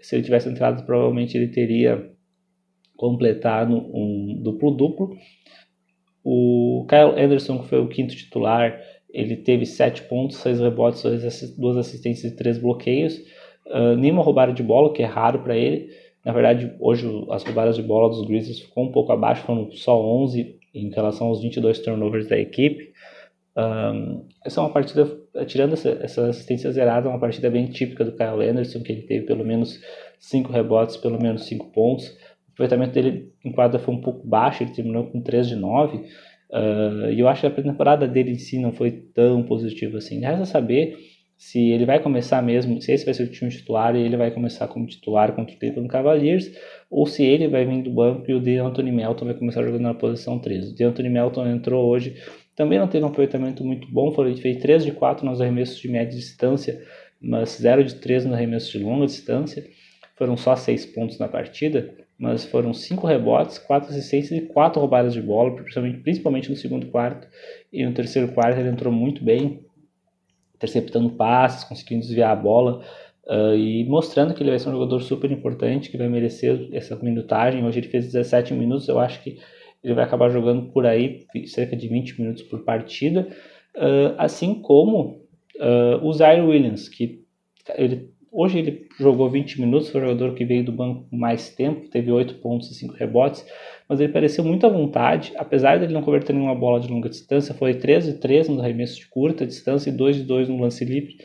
Se 0.00 0.16
ele 0.16 0.24
tivesse 0.24 0.48
entrado, 0.48 0.84
provavelmente 0.84 1.36
ele 1.36 1.48
teria 1.48 2.10
completado 2.96 3.74
um 3.74 4.40
duplo-duplo. 4.42 5.16
O 6.24 6.86
Kyle 6.88 7.20
Anderson, 7.20 7.58
que 7.58 7.68
foi 7.68 7.80
o 7.80 7.88
quinto 7.88 8.14
titular, 8.14 8.78
ele 9.12 9.36
teve 9.36 9.66
7 9.66 10.02
pontos, 10.02 10.36
6 10.38 10.60
rebotes, 10.60 11.02
2 11.02 11.76
assistências 11.76 12.32
e 12.32 12.36
3 12.36 12.58
bloqueios. 12.58 13.18
Uh, 13.66 13.96
nenhuma 13.96 14.22
roubada 14.22 14.52
de 14.52 14.62
bola, 14.62 14.92
que 14.92 15.02
é 15.02 15.06
raro 15.06 15.40
para 15.40 15.56
ele. 15.56 15.88
Na 16.24 16.32
verdade, 16.32 16.72
hoje 16.78 17.06
as 17.30 17.42
roubadas 17.42 17.76
de 17.76 17.82
bola 17.82 18.08
dos 18.08 18.24
Grizzlies 18.26 18.60
ficou 18.60 18.84
um 18.84 18.92
pouco 18.92 19.12
abaixo, 19.12 19.44
foram 19.44 19.70
só 19.72 20.00
11 20.00 20.58
em 20.74 20.90
relação 20.90 21.28
aos 21.28 21.42
22 21.42 21.80
turnovers 21.80 22.28
da 22.28 22.38
equipe. 22.38 22.92
Um, 23.56 24.26
essa 24.44 24.60
é 24.60 24.64
uma 24.64 24.72
partida, 24.72 25.06
tirando 25.46 25.74
essa, 25.74 25.90
essa, 26.00 26.28
assistência 26.28 26.72
zerada, 26.72 27.08
uma 27.08 27.20
partida 27.20 27.50
bem 27.50 27.66
típica 27.66 28.04
do 28.04 28.12
Kyle 28.12 28.48
Anderson, 28.48 28.82
que 28.82 28.92
ele 28.92 29.02
teve 29.02 29.26
pelo 29.26 29.44
menos 29.44 29.80
5 30.18 30.50
rebotes, 30.52 30.96
pelo 30.96 31.20
menos 31.20 31.44
5 31.46 31.70
pontos. 31.72 32.08
O 32.08 32.52
aproveitamento 32.52 32.92
dele 32.92 33.32
em 33.44 33.52
quadra 33.52 33.78
foi 33.78 33.94
um 33.94 34.00
pouco 34.00 34.26
baixo, 34.26 34.62
ele 34.62 34.72
terminou 34.72 35.06
com 35.06 35.20
3 35.20 35.48
de 35.48 35.56
9. 35.56 35.98
Uh, 35.98 37.10
e 37.10 37.20
eu 37.20 37.28
acho 37.28 37.40
que 37.40 37.46
a 37.46 37.62
temporada 37.62 38.06
dele 38.06 38.32
em 38.32 38.38
si 38.38 38.58
não 38.58 38.72
foi 38.72 38.90
tão 38.90 39.42
positiva 39.42 39.98
assim. 39.98 40.20
Resta 40.20 40.44
saber 40.44 40.96
se 41.36 41.70
ele 41.70 41.84
vai 41.84 41.98
começar 41.98 42.40
mesmo, 42.40 42.80
se 42.80 42.92
esse 42.92 43.04
vai 43.04 43.12
ser 43.14 43.24
o 43.24 43.30
time 43.30 43.50
titular 43.50 43.96
e 43.96 44.00
ele 44.00 44.16
vai 44.16 44.30
começar 44.30 44.68
como 44.68 44.86
titular 44.86 45.34
contra 45.34 45.52
o 45.52 45.58
Cleveland 45.58 45.88
Cavaliers, 45.88 46.52
ou 46.88 47.04
se 47.04 47.24
ele 47.24 47.48
vai 47.48 47.64
vir 47.64 47.82
do 47.82 47.90
banco 47.90 48.30
e 48.30 48.34
o 48.34 48.40
DeAnthony 48.40 48.92
Melton 48.92 49.24
vai 49.24 49.34
começar 49.34 49.64
jogando 49.64 49.82
na 49.82 49.92
posição 49.92 50.38
13. 50.38 50.70
O 50.72 50.76
DeAnthony 50.76 51.08
Melton 51.08 51.48
entrou 51.48 51.84
hoje 51.84 52.14
também 52.54 52.78
não 52.78 52.86
teve 52.86 53.04
um 53.04 53.08
aproveitamento 53.08 53.64
muito 53.64 53.90
bom, 53.90 54.12
foi, 54.12 54.34
fez 54.36 54.58
3 54.58 54.84
de 54.84 54.92
4 54.92 55.24
nos 55.24 55.40
arremessos 55.40 55.78
de 55.78 55.88
média 55.88 56.16
distância, 56.16 56.82
mas 57.20 57.56
0 57.60 57.84
de 57.84 57.94
3 57.96 58.26
nos 58.26 58.34
arremessos 58.34 58.70
de 58.70 58.78
longa 58.78 59.06
distância. 59.06 59.64
foram 60.16 60.36
só 60.36 60.54
seis 60.54 60.84
pontos 60.86 61.18
na 61.18 61.26
partida, 61.26 61.94
mas 62.18 62.44
foram 62.44 62.72
cinco 62.72 63.06
rebotes, 63.06 63.58
quatro 63.58 63.90
assistências 63.90 64.38
e 64.38 64.46
quatro 64.46 64.78
roubadas 64.78 65.14
de 65.14 65.20
bola, 65.20 65.56
principalmente, 65.56 65.98
principalmente 65.98 66.50
no 66.50 66.56
segundo 66.56 66.86
quarto. 66.86 67.26
E 67.72 67.84
no 67.84 67.92
terceiro 67.92 68.28
quarto 68.32 68.60
ele 68.60 68.68
entrou 68.68 68.92
muito 68.92 69.24
bem, 69.24 69.64
interceptando 70.54 71.10
passes, 71.10 71.64
conseguindo 71.64 72.02
desviar 72.02 72.30
a 72.30 72.36
bola 72.36 72.84
uh, 73.26 73.56
e 73.56 73.84
mostrando 73.86 74.34
que 74.34 74.42
ele 74.42 74.50
vai 74.50 74.58
ser 74.58 74.68
um 74.68 74.72
jogador 74.72 75.00
super 75.00 75.30
importante, 75.32 75.90
que 75.90 75.96
vai 75.96 76.08
merecer 76.08 76.68
essa 76.72 76.94
minutagem. 76.96 77.64
Hoje 77.64 77.80
ele 77.80 77.88
fez 77.88 78.04
17 78.04 78.54
minutos, 78.54 78.86
eu 78.86 79.00
acho 79.00 79.20
que 79.22 79.38
ele 79.82 79.94
vai 79.94 80.04
acabar 80.04 80.30
jogando 80.30 80.70
por 80.70 80.86
aí 80.86 81.26
cerca 81.46 81.76
de 81.76 81.88
20 81.88 82.20
minutos 82.20 82.42
por 82.42 82.60
partida, 82.60 83.28
uh, 83.76 84.14
assim 84.16 84.54
como 84.54 85.22
uh, 85.56 86.02
o 86.02 86.12
Zaire 86.12 86.42
Williams, 86.42 86.88
que 86.88 87.22
ele, 87.76 88.10
hoje 88.30 88.58
ele 88.58 88.88
jogou 88.98 89.28
20 89.28 89.60
minutos, 89.60 89.90
foi 89.90 90.00
o 90.00 90.04
jogador 90.04 90.34
que 90.34 90.44
veio 90.44 90.64
do 90.64 90.72
banco 90.72 91.06
mais 91.10 91.50
tempo, 91.50 91.88
teve 91.88 92.12
8 92.12 92.34
pontos 92.36 92.70
e 92.70 92.74
5 92.74 92.94
rebotes, 92.94 93.44
mas 93.88 94.00
ele 94.00 94.12
pareceu 94.12 94.44
muito 94.44 94.66
à 94.66 94.68
vontade, 94.68 95.32
apesar 95.36 95.78
dele 95.78 95.92
não 95.92 96.02
converter 96.02 96.32
nenhuma 96.32 96.54
bola 96.54 96.80
de 96.80 96.88
longa 96.88 97.08
distância, 97.08 97.54
foi 97.54 97.74
13 97.74 98.12
de 98.12 98.18
3 98.18 98.48
no 98.48 98.60
arremesso 98.60 98.96
de 98.96 99.06
curta 99.08 99.46
distância 99.46 99.90
e 99.90 99.92
2 99.92 100.16
de 100.16 100.22
2 100.22 100.48
no 100.48 100.60
lance 100.60 100.84
livre. 100.84 101.16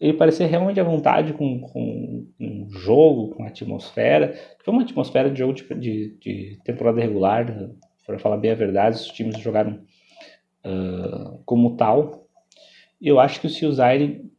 Ele 0.00 0.12
parecia 0.12 0.46
realmente 0.46 0.78
à 0.78 0.84
vontade 0.84 1.32
com, 1.32 1.60
com 1.60 2.26
um 2.38 2.68
jogo, 2.68 3.34
com 3.34 3.44
a 3.44 3.46
atmosfera. 3.46 4.34
Foi 4.64 4.74
uma 4.74 4.82
atmosfera 4.82 5.30
de 5.30 5.38
jogo 5.38 5.54
de, 5.54 5.62
de, 5.62 6.18
de 6.18 6.60
temporada 6.64 7.00
regular, 7.00 7.70
para 8.06 8.18
falar 8.18 8.36
bem 8.36 8.50
a 8.50 8.54
verdade, 8.54 8.96
os 8.96 9.06
times 9.08 9.38
jogaram 9.38 9.80
uh, 10.64 11.38
como 11.44 11.76
tal. 11.76 12.26
Eu 13.00 13.20
acho 13.20 13.40
que 13.40 13.48
se 13.48 13.66
o 13.66 13.72
Zaire 13.72 14.30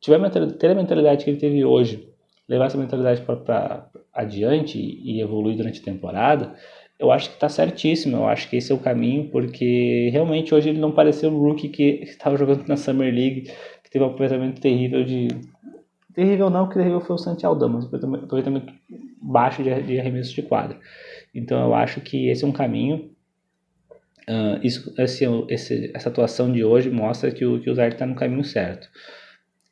tiver 0.00 0.18
ter 0.58 0.70
a 0.70 0.74
mentalidade 0.74 1.24
que 1.24 1.30
ele 1.30 1.40
teve 1.40 1.64
hoje, 1.64 2.08
levar 2.48 2.66
essa 2.66 2.78
mentalidade 2.78 3.22
para 3.22 3.88
adiante 4.12 4.78
e 4.78 5.20
evoluir 5.20 5.56
durante 5.56 5.80
a 5.80 5.84
temporada, 5.84 6.54
eu 6.98 7.10
acho 7.10 7.30
que 7.30 7.36
está 7.36 7.48
certíssimo. 7.48 8.18
Eu 8.18 8.28
acho 8.28 8.48
que 8.50 8.56
esse 8.56 8.70
é 8.70 8.74
o 8.74 8.78
caminho, 8.78 9.30
porque 9.30 10.10
realmente 10.12 10.54
hoje 10.54 10.68
ele 10.68 10.78
não 10.78 10.92
pareceu 10.92 11.32
o 11.32 11.38
rookie 11.38 11.68
que 11.68 12.02
estava 12.02 12.36
jogando 12.36 12.66
na 12.66 12.76
Summer 12.76 13.12
League, 13.12 13.50
que 13.82 13.90
teve 13.90 14.04
um 14.04 14.08
aproveitamento 14.08 14.60
terrível 14.60 15.04
de. 15.04 15.28
Terrível 16.12 16.50
não, 16.50 16.64
porque 16.64 16.78
terrível 16.78 17.00
foi 17.00 17.14
o 17.14 17.18
Santiago 17.18 17.54
Damas, 17.54 17.86
aproveitamento 17.86 18.72
baixo 19.22 19.62
de, 19.62 19.82
de 19.82 19.98
arremesso 19.98 20.34
de 20.34 20.42
quadra. 20.42 20.78
Então 21.34 21.60
eu 21.60 21.74
acho 21.74 22.00
que 22.00 22.28
esse 22.28 22.44
é 22.44 22.46
um 22.46 22.52
caminho. 22.52 23.10
Uh, 24.28 24.60
isso, 24.62 24.94
esse, 24.98 25.24
esse, 25.48 25.90
essa 25.94 26.08
atuação 26.08 26.52
de 26.52 26.62
hoje 26.62 26.90
mostra 26.90 27.30
que 27.30 27.44
o, 27.44 27.60
que 27.60 27.70
o 27.70 27.74
Zaire 27.74 27.94
está 27.94 28.06
no 28.06 28.14
caminho 28.14 28.44
certo. 28.44 28.88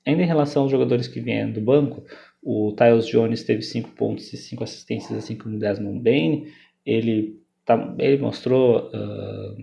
Ainda 0.07 0.23
em 0.23 0.27
relação 0.27 0.63
aos 0.63 0.71
jogadores 0.71 1.07
que 1.07 1.21
vêm 1.21 1.53
do 1.53 1.61
banco, 1.61 2.05
o 2.43 2.73
Tyus 2.73 3.07
Jones 3.07 3.45
teve 3.45 3.63
5 3.63 3.91
pontos 3.91 4.33
e 4.33 4.37
5 4.37 4.65
assistências, 4.65 5.19
assim 5.19 5.37
como 5.37 5.57
o 5.57 5.59
Desmond 5.59 6.01
Bain. 6.01 6.47
Ele, 6.85 7.39
tá, 7.65 7.95
ele 7.99 8.17
mostrou 8.17 8.89
uh, 8.89 9.57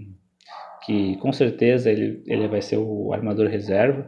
que 0.86 1.18
com 1.18 1.34
certeza 1.34 1.92
ele, 1.92 2.22
ele 2.28 2.48
vai 2.48 2.62
ser 2.62 2.78
o 2.78 3.12
armador 3.12 3.48
reserva. 3.48 4.08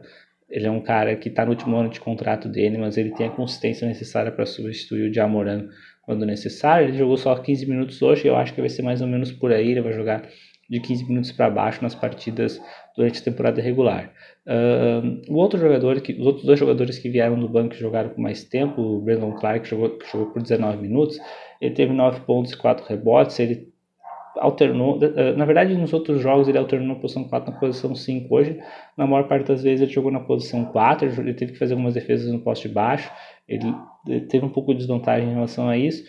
Ele 0.50 0.68
é 0.68 0.72
um 0.72 0.80
cara 0.80 1.16
que 1.16 1.28
está 1.28 1.44
no 1.44 1.52
último 1.52 1.76
ano 1.76 1.90
de 1.90 2.00
contrato 2.00 2.48
dele, 2.48 2.78
mas 2.78 2.98
ele 2.98 3.12
tem 3.12 3.28
a 3.28 3.32
consistência 3.32 3.88
necessária 3.88 4.32
para 4.32 4.46
substituir 4.46 5.10
o 5.10 5.14
Jamoran 5.14 5.68
quando 6.08 6.26
necessário. 6.26 6.88
Ele 6.88 6.98
jogou 6.98 7.18
só 7.18 7.36
15 7.36 7.66
minutos 7.68 8.02
hoje, 8.02 8.26
eu 8.26 8.36
acho 8.38 8.54
que 8.54 8.62
vai 8.62 8.70
ser 8.70 8.82
mais 8.82 9.02
ou 9.02 9.08
menos 9.08 9.32
por 9.32 9.52
aí. 9.52 9.72
Ele 9.72 9.82
vai 9.82 9.92
jogar 9.92 10.28
de 10.70 10.80
15 10.80 11.06
minutos 11.08 11.32
para 11.34 11.50
baixo 11.50 11.84
nas 11.84 11.94
partidas 11.94 12.62
durante 12.96 13.20
a 13.20 13.24
temporada 13.24 13.62
regular. 13.62 14.12
Uh, 14.46 15.22
o 15.32 15.36
outro 15.36 15.60
jogador, 15.60 16.00
que, 16.02 16.14
os 16.14 16.26
outros 16.26 16.46
dois 16.46 16.58
jogadores 16.60 16.98
que 16.98 17.10
vieram 17.10 17.38
do 17.38 17.48
banco 17.48 17.76
e 17.76 17.78
jogaram 17.78 18.10
por 18.10 18.20
mais 18.20 18.44
tempo, 18.46 18.82
o 18.82 19.02
Brandon 19.02 19.34
Clark, 19.34 19.62
que 19.62 19.70
jogou, 19.70 19.98
que 19.98 20.10
jogou 20.10 20.32
por 20.32 20.42
19 20.42 20.82
minutos, 20.82 21.20
ele 21.62 21.74
teve 21.74 21.94
9 21.94 22.22
pontos 22.22 22.54
e 22.54 22.58
4 22.58 22.86
rebotes, 22.86 23.40
ele 23.40 23.68
alternou, 24.40 25.00
na 25.36 25.46
verdade 25.46 25.76
nos 25.76 25.94
outros 25.94 26.22
jogos 26.22 26.48
ele 26.48 26.58
alternou 26.58 26.88
na 26.88 26.96
posição 26.96 27.24
4 27.24 27.52
na 27.52 27.60
posição 27.60 27.96
5, 27.96 28.36
hoje. 28.36 28.60
Na 28.98 29.06
maior 29.08 29.28
parte 29.28 29.48
das 29.48 29.64
vezes 29.64 29.82
ele 29.82 29.92
jogou 29.92 30.12
na 30.12 30.20
posição 30.20 30.66
4, 30.66 31.22
ele 31.22 31.34
teve 31.34 31.54
que 31.54 31.60
fazer 31.60 31.74
algumas 31.74 31.94
defesas 31.94 32.32
no 32.32 32.40
poste 32.40 32.68
baixo, 32.68 33.12
ele 33.48 33.74
teve 34.30 34.46
um 34.46 34.50
pouco 34.50 34.74
de 34.74 34.80
desvantagem 34.80 35.30
em 35.30 35.34
relação 35.34 35.70
a 35.70 35.78
isso, 35.78 36.04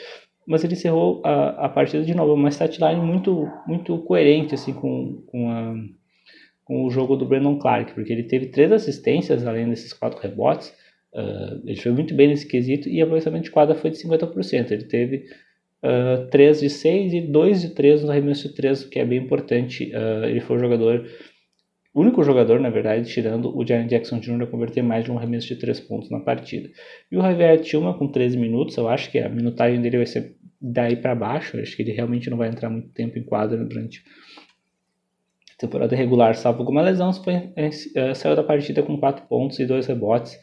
mas 0.46 0.64
ele 0.64 0.72
encerrou 0.72 1.20
a, 1.24 1.66
a 1.66 1.68
partida 1.68 2.02
de 2.02 2.14
novo, 2.14 2.32
uma 2.32 2.48
statline 2.48 3.00
muito, 3.00 3.46
muito 3.66 3.98
coerente 3.98 4.54
assim, 4.54 4.72
com, 4.72 5.22
com, 5.26 5.50
a, 5.50 5.74
com 6.64 6.84
o 6.84 6.90
jogo 6.90 7.16
do 7.16 7.26
Brandon 7.26 7.58
Clark, 7.58 7.92
porque 7.92 8.12
ele 8.12 8.22
teve 8.22 8.46
três 8.46 8.72
assistências 8.72 9.46
além 9.46 9.68
desses 9.68 9.92
quatro 9.92 10.18
rebotes, 10.20 10.74
uh, 11.12 11.60
ele 11.66 11.80
foi 11.80 11.92
muito 11.92 12.14
bem 12.14 12.28
nesse 12.28 12.48
quesito 12.48 12.88
e 12.88 13.00
a 13.00 13.04
aproveitamento 13.04 13.44
de 13.44 13.50
quadra 13.50 13.74
foi 13.74 13.90
de 13.90 13.98
50%. 13.98 14.70
Ele 14.70 14.84
teve 14.84 15.24
uh, 15.82 16.28
3 16.30 16.60
de 16.60 16.70
6 16.70 17.12
e 17.12 17.20
2 17.20 17.62
de 17.62 17.68
3 17.70 18.04
no 18.04 18.10
arremesso 18.10 18.48
de 18.48 18.54
3, 18.54 18.84
que 18.84 18.98
é 18.98 19.04
bem 19.04 19.18
importante. 19.18 19.92
Uh, 19.94 20.26
ele 20.26 20.40
foi 20.40 20.56
o 20.56 20.60
jogador 20.60 21.04
o 21.98 22.02
único 22.02 22.22
jogador, 22.22 22.60
na 22.60 22.70
verdade, 22.70 23.12
tirando 23.12 23.56
o 23.56 23.66
Jaren 23.66 23.88
Jackson 23.88 24.20
Jr. 24.20 24.42
a 24.42 24.46
converter 24.46 24.82
mais 24.82 25.04
de 25.04 25.10
um 25.10 25.18
arremesso 25.18 25.48
de 25.48 25.56
3 25.56 25.80
pontos 25.80 26.08
na 26.10 26.20
partida. 26.20 26.70
E 27.10 27.16
o 27.16 27.20
Javier 27.20 27.60
Tilma 27.60 27.92
com 27.92 28.06
13 28.06 28.36
minutos, 28.36 28.76
eu 28.76 28.88
acho 28.88 29.10
que 29.10 29.18
a 29.18 29.28
minutagem 29.28 29.80
dele 29.80 29.96
vai 29.96 30.06
ser 30.06 30.36
daí 30.60 30.94
para 30.94 31.16
baixo, 31.16 31.56
eu 31.56 31.62
acho 31.62 31.74
que 31.74 31.82
ele 31.82 31.90
realmente 31.90 32.30
não 32.30 32.36
vai 32.36 32.50
entrar 32.50 32.70
muito 32.70 32.90
tempo 32.90 33.18
em 33.18 33.24
quadra 33.24 33.56
durante 33.64 34.04
a 35.52 35.58
temporada 35.58 35.96
regular, 35.96 36.36
salvo 36.36 36.60
alguma 36.60 36.82
lesão, 36.82 37.12
foi, 37.12 37.50
é, 37.56 38.14
saiu 38.14 38.36
da 38.36 38.44
partida 38.44 38.80
com 38.80 38.96
4 38.96 39.26
pontos 39.26 39.58
e 39.58 39.66
2 39.66 39.86
rebotes. 39.86 40.38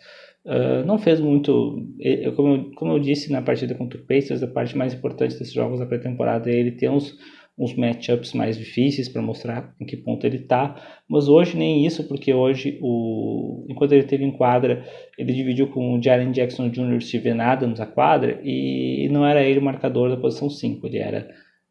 Uh, 0.45 0.85
não 0.85 0.99
fez 0.99 1.19
muito, 1.19 1.87
eu, 1.99 2.33
como, 2.35 2.55
eu, 2.55 2.71
como 2.75 2.91
eu 2.93 2.99
disse 2.99 3.31
na 3.31 3.41
partida 3.41 3.73
contra 3.73 3.99
o 3.99 4.05
Pacers, 4.05 4.43
a 4.43 4.47
parte 4.47 4.77
mais 4.77 4.93
importante 4.93 5.31
desses 5.31 5.53
jogos 5.53 5.79
da 5.79 5.87
pré-temporada 5.87 6.51
é 6.51 6.55
ele 6.55 6.71
ter 6.71 6.89
uns 6.89 7.17
uns 7.57 7.73
matchups 7.73 8.33
mais 8.33 8.57
difíceis 8.57 9.07
para 9.07 9.21
mostrar 9.21 9.73
em 9.79 9.85
que 9.85 9.95
ponto 9.95 10.25
ele 10.25 10.37
está, 10.37 10.75
mas 11.07 11.29
hoje 11.29 11.57
nem 11.57 11.85
isso, 11.85 12.05
porque 12.07 12.33
hoje, 12.33 12.77
o, 12.81 13.65
enquanto 13.69 13.93
ele 13.93 14.03
teve 14.03 14.25
em 14.25 14.31
quadra, 14.31 14.85
ele 15.17 15.33
dividiu 15.33 15.67
com 15.69 15.97
o 15.97 16.01
Jalen 16.01 16.31
Jackson 16.31 16.69
Jr. 16.69 16.97
e 16.97 17.01
Steven 17.01 17.39
Adams 17.39 17.79
a 17.79 17.85
quadra, 17.85 18.41
e 18.43 19.07
não 19.09 19.25
era 19.25 19.41
ele 19.41 19.59
o 19.59 19.63
marcador 19.63 20.09
da 20.09 20.17
posição 20.17 20.49
5, 20.49 20.85
ele 20.85 20.97
era, 20.97 21.29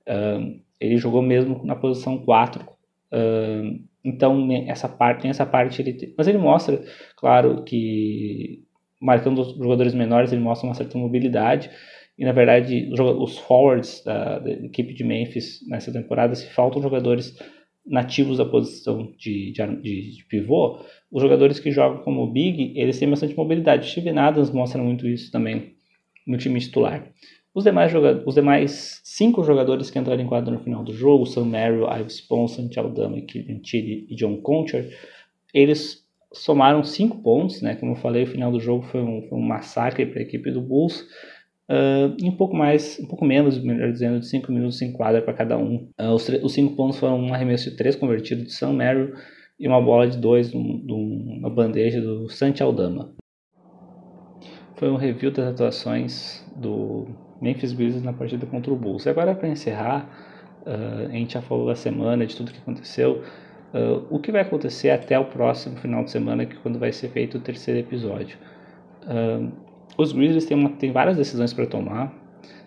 uh, 0.08 0.60
ele 0.80 0.96
jogou 0.96 1.20
mesmo 1.20 1.62
na 1.64 1.76
posição 1.76 2.16
4, 2.24 2.62
uh, 2.62 3.78
então 4.02 4.48
essa 4.66 4.88
parte, 4.88 5.26
essa 5.28 5.44
parte, 5.44 5.82
ele, 5.82 6.14
mas 6.16 6.26
ele 6.26 6.38
mostra, 6.38 6.82
claro, 7.16 7.62
que 7.62 8.63
marcando 9.04 9.40
os 9.40 9.54
jogadores 9.56 9.94
menores, 9.94 10.32
ele 10.32 10.40
mostra 10.40 10.66
uma 10.66 10.74
certa 10.74 10.96
mobilidade, 10.96 11.70
e 12.16 12.24
na 12.24 12.32
verdade, 12.32 12.90
os 12.92 13.38
forwards 13.38 14.02
da, 14.04 14.38
da, 14.38 14.50
equipe 14.50 14.94
de 14.94 15.04
Memphis 15.04 15.60
nessa 15.68 15.92
temporada, 15.92 16.34
se 16.34 16.46
faltam 16.46 16.80
jogadores 16.80 17.36
nativos 17.86 18.38
da 18.38 18.46
posição 18.46 19.12
de, 19.18 19.52
de, 19.52 19.82
de, 19.82 20.24
pivô, 20.28 20.78
os 21.12 21.22
jogadores 21.22 21.60
que 21.60 21.70
jogam 21.70 22.02
como 22.02 22.32
big, 22.32 22.72
eles 22.76 22.98
têm 22.98 23.10
bastante 23.10 23.36
mobilidade. 23.36 23.90
Steven 23.90 24.18
Adams 24.18 24.50
mostra 24.50 24.82
muito 24.82 25.06
isso 25.06 25.30
também 25.30 25.74
no 26.26 26.38
time 26.38 26.58
titular. 26.58 27.06
Os 27.54 27.64
demais, 27.64 27.92
os 28.24 28.34
demais 28.34 29.00
cinco 29.04 29.44
jogadores 29.44 29.90
que 29.90 29.98
entraram 29.98 30.22
em 30.22 30.26
quadro 30.26 30.52
no 30.52 30.60
final 30.60 30.82
do 30.82 30.94
jogo, 30.94 31.26
Sam 31.26 31.44
Merrill, 31.46 31.86
Ives 32.00 32.20
Ponson, 32.22 32.70
Aldama, 32.76 33.20
Killian 33.20 33.58
Tilly 33.58 34.06
e 34.08 34.16
John 34.16 34.38
Concher, 34.38 34.88
eles 35.52 36.03
somaram 36.34 36.82
cinco 36.82 37.22
pontos, 37.22 37.62
né? 37.62 37.76
Como 37.76 37.92
eu 37.92 37.96
falei, 37.96 38.24
o 38.24 38.26
final 38.26 38.52
do 38.52 38.60
jogo 38.60 38.82
foi 38.82 39.00
um, 39.00 39.22
foi 39.28 39.38
um 39.38 39.42
massacre 39.42 40.04
para 40.06 40.18
a 40.18 40.22
equipe 40.22 40.50
do 40.50 40.60
Bulls. 40.60 41.06
Uh, 41.70 42.14
e 42.22 42.28
um 42.28 42.36
pouco 42.36 42.54
mais, 42.54 42.98
um 43.00 43.06
pouco 43.06 43.24
menos, 43.24 43.58
melhor 43.62 43.90
dizendo, 43.90 44.20
de 44.20 44.26
5 44.26 44.52
minutos 44.52 44.82
em 44.82 44.92
quadra 44.92 45.22
para 45.22 45.32
cada 45.32 45.56
um. 45.56 45.88
Uh, 45.98 46.12
os 46.42 46.52
5 46.52 46.76
pontos 46.76 46.98
foram 46.98 47.18
um 47.18 47.32
arremesso 47.32 47.70
de 47.70 47.76
3 47.76 47.96
convertido 47.96 48.42
de 48.42 48.52
Sam 48.52 48.74
Merrill 48.74 49.14
e 49.58 49.66
uma 49.66 49.80
bola 49.80 50.06
de 50.06 50.18
2 50.18 50.52
numa 50.52 51.48
bandeja 51.48 52.00
do 52.00 52.28
Santi 52.28 52.62
Aldama. 52.62 53.14
Foi 54.76 54.90
um 54.90 54.96
review 54.96 55.30
das 55.30 55.54
atuações 55.54 56.44
do 56.56 57.06
Memphis 57.40 57.72
Grizzlies 57.72 58.04
na 58.04 58.12
partida 58.12 58.44
contra 58.44 58.72
o 58.72 58.76
Bulls. 58.76 59.06
E 59.06 59.08
agora 59.08 59.34
para 59.34 59.48
encerrar, 59.48 60.10
uh, 60.66 61.06
a 61.06 61.12
gente 61.12 61.32
já 61.32 61.40
falou 61.40 61.66
da 61.66 61.74
semana, 61.74 62.26
de 62.26 62.36
tudo 62.36 62.52
que 62.52 62.58
aconteceu. 62.58 63.22
O 64.10 64.18
que 64.18 64.30
vai 64.30 64.42
acontecer 64.42 64.90
até 64.90 65.18
o 65.18 65.24
próximo 65.24 65.76
final 65.76 66.04
de 66.04 66.10
semana, 66.10 66.46
que 66.46 66.56
é 66.56 66.58
quando 66.62 66.78
vai 66.78 66.92
ser 66.92 67.08
feito 67.08 67.38
o 67.38 67.40
terceiro 67.40 67.80
episódio. 67.80 68.38
Os 69.96 70.12
Grizzlies 70.12 70.44
têm, 70.44 70.56
uma, 70.56 70.70
têm 70.70 70.92
várias 70.92 71.16
decisões 71.16 71.52
para 71.52 71.66
tomar. 71.66 72.12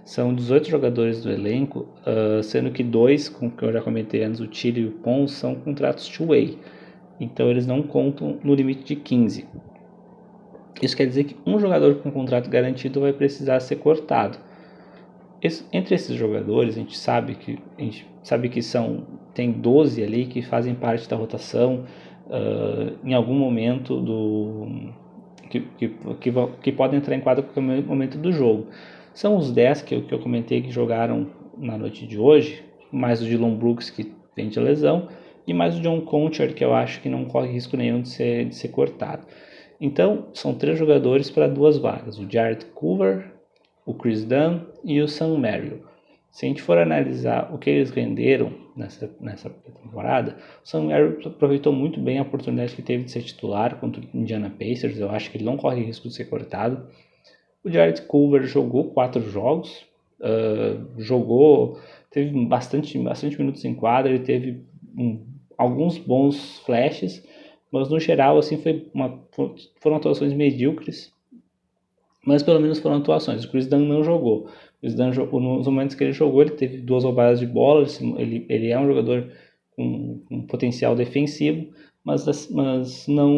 São 0.06 0.34
18 0.34 0.70
jogadores 0.70 1.22
do 1.22 1.30
elenco, 1.30 1.86
uh, 2.06 2.42
sendo 2.42 2.72
que 2.72 2.82
dois, 2.82 3.28
como 3.28 3.52
eu 3.62 3.74
já 3.74 3.82
comentei 3.82 4.24
antes, 4.24 4.40
o 4.40 4.48
Tilly 4.48 4.82
e 4.82 4.86
o 4.88 4.92
Pons, 4.92 5.34
são 5.34 5.54
contratos 5.56 6.08
two-way. 6.08 6.58
Então 7.20 7.50
eles 7.50 7.68
não 7.68 7.84
contam 7.84 8.40
no 8.42 8.56
limite 8.56 8.86
de 8.86 8.96
15. 8.96 9.46
Isso 10.82 10.96
quer 10.96 11.08
dizer 11.08 11.26
que 11.26 11.36
um 11.46 11.60
jogador 11.60 11.96
com 11.96 12.10
contrato 12.10 12.50
garantido 12.50 13.02
vai 13.02 13.12
precisar 13.12 13.60
ser 13.60 13.78
cortado. 13.78 14.38
Esse, 15.42 15.66
entre 15.74 15.96
esses 15.96 16.16
jogadores, 16.16 16.76
a 16.76 16.80
gente 16.80 16.98
sabe 16.98 17.36
que 17.36 17.60
a 17.78 17.82
gente 17.82 18.08
sabe 18.24 18.48
que 18.48 18.62
são 18.62 19.06
tem 19.38 19.52
12 19.52 20.04
ali 20.04 20.26
que 20.26 20.42
fazem 20.42 20.74
parte 20.74 21.08
da 21.08 21.16
rotação 21.16 21.84
uh, 22.26 22.98
em 23.08 23.14
algum 23.14 23.36
momento 23.36 24.02
do 24.02 24.68
que, 25.48 25.60
que, 25.78 25.90
que, 26.20 26.34
que 26.64 26.72
podem 26.72 26.98
entrar 26.98 27.16
em 27.16 27.20
quadra 27.20 27.44
a 27.44 27.48
qualquer 27.48 27.84
momento 27.84 28.18
do 28.18 28.32
jogo. 28.32 28.66
São 29.14 29.38
os 29.38 29.52
10 29.52 29.84
que 29.84 29.94
eu, 29.94 30.02
que 30.02 30.12
eu 30.12 30.18
comentei 30.18 30.64
que 30.64 30.72
jogaram 30.72 31.28
na 31.56 31.78
noite 31.78 32.08
de 32.08 32.18
hoje, 32.18 32.64
mais 32.92 33.22
o 33.22 33.26
Dylan 33.26 33.54
Brooks 33.54 33.92
que 33.92 34.12
vem 34.36 34.50
de 34.50 34.60
lesão, 34.60 35.08
e 35.46 35.54
mais 35.54 35.78
o 35.78 35.82
John 35.82 36.02
Concher, 36.02 36.56
que 36.56 36.66
eu 36.66 36.74
acho 36.74 37.00
que 37.00 37.08
não 37.08 37.26
corre 37.26 37.52
risco 37.52 37.78
nenhum 37.78 38.02
de 38.02 38.10
ser, 38.10 38.46
de 38.46 38.56
ser 38.56 38.70
cortado. 38.70 39.28
Então, 39.80 40.30
são 40.34 40.56
três 40.56 40.80
jogadores 40.80 41.30
para 41.30 41.48
duas 41.48 41.78
vagas: 41.78 42.18
o 42.18 42.28
Jared 42.30 42.66
Coover, 42.74 43.34
o 43.86 43.94
Chris 43.94 44.26
Dunn 44.26 44.62
e 44.84 45.00
o 45.00 45.08
Sam 45.08 45.38
Merrill. 45.38 45.84
Se 46.32 46.46
a 46.46 46.50
gente 46.50 46.62
for 46.64 46.80
analisar 46.80 47.54
o 47.54 47.60
que 47.60 47.70
eles 47.70 47.92
renderam 47.92 48.67
nessa, 48.78 49.10
nessa 49.20 49.50
temporada, 49.50 50.38
o 50.64 50.68
Sam 50.68 50.86
Merrill 50.86 51.20
aproveitou 51.26 51.74
muito 51.74 52.00
bem 52.00 52.20
a 52.20 52.22
oportunidade 52.22 52.76
que 52.76 52.82
teve 52.82 53.04
de 53.04 53.12
ser 53.12 53.24
titular 53.24 53.80
contra 53.80 54.02
o 54.02 54.06
Indiana 54.14 54.50
Pacers. 54.50 54.98
Eu 54.98 55.10
acho 55.10 55.32
que 55.32 55.38
ele 55.38 55.44
não 55.44 55.58
corre 55.58 55.84
risco 55.84 56.08
de 56.08 56.14
ser 56.14 56.26
cortado. 56.26 56.88
O 57.64 57.70
Jared 57.70 58.02
Culver 58.04 58.44
jogou 58.44 58.92
quatro 58.92 59.22
jogos, 59.30 59.86
uh, 60.22 61.02
jogou, 61.02 61.80
teve 62.12 62.32
bastante, 62.46 62.98
bastante 63.00 63.38
minutos 63.38 63.66
em 63.66 63.74
quadra, 63.74 64.14
ele 64.14 64.24
teve 64.24 64.62
um, 64.98 65.26
alguns 65.58 65.98
bons 65.98 66.60
flashes, 66.60 67.28
mas 67.72 67.90
no 67.90 68.00
geral 68.00 68.38
assim 68.38 68.58
foi 68.58 68.88
uma, 68.94 69.20
foram 69.82 69.98
atuações 69.98 70.32
medíocres, 70.34 71.12
mas 72.26 72.44
pelo 72.44 72.60
menos 72.60 72.80
foram 72.80 72.98
atuações. 72.98 73.44
O 73.44 73.50
Chris 73.50 73.68
Dunn 73.68 73.86
não 73.86 74.04
jogou. 74.04 74.50
Jogou, 75.12 75.40
nos 75.40 75.68
momentos 75.68 75.96
que 75.96 76.04
ele 76.04 76.14
jogou, 76.14 76.42
ele 76.42 76.52
teve 76.52 76.78
duas 76.78 77.04
roubadas 77.04 77.40
de 77.40 77.48
bola, 77.48 77.86
ele, 78.18 78.46
ele 78.48 78.70
é 78.70 78.80
um 78.80 78.88
jogador 78.88 79.32
com, 79.76 80.20
com 80.28 80.42
potencial 80.44 80.96
defensivo, 80.96 81.68
mas, 82.04 82.50
mas 82.52 83.08
não, 83.08 83.34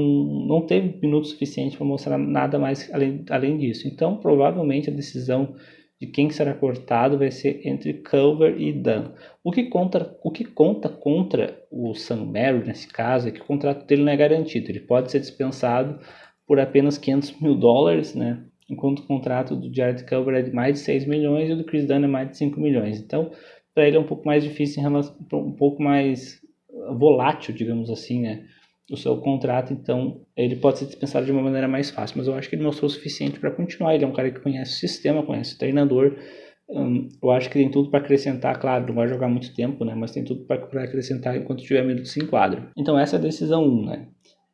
não 0.48 0.62
teve 0.62 1.00
minuto 1.02 1.28
suficiente 1.28 1.78
para 1.78 1.86
mostrar 1.86 2.18
nada 2.18 2.60
mais 2.60 2.92
além, 2.94 3.24
além 3.30 3.58
disso. 3.58 3.88
Então, 3.88 4.18
provavelmente 4.18 4.90
a 4.90 4.94
decisão 4.94 5.56
de 6.00 6.08
quem 6.08 6.30
será 6.30 6.54
cortado 6.54 7.18
vai 7.18 7.30
ser 7.30 7.62
entre 7.68 7.94
Culver 7.94 8.60
e 8.62 8.72
Dunn. 8.72 9.12
O 9.44 9.52
que, 9.52 9.64
conta, 9.64 10.18
o 10.24 10.32
que 10.32 10.46
conta 10.46 10.88
contra 10.88 11.62
o 11.70 11.94
Sam 11.94 12.26
Mary 12.26 12.66
nesse 12.66 12.88
caso 12.88 13.28
é 13.28 13.32
que 13.32 13.42
o 13.42 13.46
contrato 13.46 13.86
dele 13.86 14.04
não 14.04 14.12
é 14.12 14.18
garantido. 14.18 14.70
Ele 14.70 14.80
pode 14.80 15.12
ser 15.12 15.20
dispensado 15.20 16.00
por 16.48 16.60
apenas 16.60 16.98
500 16.98 17.42
mil 17.42 17.56
dólares, 17.56 18.16
né? 18.16 18.44
Enquanto 18.70 19.00
o 19.00 19.08
contrato 19.08 19.56
do 19.56 19.74
Jared 19.74 20.06
Culver 20.06 20.36
é 20.36 20.42
de 20.42 20.52
mais 20.52 20.76
de 20.76 20.80
6 20.80 21.06
milhões 21.06 21.50
e 21.50 21.54
o 21.54 21.58
do 21.58 21.64
Chris 21.64 21.86
Dunn 21.86 22.04
é 22.04 22.08
mais 22.08 22.30
de 22.30 22.38
5 22.38 22.60
milhões. 22.60 23.00
Então, 23.00 23.32
para 23.74 23.88
ele 23.88 23.98
é 23.98 24.00
um 24.00 24.06
pouco 24.06 24.26
mais 24.26 24.44
difícil, 24.44 24.84
um 25.34 25.52
pouco 25.54 25.82
mais 25.82 26.40
volátil, 26.98 27.54
digamos 27.54 27.90
assim, 27.90 28.22
né? 28.22 28.46
o 28.92 28.98
seu 28.98 29.18
contrato, 29.18 29.72
então 29.72 30.22
ele 30.36 30.56
pode 30.56 30.80
ser 30.80 30.86
dispensado 30.86 31.26
de 31.26 31.32
uma 31.32 31.42
maneira 31.42 31.68
mais 31.68 31.90
fácil. 31.90 32.18
Mas 32.18 32.28
eu 32.28 32.34
acho 32.34 32.50
que 32.50 32.56
ele 32.56 32.64
mostrou 32.64 32.88
o 32.88 32.92
suficiente 32.92 33.40
para 33.40 33.52
continuar. 33.52 33.94
Ele 33.94 34.04
é 34.04 34.08
um 34.08 34.14
cara 34.14 34.32
que 34.32 34.40
conhece 34.40 34.72
o 34.74 34.80
sistema, 34.80 35.24
conhece 35.24 35.56
o 35.56 35.58
treinador. 35.58 36.16
Um, 36.70 37.08
eu 37.22 37.32
acho 37.32 37.50
que 37.50 37.58
tem 37.58 37.70
tudo 37.70 37.90
para 37.90 38.00
acrescentar, 38.00 38.60
claro, 38.60 38.88
não 38.88 38.94
vai 38.94 39.08
jogar 39.08 39.28
muito 39.28 39.54
tempo, 39.56 39.84
né? 39.84 39.96
Mas 39.96 40.12
tem 40.12 40.24
tudo 40.24 40.46
para 40.46 40.84
acrescentar 40.84 41.36
enquanto 41.36 41.64
tiver 41.64 41.84
minutos 41.84 42.16
em 42.18 42.26
quadro. 42.26 42.70
Então 42.78 42.98
essa 42.98 43.16
é 43.16 43.20
a 43.20 43.22
decisão 43.22 43.64
1, 43.64 43.86
né? 43.86 44.08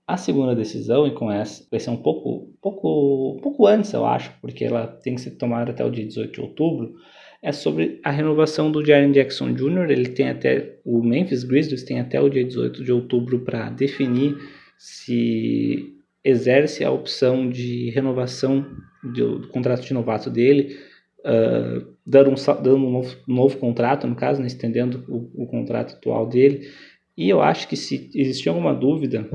A 0.08 0.18
segunda 0.18 0.56
decisão, 0.56 1.08
e 1.08 1.12
com 1.12 1.32
essa, 1.32 1.66
vai 1.72 1.80
ser 1.80 1.90
um 1.90 1.98
pouco, 1.98 2.54
pouco, 2.62 3.40
pouco 3.42 3.66
antes, 3.66 3.92
eu 3.92 4.06
acho, 4.06 4.32
porque 4.40 4.64
ela 4.64 4.86
tem 4.86 5.16
que 5.16 5.22
ser 5.22 5.32
tomada 5.32 5.72
até 5.72 5.84
o 5.84 5.90
dia 5.90 6.06
18 6.06 6.32
de 6.32 6.42
outubro, 6.42 6.94
é 7.42 7.52
sobre 7.52 8.00
a 8.04 8.12
renovação 8.12 8.72
do 8.72 8.86
Jaren 8.86 9.12
Jackson 9.12 9.54
Jr. 9.54 9.90
Ele 9.90 10.10
tem 10.10 10.30
até 10.30 10.80
o 10.84 11.04
Memphis 11.04 11.44
Grizzlies 11.44 11.84
tem 11.84 12.00
até 12.00 12.20
o 12.20 12.30
dia 12.30 12.44
18 12.44 12.84
de 12.84 12.92
outubro 12.92 13.40
para 13.40 13.70
definir 13.70 14.36
se 14.78 15.94
exerce 16.24 16.84
a 16.84 16.92
opção 16.92 17.48
de 17.48 17.92
renovação 17.92 18.66
do, 19.04 19.40
do 19.40 19.48
contrato 19.50 19.86
de 19.86 19.94
novato 19.94 20.30
dele, 20.30 20.76
uh, 21.20 21.86
dando, 22.06 22.32
um, 22.32 22.36
dando 22.36 22.76
um, 22.78 22.92
novo, 22.92 23.16
novo 23.28 23.58
contrato, 23.58 24.08
no 24.08 24.16
caso, 24.16 24.42
né, 24.42 24.48
estendendo 24.48 25.04
o, 25.08 25.44
o 25.44 25.48
contrato 25.48 25.96
atual 25.96 26.28
dele. 26.28 26.68
E 27.16 27.30
eu 27.30 27.42
acho 27.42 27.68
que 27.68 27.76
se 27.76 28.10
existir 28.16 28.50
alguma 28.50 28.74
dúvida 28.74 29.30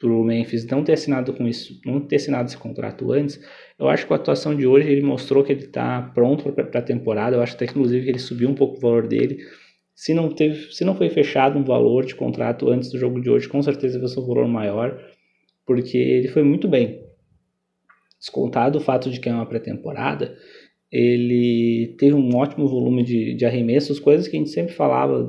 para 0.00 0.10
o 0.10 0.22
Memphis 0.22 0.66
não 0.66 0.84
ter 0.84 0.92
assinado 0.92 1.32
com 1.32 1.46
isso, 1.46 1.80
não 1.84 2.00
ter 2.00 2.16
assinado 2.16 2.48
esse 2.48 2.56
contrato 2.56 3.12
antes, 3.12 3.40
eu 3.78 3.88
acho 3.88 4.06
que 4.06 4.12
a 4.12 4.16
atuação 4.16 4.54
de 4.54 4.66
hoje 4.66 4.90
ele 4.90 5.02
mostrou 5.02 5.42
que 5.42 5.52
ele 5.52 5.64
está 5.64 6.02
pronto 6.14 6.50
para 6.52 6.80
a 6.80 6.82
temporada. 6.82 7.36
Eu 7.36 7.42
acho 7.42 7.54
até 7.54 7.66
que 7.66 7.72
inclusive 7.72 8.08
ele 8.08 8.18
subiu 8.18 8.48
um 8.48 8.54
pouco 8.54 8.76
o 8.76 8.80
valor 8.80 9.06
dele. 9.06 9.38
Se 9.94 10.14
não 10.14 10.28
teve, 10.28 10.72
se 10.72 10.84
não 10.84 10.94
foi 10.94 11.08
fechado 11.08 11.58
um 11.58 11.64
valor 11.64 12.04
de 12.04 12.14
contrato 12.14 12.70
antes 12.70 12.90
do 12.90 12.98
jogo 12.98 13.20
de 13.20 13.28
hoje, 13.28 13.48
com 13.48 13.60
certeza 13.62 13.98
vai 13.98 14.08
ser 14.08 14.20
um 14.20 14.26
valor 14.26 14.46
maior, 14.46 15.00
porque 15.66 15.98
ele 15.98 16.28
foi 16.28 16.42
muito 16.42 16.68
bem. 16.68 17.04
Descontado 18.18 18.78
o 18.78 18.80
fato 18.80 19.10
de 19.10 19.18
que 19.20 19.28
é 19.28 19.32
uma 19.32 19.46
pré-temporada, 19.46 20.36
ele 20.90 21.94
teve 21.98 22.14
um 22.14 22.34
ótimo 22.36 22.66
volume 22.66 23.02
de, 23.02 23.34
de 23.34 23.44
arremessos, 23.44 24.00
coisas 24.00 24.26
que 24.26 24.36
a 24.36 24.38
gente 24.38 24.50
sempre 24.50 24.72
falava 24.72 25.22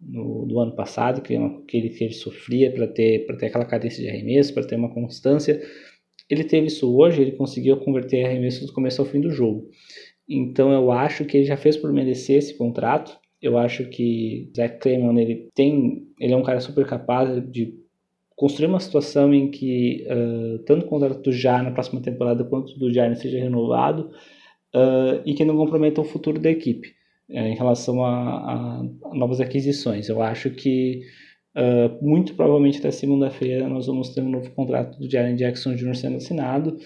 no, 0.00 0.46
do 0.46 0.58
ano 0.60 0.74
passado, 0.74 1.20
que, 1.20 1.34
é 1.34 1.50
que, 1.66 1.76
ele, 1.76 1.90
que 1.90 2.04
ele 2.04 2.14
sofria 2.14 2.70
para 2.72 2.86
ter, 2.86 3.26
ter 3.38 3.46
aquela 3.46 3.64
cadência 3.64 4.02
de 4.02 4.08
arremesso, 4.08 4.54
para 4.54 4.66
ter 4.66 4.76
uma 4.76 4.92
constância. 4.92 5.60
Ele 6.30 6.44
teve 6.44 6.66
isso 6.66 6.94
hoje, 6.94 7.22
ele 7.22 7.32
conseguiu 7.32 7.76
converter 7.78 8.24
arremesso 8.24 8.66
do 8.66 8.72
começo 8.72 9.00
ao 9.00 9.06
fim 9.06 9.20
do 9.20 9.30
jogo. 9.30 9.68
Então 10.28 10.70
eu 10.72 10.92
acho 10.92 11.24
que 11.24 11.38
ele 11.38 11.46
já 11.46 11.56
fez 11.56 11.76
por 11.76 11.92
merecer 11.92 12.36
esse 12.36 12.56
contrato. 12.56 13.18
Eu 13.40 13.56
acho 13.56 13.88
que 13.88 14.50
Zach 14.54 14.78
Clayman 14.78 15.18
ele 15.18 15.48
tem, 15.54 16.06
ele 16.20 16.32
é 16.32 16.36
um 16.36 16.42
cara 16.42 16.60
super 16.60 16.86
capaz 16.86 17.42
de 17.50 17.74
construir 18.36 18.66
uma 18.66 18.80
situação 18.80 19.32
em 19.32 19.50
que 19.50 20.06
uh, 20.06 20.58
tanto 20.64 20.86
o 20.86 20.88
contrato 20.88 21.22
do 21.22 21.32
Jar 21.32 21.62
na 21.62 21.72
próxima 21.72 22.00
temporada 22.00 22.44
quanto 22.44 22.78
do 22.78 22.92
Jar 22.92 23.14
seja 23.16 23.38
renovado 23.38 24.10
uh, 24.74 25.22
e 25.24 25.34
que 25.34 25.44
não 25.44 25.56
comprometa 25.56 26.00
o 26.00 26.04
futuro 26.04 26.38
da 26.38 26.50
equipe 26.50 26.97
é, 27.30 27.48
em 27.48 27.54
relação 27.54 28.04
a, 28.04 28.52
a, 28.52 29.14
novas 29.14 29.40
aquisições. 29.40 30.08
Eu 30.08 30.22
acho 30.22 30.50
que 30.50 31.02
uh, 31.56 32.04
muito 32.06 32.34
provavelmente 32.34 32.78
até 32.78 32.90
segunda-feira 32.90 33.68
nós 33.68 33.86
vamos 33.86 34.10
ter 34.10 34.22
um 34.22 34.30
novo 34.30 34.50
contrato 34.52 34.98
do 34.98 35.10
Jaren 35.10 35.36
Jackson 35.36 35.74
Jr. 35.74 35.94
sendo 35.94 36.16
assinado, 36.16 36.78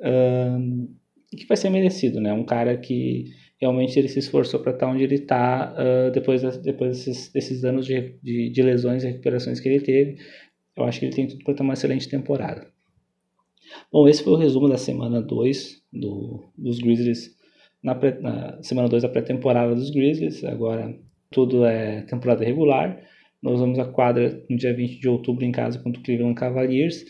uh, 0.00 0.88
que 1.36 1.46
vai 1.46 1.56
ser 1.56 1.70
merecido, 1.70 2.20
né? 2.20 2.32
Um 2.32 2.44
cara 2.44 2.76
que 2.76 3.26
realmente 3.60 3.98
ele 3.98 4.08
se 4.08 4.18
esforçou 4.18 4.60
para 4.60 4.72
estar 4.72 4.88
onde 4.88 5.04
ele 5.04 5.14
está 5.16 5.74
uh, 5.74 6.10
depois, 6.10 6.42
depois 6.58 7.04
desses, 7.04 7.32
desses 7.32 7.64
anos 7.64 7.86
de, 7.86 8.18
de, 8.22 8.50
de, 8.50 8.62
lesões 8.62 9.04
e 9.04 9.08
recuperações 9.08 9.60
que 9.60 9.68
ele 9.68 9.80
teve. 9.80 10.16
Eu 10.76 10.84
acho 10.84 10.98
que 10.98 11.06
ele 11.06 11.14
tem 11.14 11.26
tudo 11.26 11.44
para 11.44 11.54
ter 11.54 11.62
uma 11.62 11.74
excelente 11.74 12.08
temporada. 12.08 12.66
Bom, 13.92 14.08
esse 14.08 14.24
foi 14.24 14.32
o 14.32 14.36
resumo 14.36 14.68
da 14.68 14.76
semana 14.76 15.20
2 15.22 15.82
do, 15.92 16.50
dos 16.56 16.78
Grizzlies 16.78 17.36
na, 17.82 17.94
pré, 17.94 18.18
na 18.20 18.62
semana 18.62 18.88
2 18.88 19.02
da 19.02 19.08
pré-temporada 19.08 19.74
dos 19.74 19.90
Grizzlies, 19.90 20.44
agora 20.44 20.94
tudo 21.30 21.64
é 21.64 22.02
temporada 22.02 22.44
regular. 22.44 23.00
Nós 23.42 23.58
vamos 23.58 23.78
à 23.78 23.84
quadra 23.84 24.44
no 24.48 24.56
dia 24.56 24.72
20 24.72 25.00
de 25.00 25.08
outubro 25.08 25.44
em 25.44 25.50
casa 25.50 25.78
contra 25.78 26.00
o 26.00 26.04
Cleveland 26.04 26.34
Cavaliers. 26.34 27.04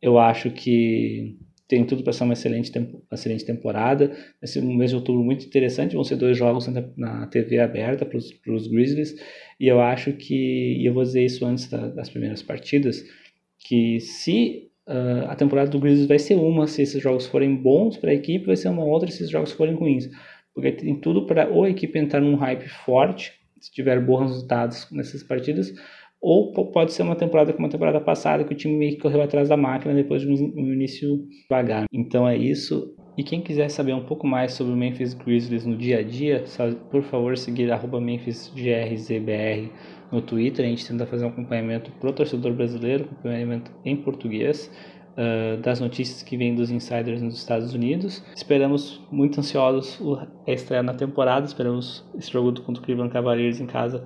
Eu 0.00 0.18
acho 0.18 0.50
que 0.50 1.36
tem 1.66 1.84
tudo 1.84 2.04
para 2.04 2.12
ser 2.12 2.22
uma 2.22 2.34
excelente, 2.34 2.70
uma 2.78 3.02
excelente 3.12 3.44
temporada. 3.44 4.08
Vai 4.40 4.46
ser 4.46 4.60
um 4.60 4.74
mês 4.74 4.90
de 4.90 4.96
outubro 4.96 5.24
muito 5.24 5.44
interessante. 5.44 5.94
Vão 5.94 6.04
ser 6.04 6.16
dois 6.16 6.38
jogos 6.38 6.68
na 6.96 7.26
TV 7.26 7.58
aberta 7.58 8.06
para 8.06 8.16
os 8.16 8.68
Grizzlies. 8.68 9.16
E 9.58 9.66
eu 9.66 9.80
acho 9.80 10.12
que, 10.12 10.78
e 10.80 10.86
eu 10.86 10.94
vou 10.94 11.02
dizer 11.02 11.24
isso 11.24 11.44
antes 11.44 11.68
da, 11.68 11.88
das 11.88 12.08
primeiras 12.08 12.42
partidas, 12.42 13.02
que 13.58 13.98
se 13.98 14.65
Uh, 14.88 15.26
a 15.28 15.34
temporada 15.34 15.68
do 15.68 15.80
Grizzlies 15.80 16.06
vai 16.06 16.18
ser 16.18 16.36
uma 16.36 16.66
se 16.66 16.82
esses 16.82 17.02
jogos 17.02 17.26
forem 17.26 17.56
bons 17.56 17.96
para 17.96 18.10
a 18.10 18.14
equipe, 18.14 18.46
vai 18.46 18.56
ser 18.56 18.68
uma 18.68 18.84
outra 18.84 19.10
se 19.10 19.16
esses 19.16 19.30
jogos 19.30 19.52
forem 19.52 19.74
ruins. 19.74 20.08
Porque 20.54 20.72
tem 20.72 20.94
tudo 21.00 21.26
para 21.26 21.48
ou 21.48 21.64
a 21.64 21.70
equipe 21.70 21.98
entrar 21.98 22.20
num 22.20 22.36
hype 22.36 22.68
forte, 22.68 23.32
se 23.60 23.70
tiver 23.72 24.00
bons 24.00 24.30
resultados 24.30 24.86
nessas 24.92 25.22
partidas, 25.22 25.72
ou 26.20 26.52
pode 26.52 26.92
ser 26.92 27.02
uma 27.02 27.16
temporada 27.16 27.52
como 27.52 27.66
a 27.66 27.70
temporada 27.70 28.00
passada, 28.00 28.44
que 28.44 28.52
o 28.52 28.56
time 28.56 28.76
meio 28.76 28.92
que 28.92 29.00
correu 29.00 29.22
atrás 29.22 29.48
da 29.48 29.56
máquina 29.56 29.94
depois 29.94 30.22
de 30.22 30.28
um 30.28 30.72
início 30.72 31.26
devagar. 31.42 31.84
Então 31.92 32.26
é 32.26 32.36
isso. 32.36 32.94
E 33.16 33.22
quem 33.22 33.40
quiser 33.40 33.70
saber 33.70 33.94
um 33.94 34.04
pouco 34.04 34.26
mais 34.26 34.52
sobre 34.52 34.72
o 34.72 34.76
Memphis 34.76 35.14
Grizzlies 35.14 35.64
no 35.64 35.76
dia 35.76 36.00
a 36.00 36.02
dia, 36.02 36.44
só, 36.46 36.70
por 36.90 37.02
favor 37.02 37.36
seguir 37.36 37.72
arroba 37.72 37.98
MemphisGRZBR 37.98 39.70
no 40.10 40.20
Twitter. 40.20 40.64
A 40.64 40.68
gente 40.68 40.86
tenta 40.86 41.06
fazer 41.06 41.24
um 41.24 41.28
acompanhamento 41.28 41.90
pro 41.92 42.12
torcedor 42.12 42.52
brasileiro, 42.52 43.04
acompanhamento 43.04 43.70
em 43.84 43.96
português. 43.96 44.70
Uh, 45.16 45.56
das 45.62 45.80
notícias 45.80 46.22
que 46.22 46.36
vêm 46.36 46.54
dos 46.54 46.70
insiders 46.70 47.22
nos 47.22 47.38
Estados 47.38 47.72
Unidos. 47.72 48.22
Esperamos 48.36 49.00
muito 49.10 49.40
ansiosos 49.40 49.98
a 50.46 50.52
estreia 50.52 50.82
na 50.82 50.92
temporada, 50.92 51.46
esperamos 51.46 52.04
esse 52.18 52.30
jogo 52.30 52.60
contra 52.60 52.82
o 52.82 52.84
Cleveland 52.84 53.14
Cavaliers 53.14 53.58
em 53.58 53.64
casa 53.64 54.04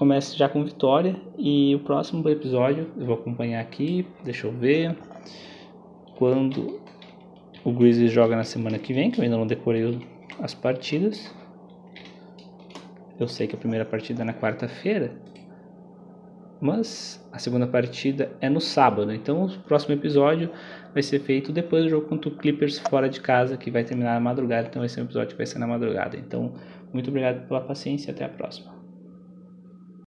comece 0.00 0.34
já 0.34 0.48
com 0.48 0.64
vitória 0.64 1.14
e 1.36 1.74
o 1.74 1.80
próximo 1.80 2.26
episódio 2.26 2.90
eu 2.96 3.04
vou 3.04 3.16
acompanhar 3.16 3.60
aqui, 3.60 4.06
deixa 4.24 4.46
eu 4.46 4.50
ver 4.50 4.96
quando 6.16 6.80
o 7.62 7.70
Grizzlies 7.70 8.10
joga 8.10 8.34
na 8.34 8.42
semana 8.42 8.78
que 8.78 8.94
vem, 8.94 9.10
que 9.10 9.20
eu 9.20 9.24
ainda 9.24 9.36
não 9.36 9.46
decorei 9.46 9.98
as 10.40 10.54
partidas. 10.54 11.30
Eu 13.18 13.28
sei 13.28 13.46
que 13.46 13.54
a 13.54 13.58
primeira 13.58 13.84
partida 13.84 14.22
é 14.22 14.24
na 14.24 14.32
quarta-feira, 14.32 15.12
mas 16.60 17.24
a 17.32 17.38
segunda 17.38 17.66
partida 17.66 18.30
é 18.40 18.48
no 18.48 18.60
sábado. 18.60 19.12
Então 19.12 19.44
o 19.44 19.58
próximo 19.60 19.94
episódio 19.94 20.50
vai 20.92 21.02
ser 21.02 21.20
feito 21.20 21.52
depois 21.52 21.84
do 21.84 21.90
jogo 21.90 22.06
contra 22.06 22.28
o 22.28 22.36
Clippers 22.36 22.78
fora 22.78 23.08
de 23.08 23.20
casa, 23.20 23.56
que 23.56 23.70
vai 23.70 23.84
terminar 23.84 24.14
na 24.14 24.20
madrugada. 24.20 24.68
Então 24.68 24.80
vai 24.80 24.88
ser 24.88 25.00
um 25.00 25.04
episódio 25.04 25.30
que 25.30 25.36
vai 25.36 25.46
ser 25.46 25.58
na 25.58 25.66
madrugada. 25.66 26.16
Então, 26.16 26.52
muito 26.92 27.08
obrigado 27.08 27.46
pela 27.46 27.60
paciência 27.60 28.10
e 28.10 28.14
até 28.14 28.24
a 28.24 28.28
próxima. 28.28 28.79